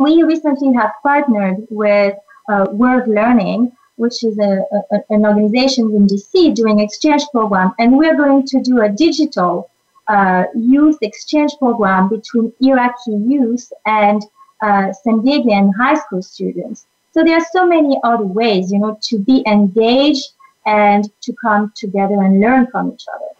we 0.00 0.22
recently 0.22 0.72
have 0.72 0.92
partnered 1.02 1.58
with 1.68 2.14
uh, 2.48 2.66
World 2.72 3.06
Learning, 3.06 3.70
which 3.96 4.24
is 4.24 4.38
a, 4.38 4.64
a, 4.92 4.98
an 5.10 5.26
organization 5.26 5.94
in 5.94 6.06
DC 6.06 6.54
doing 6.54 6.80
exchange 6.80 7.22
program, 7.30 7.72
and 7.78 7.98
we're 7.98 8.16
going 8.16 8.46
to 8.46 8.62
do 8.62 8.80
a 8.80 8.88
digital 8.88 9.70
uh, 10.08 10.44
youth 10.56 10.96
exchange 11.02 11.52
program 11.58 12.08
between 12.08 12.50
Iraqi 12.60 13.12
youth 13.12 13.70
and 13.84 14.22
uh, 14.62 14.90
San 14.92 15.20
Diegan 15.20 15.70
high 15.78 15.96
school 15.96 16.22
students. 16.22 16.86
So 17.12 17.22
there 17.22 17.36
are 17.36 17.46
so 17.52 17.66
many 17.66 17.98
other 18.02 18.24
ways, 18.24 18.72
you 18.72 18.78
know, 18.78 18.98
to 19.02 19.18
be 19.18 19.44
engaged 19.46 20.28
and 20.64 21.10
to 21.22 21.34
come 21.44 21.72
together 21.76 22.14
and 22.14 22.40
learn 22.40 22.68
from 22.72 22.92
each 22.92 23.04
other. 23.14 23.32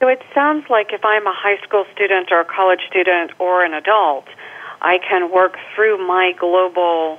So 0.00 0.08
it 0.08 0.20
sounds 0.34 0.66
like 0.68 0.88
if 0.92 1.04
I'm 1.04 1.26
a 1.26 1.34
high 1.34 1.58
school 1.64 1.86
student 1.94 2.28
or 2.30 2.40
a 2.40 2.44
college 2.44 2.80
student 2.90 3.32
or 3.38 3.64
an 3.64 3.72
adult, 3.72 4.26
I 4.80 4.98
can 4.98 5.32
work 5.32 5.56
through 5.74 6.06
my 6.06 6.32
global 6.38 7.18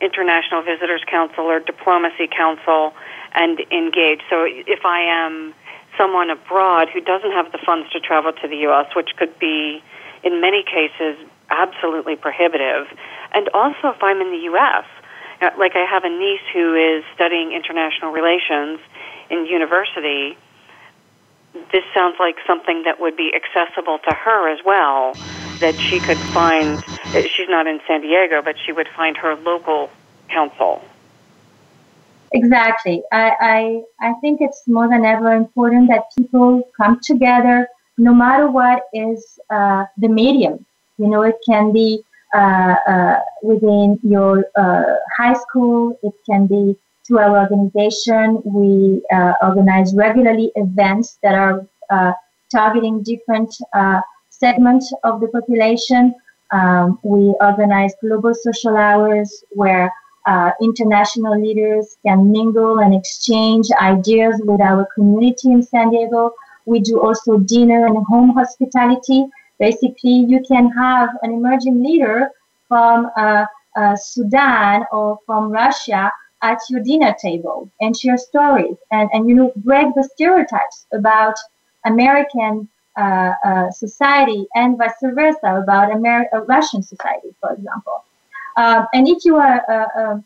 international 0.00 0.62
visitors 0.62 1.02
council 1.10 1.44
or 1.44 1.60
diplomacy 1.60 2.28
council 2.28 2.92
and 3.34 3.60
engage. 3.70 4.20
So 4.28 4.44
if 4.46 4.84
I 4.84 5.00
am 5.00 5.54
someone 5.96 6.30
abroad 6.30 6.88
who 6.92 7.00
doesn't 7.00 7.32
have 7.32 7.52
the 7.52 7.58
funds 7.64 7.90
to 7.90 8.00
travel 8.00 8.32
to 8.32 8.48
the 8.48 8.56
U.S., 8.68 8.86
which 8.94 9.10
could 9.16 9.38
be, 9.38 9.82
in 10.22 10.40
many 10.40 10.62
cases, 10.62 11.16
absolutely 11.48 12.16
prohibitive, 12.16 12.86
and 13.32 13.48
also 13.50 13.88
if 13.88 14.02
I'm 14.02 14.20
in 14.20 14.30
the 14.30 14.44
U.S., 14.52 14.84
uh, 15.40 15.50
like 15.58 15.72
I 15.76 15.84
have 15.84 16.04
a 16.04 16.08
niece 16.08 16.40
who 16.52 16.74
is 16.74 17.04
studying 17.14 17.52
international 17.52 18.10
relations 18.10 18.80
in 19.30 19.46
university. 19.46 20.36
This 21.72 21.84
sounds 21.94 22.16
like 22.18 22.36
something 22.46 22.84
that 22.84 23.00
would 23.00 23.16
be 23.16 23.32
accessible 23.34 23.98
to 23.98 24.14
her 24.14 24.48
as 24.48 24.60
well. 24.64 25.14
That 25.60 25.74
she 25.80 26.00
could 26.00 26.18
find. 26.34 26.78
Uh, 26.78 27.22
she's 27.34 27.48
not 27.48 27.66
in 27.66 27.80
San 27.86 28.02
Diego, 28.02 28.42
but 28.42 28.56
she 28.64 28.72
would 28.72 28.88
find 28.96 29.16
her 29.16 29.34
local 29.36 29.90
council. 30.28 30.82
Exactly. 32.32 33.02
I, 33.12 33.82
I, 34.00 34.08
I 34.08 34.14
think 34.20 34.40
it's 34.40 34.66
more 34.66 34.88
than 34.88 35.04
ever 35.04 35.32
important 35.32 35.88
that 35.88 36.04
people 36.16 36.68
come 36.76 37.00
together, 37.00 37.68
no 37.96 38.12
matter 38.12 38.50
what 38.50 38.82
is 38.92 39.38
uh, 39.48 39.86
the 39.96 40.08
medium. 40.08 40.64
You 40.98 41.08
know, 41.08 41.22
it 41.22 41.36
can 41.48 41.72
be 41.72 42.02
uh, 42.34 42.74
uh, 42.86 43.20
within 43.42 43.98
your 44.02 44.44
uh, 44.56 44.96
high 45.16 45.34
school, 45.34 45.98
it 46.02 46.12
can 46.28 46.46
be 46.46 46.76
through 47.06 47.18
our 47.18 47.38
organization. 47.38 48.42
We 48.44 49.02
uh, 49.12 49.32
organize 49.40 49.94
regularly 49.94 50.50
events 50.56 51.18
that 51.22 51.34
are 51.34 52.16
targeting 52.50 53.02
different 53.02 53.54
segments 54.38 54.92
of 55.04 55.20
the 55.20 55.28
population. 55.28 56.14
Um, 56.52 56.98
we 57.02 57.34
organize 57.40 57.92
global 58.00 58.34
social 58.34 58.76
hours 58.76 59.44
where 59.50 59.92
uh, 60.26 60.50
international 60.60 61.40
leaders 61.40 61.96
can 62.04 62.30
mingle 62.30 62.80
and 62.80 62.94
exchange 62.94 63.68
ideas 63.80 64.40
with 64.44 64.60
our 64.60 64.86
community 64.94 65.52
in 65.52 65.62
San 65.62 65.90
Diego. 65.90 66.32
We 66.64 66.80
do 66.80 67.00
also 67.00 67.38
dinner 67.38 67.86
and 67.86 68.04
home 68.06 68.30
hospitality. 68.30 69.26
Basically, 69.58 70.16
you 70.32 70.42
can 70.46 70.70
have 70.72 71.10
an 71.22 71.32
emerging 71.32 71.82
leader 71.82 72.30
from 72.68 73.10
uh, 73.16 73.46
uh, 73.76 73.96
Sudan 73.96 74.84
or 74.90 75.18
from 75.26 75.50
Russia 75.50 76.10
at 76.42 76.58
your 76.68 76.82
dinner 76.82 77.14
table 77.20 77.70
and 77.80 77.96
share 77.96 78.18
stories 78.18 78.76
and, 78.90 79.08
and 79.12 79.28
you 79.28 79.34
know 79.34 79.52
break 79.56 79.86
the 79.94 80.08
stereotypes 80.14 80.86
about 80.92 81.34
American 81.84 82.68
uh, 82.96 83.34
uh, 83.44 83.70
society 83.70 84.46
and 84.54 84.78
vice 84.78 84.92
versa 85.02 85.60
about 85.62 85.90
Amer- 85.90 86.28
uh, 86.32 86.40
Russian 86.44 86.82
society, 86.82 87.34
for 87.40 87.52
example. 87.52 88.04
Um, 88.56 88.86
and 88.94 89.06
if 89.06 89.24
you 89.24 89.36
are 89.36 89.60
a, 89.68 90.00
a, 90.00 90.24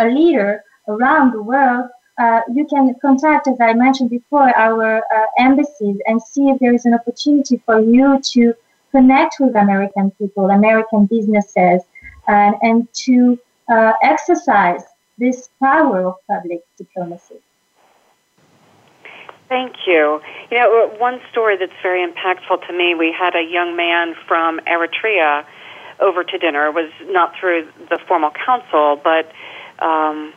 a, 0.00 0.06
leader 0.08 0.64
around 0.88 1.32
the 1.32 1.42
world, 1.42 1.88
uh, 2.18 2.40
you 2.52 2.66
can 2.66 2.94
contact, 3.00 3.46
as 3.46 3.60
I 3.60 3.74
mentioned 3.74 4.10
before, 4.10 4.56
our 4.56 4.98
uh, 4.98 5.26
embassies 5.38 5.98
and 6.06 6.20
see 6.20 6.48
if 6.48 6.58
there 6.58 6.74
is 6.74 6.84
an 6.84 6.94
opportunity 6.94 7.62
for 7.64 7.80
you 7.80 8.20
to 8.32 8.54
connect 8.90 9.36
with 9.38 9.54
American 9.54 10.10
people, 10.12 10.50
American 10.50 11.06
businesses, 11.06 11.82
and, 12.26 12.56
and 12.62 12.88
to 13.04 13.38
uh, 13.68 13.92
exercise 14.02 14.82
this 15.18 15.48
power 15.60 16.06
of 16.06 16.14
public 16.28 16.62
diplomacy. 16.76 17.36
Thank 19.54 19.86
you. 19.86 20.20
You 20.50 20.58
know, 20.58 20.92
one 20.98 21.20
story 21.30 21.56
that's 21.56 21.80
very 21.80 22.04
impactful 22.04 22.66
to 22.66 22.72
me, 22.72 22.96
we 22.96 23.14
had 23.16 23.36
a 23.36 23.40
young 23.40 23.76
man 23.76 24.16
from 24.26 24.58
Eritrea 24.66 25.44
over 26.00 26.24
to 26.24 26.38
dinner. 26.38 26.66
It 26.66 26.74
was 26.74 26.90
not 27.04 27.34
through 27.38 27.68
the 27.88 28.00
formal 28.08 28.32
council, 28.32 29.00
but 29.04 29.30
um, 29.78 30.32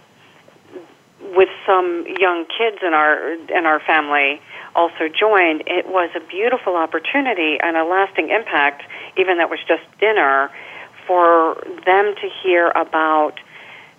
with 1.35 1.49
some 1.65 2.05
young 2.19 2.45
kids 2.45 2.77
in 2.85 2.93
our 2.93 3.33
in 3.33 3.65
our 3.65 3.79
family 3.79 4.39
also 4.75 5.09
joined. 5.09 5.63
It 5.65 5.87
was 5.87 6.11
a 6.15 6.19
beautiful 6.19 6.75
opportunity 6.75 7.57
and 7.59 7.75
a 7.75 7.85
lasting 7.85 8.29
impact, 8.29 8.83
even 9.17 9.39
that 9.39 9.49
was 9.49 9.57
just 9.67 9.81
dinner, 9.99 10.51
for 11.07 11.55
them 11.87 12.13
to 12.21 12.29
hear 12.43 12.69
about 12.69 13.33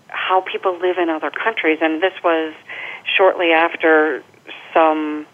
how 0.06 0.42
people 0.42 0.78
live 0.78 0.96
in 0.96 1.10
other 1.10 1.32
countries. 1.32 1.78
And 1.82 2.00
this 2.00 2.14
was 2.22 2.54
shortly 3.16 3.50
after 3.50 4.22
some 4.74 5.26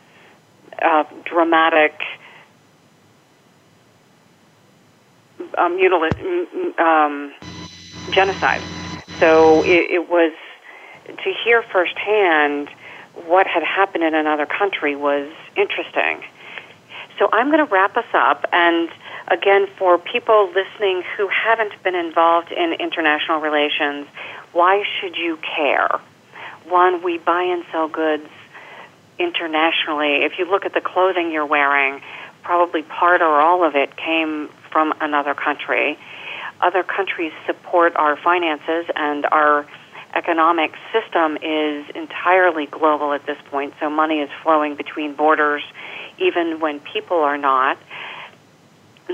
uh, 0.83 1.05
dramatic 1.25 2.01
um, 5.59 5.79
um, 6.79 7.33
genocide. 8.11 8.63
So 9.21 9.63
it, 9.63 9.91
it 9.91 10.09
was 10.09 10.33
to 11.07 11.35
hear 11.45 11.63
firsthand 11.73 12.69
what 13.27 13.47
had 13.47 13.63
happened 13.63 14.05
in 14.05 14.15
another 14.15 14.47
country 14.47 14.97
was 14.97 15.31
interesting. 15.57 16.25
So 17.19 17.29
I'm 17.33 17.51
going 17.51 17.65
to 17.65 17.73
wrap 17.73 17.97
us 17.97 18.13
up. 18.13 18.45
And 18.53 18.89
again, 19.29 19.67
for 19.79 19.99
people 19.99 20.49
listening 20.49 21.03
who 21.17 21.29
haven't 21.29 21.81
been 21.85 21.95
involved 21.95 22.51
in 22.51 22.73
international 22.81 23.41
relations, 23.41 24.09
why 24.53 24.83
should 25.01 25.17
you 25.17 25.39
care? 25.57 25.89
One, 26.67 27.03
we 27.05 27.19
buy 27.19 27.43
and 27.43 27.65
sell 27.71 27.89
goods 27.89 28.29
internationally. 29.19 30.25
If 30.25 30.39
you 30.39 30.51
look 30.51 30.65
at 30.65 30.75
the 30.75 30.81
clothing 30.81 31.31
you're 31.31 31.47
wearing, 31.47 32.03
probably 32.43 32.83
part 32.83 33.23
or 33.23 33.41
all 33.41 33.67
of 33.67 33.75
it 33.75 33.97
came 33.97 34.51
from 34.71 34.93
another 35.01 35.35
country. 35.35 35.99
Other 36.61 36.83
countries 36.83 37.33
support 37.47 37.97
our 37.97 38.17
finances, 38.17 38.87
and 38.95 39.27
our 39.27 39.67
economic 40.15 40.73
system 40.93 41.37
is 41.43 41.87
entirely 41.95 42.67
global 42.67 43.13
at 43.13 43.27
this 43.27 43.39
point, 43.51 43.75
so 43.81 43.91
money 43.91 44.21
is 44.21 44.31
flowing 44.43 44.77
between 44.77 45.15
borders 45.15 45.63
even 46.19 46.61
when 46.61 46.81
people 46.81 47.19
are 47.19 47.39
not. 47.39 47.79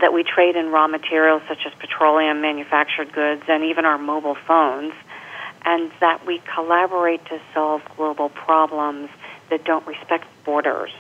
That 0.01 0.13
we 0.13 0.23
trade 0.23 0.55
in 0.55 0.71
raw 0.71 0.87
materials 0.87 1.43
such 1.49 1.67
as 1.67 1.73
petroleum, 1.81 2.41
manufactured 2.43 3.13
goods, 3.13 3.43
and 3.49 3.65
even 3.65 3.85
our 3.85 3.99
mobile 3.99 4.37
phones, 4.47 4.93
and 5.65 5.91
that 6.01 6.27
we 6.27 6.41
collaborate 6.55 7.25
to 7.27 7.41
solve 7.55 7.83
global 7.97 8.29
problems 8.29 9.09
that 9.51 9.65
don't 9.65 9.87
respect 9.87 10.25
borders, 10.45 10.91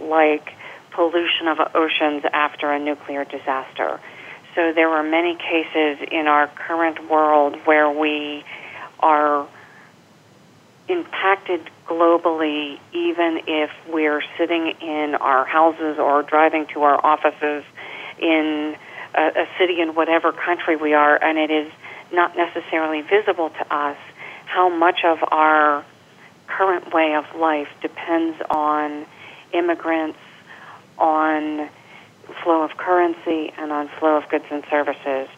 like 0.00 0.52
pollution 0.92 1.48
of 1.48 1.58
oceans 1.74 2.22
after 2.32 2.72
a 2.72 2.78
nuclear 2.78 3.24
disaster. 3.24 4.00
So 4.54 4.72
there 4.72 4.88
are 4.90 5.02
many 5.02 5.34
cases 5.34 6.06
in 6.10 6.28
our 6.28 6.46
current 6.46 7.10
world 7.10 7.56
where 7.64 7.90
we 7.90 8.44
are 9.00 9.48
impacted 10.88 11.60
globally 11.86 12.78
even 12.92 13.40
if 13.46 13.70
we're 13.88 14.22
sitting 14.38 14.74
in 14.80 15.14
our 15.14 15.44
houses 15.44 15.98
or 15.98 16.22
driving 16.22 16.66
to 16.66 16.82
our 16.82 17.04
offices 17.04 17.64
in 18.18 18.76
a, 19.14 19.22
a 19.22 19.48
city 19.58 19.80
in 19.80 19.94
whatever 19.94 20.32
country 20.32 20.76
we 20.76 20.92
are 20.92 21.22
and 21.22 21.38
it 21.38 21.50
is 21.50 21.72
not 22.12 22.36
necessarily 22.36 23.00
visible 23.00 23.48
to 23.48 23.74
us 23.74 23.96
how 24.46 24.68
much 24.68 25.00
of 25.04 25.18
our 25.28 25.84
current 26.46 26.92
way 26.92 27.14
of 27.14 27.24
life 27.34 27.68
depends 27.80 28.40
on 28.50 29.06
immigrants 29.52 30.18
on 30.98 31.68
flow 32.42 32.62
of 32.62 32.76
currency 32.76 33.52
and 33.58 33.72
on 33.72 33.88
flow 33.98 34.16
of 34.16 34.28
goods 34.28 34.44
and 34.50 34.64
services. 34.70 35.28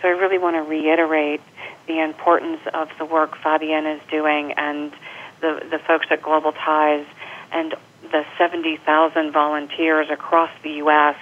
So 0.00 0.08
I 0.08 0.12
really 0.12 0.38
want 0.38 0.56
to 0.56 0.62
reiterate 0.62 1.40
the 1.86 2.00
importance 2.00 2.60
of 2.72 2.90
the 2.98 3.04
work 3.04 3.36
Fabienne 3.38 3.96
is 3.96 4.02
doing 4.10 4.52
and 4.52 4.92
the, 5.40 5.66
the 5.70 5.78
folks 5.78 6.06
at 6.10 6.22
Global 6.22 6.52
Ties 6.52 7.06
and 7.52 7.74
the 8.10 8.24
70,000 8.38 9.32
volunteers 9.32 10.08
across 10.10 10.50
the 10.62 10.70
U.S. 10.72 11.16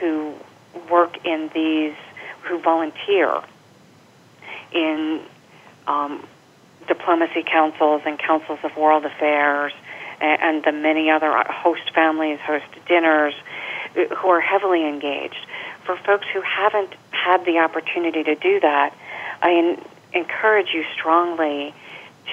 who 0.00 0.34
work 0.90 1.24
in 1.24 1.50
these, 1.54 1.94
who 2.42 2.58
volunteer 2.60 3.40
in 4.72 5.22
um, 5.86 6.26
diplomacy 6.88 7.44
councils 7.44 8.02
and 8.04 8.18
councils 8.18 8.58
of 8.64 8.76
world 8.76 9.04
affairs 9.04 9.72
and 10.20 10.64
the 10.64 10.72
many 10.72 11.10
other 11.10 11.32
host 11.48 11.94
families, 11.94 12.40
host 12.40 12.64
dinners, 12.86 13.34
uh, 13.96 14.14
who 14.16 14.28
are 14.28 14.40
heavily 14.40 14.86
engaged. 14.86 15.46
For 15.84 15.96
folks 15.96 16.26
who 16.32 16.40
haven't 16.40 16.92
had 17.10 17.44
the 17.44 17.58
opportunity 17.58 18.24
to 18.24 18.34
do 18.34 18.60
that, 18.60 18.94
I 19.40 19.78
encourage 20.12 20.68
you 20.74 20.84
strongly 20.92 21.74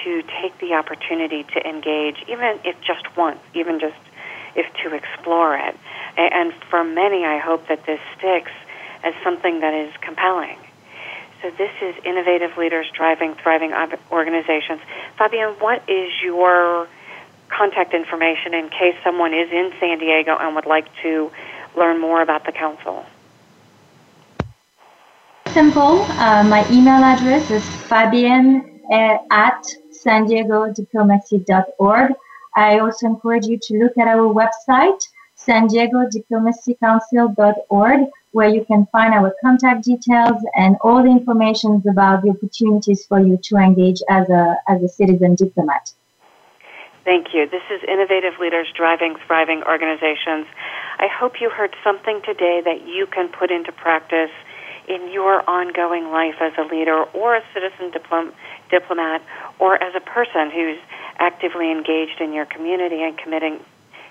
to 0.04 0.22
take 0.42 0.58
the 0.58 0.74
opportunity 0.74 1.44
to 1.44 1.66
engage, 1.66 2.16
even 2.28 2.58
if 2.64 2.76
just 2.80 3.16
once, 3.16 3.38
even 3.54 3.78
just 3.80 3.96
if 4.54 4.66
to 4.82 4.94
explore 4.94 5.56
it. 5.56 5.76
And 6.16 6.52
for 6.70 6.82
many, 6.82 7.24
I 7.24 7.38
hope 7.38 7.68
that 7.68 7.86
this 7.86 8.00
sticks 8.18 8.50
as 9.04 9.14
something 9.22 9.60
that 9.60 9.74
is 9.74 9.92
compelling. 10.00 10.58
So 11.42 11.50
this 11.50 11.70
is 11.82 11.94
Innovative 12.04 12.56
Leaders 12.56 12.86
Driving 12.94 13.34
Thriving 13.34 13.72
Organizations. 14.10 14.80
Fabienne, 15.18 15.60
what 15.60 15.82
is 15.88 16.10
your 16.22 16.88
contact 17.48 17.92
information 17.92 18.54
in 18.54 18.68
case 18.70 18.96
someone 19.04 19.34
is 19.34 19.50
in 19.52 19.72
San 19.78 19.98
Diego 19.98 20.36
and 20.38 20.54
would 20.54 20.66
like 20.66 20.86
to 21.02 21.30
learn 21.76 22.00
more 22.00 22.22
about 22.22 22.46
the 22.46 22.52
council? 22.52 23.04
Simple. 25.48 26.02
Uh, 26.12 26.42
my 26.44 26.66
email 26.70 27.02
address 27.04 27.50
is 27.50 27.62
fabienne 27.88 28.80
at 29.30 29.66
san 29.90 30.26
diego 30.26 30.72
diplomacy.org. 30.72 32.12
I 32.56 32.78
also 32.78 33.06
encourage 33.06 33.46
you 33.46 33.58
to 33.60 33.74
look 33.78 33.98
at 33.98 34.08
our 34.08 34.32
website, 34.32 35.02
san 35.34 35.66
diego 35.66 36.08
diplomacy 36.10 36.76
council.org, 36.82 38.00
where 38.36 38.50
you 38.50 38.62
can 38.66 38.86
find 38.92 39.14
our 39.14 39.34
contact 39.40 39.82
details 39.82 40.36
and 40.54 40.76
all 40.82 41.02
the 41.02 41.08
information 41.08 41.82
about 41.90 42.22
the 42.22 42.28
opportunities 42.28 43.06
for 43.06 43.18
you 43.18 43.38
to 43.42 43.56
engage 43.56 44.02
as 44.10 44.28
a, 44.28 44.56
as 44.68 44.82
a 44.82 44.88
citizen 44.88 45.34
diplomat. 45.34 45.90
Thank 47.02 47.32
you. 47.32 47.48
This 47.48 47.62
is 47.70 47.80
Innovative 47.88 48.34
Leaders 48.38 48.66
Driving 48.76 49.16
Thriving 49.26 49.62
Organizations. 49.62 50.44
I 50.98 51.08
hope 51.08 51.40
you 51.40 51.48
heard 51.48 51.74
something 51.82 52.20
today 52.26 52.60
that 52.62 52.86
you 52.86 53.06
can 53.06 53.28
put 53.28 53.50
into 53.50 53.72
practice 53.72 54.34
in 54.86 55.10
your 55.10 55.48
ongoing 55.48 56.10
life 56.10 56.36
as 56.38 56.52
a 56.58 56.64
leader 56.68 57.04
or 57.16 57.36
a 57.36 57.42
citizen 57.54 57.90
diplom- 57.90 58.34
diplomat 58.70 59.22
or 59.58 59.82
as 59.82 59.94
a 59.94 60.00
person 60.00 60.50
who's 60.50 60.78
actively 61.18 61.70
engaged 61.70 62.20
in 62.20 62.34
your 62.34 62.44
community 62.44 63.02
and 63.02 63.16
committing, 63.16 63.60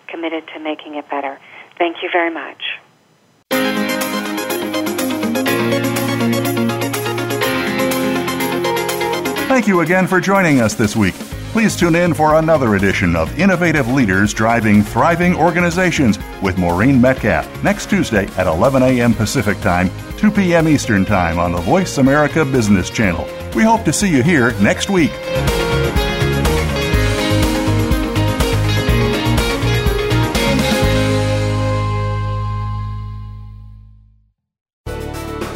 committed 0.08 0.48
to 0.56 0.60
making 0.60 0.96
it 0.96 1.08
better. 1.12 1.38
Thank 1.78 1.98
you 2.02 2.10
very 2.12 2.34
much. 2.34 2.64
Thank 9.56 9.70
you 9.70 9.80
again 9.80 10.06
for 10.06 10.20
joining 10.20 10.60
us 10.60 10.74
this 10.74 10.98
week. 10.98 11.14
Please 11.54 11.78
tune 11.78 11.96
in 11.96 12.14
for 12.14 12.36
another 12.36 12.76
edition 12.76 13.16
of 13.16 13.40
Innovative 13.40 13.88
Leaders 13.88 14.34
Driving 14.34 14.84
Thriving 14.84 15.34
Organizations 15.34 16.20
with 16.42 16.58
Maureen 16.58 17.00
Metcalf 17.00 17.64
next 17.64 17.90
Tuesday 17.90 18.28
at 18.36 18.48
11 18.48 18.84
a.m. 18.84 19.14
Pacific 19.14 19.58
Time, 19.62 19.90
2 20.18 20.30
p.m. 20.32 20.68
Eastern 20.68 21.06
Time 21.06 21.40
on 21.40 21.54
the 21.54 21.62
Voice 21.62 22.00
America 22.00 22.44
Business 22.44 22.90
Channel. 22.90 23.26
We 23.56 23.64
hope 23.64 23.86
to 23.86 23.94
see 23.94 24.12
you 24.14 24.24
here 24.24 24.52
next 24.60 24.90
week. 24.90 25.14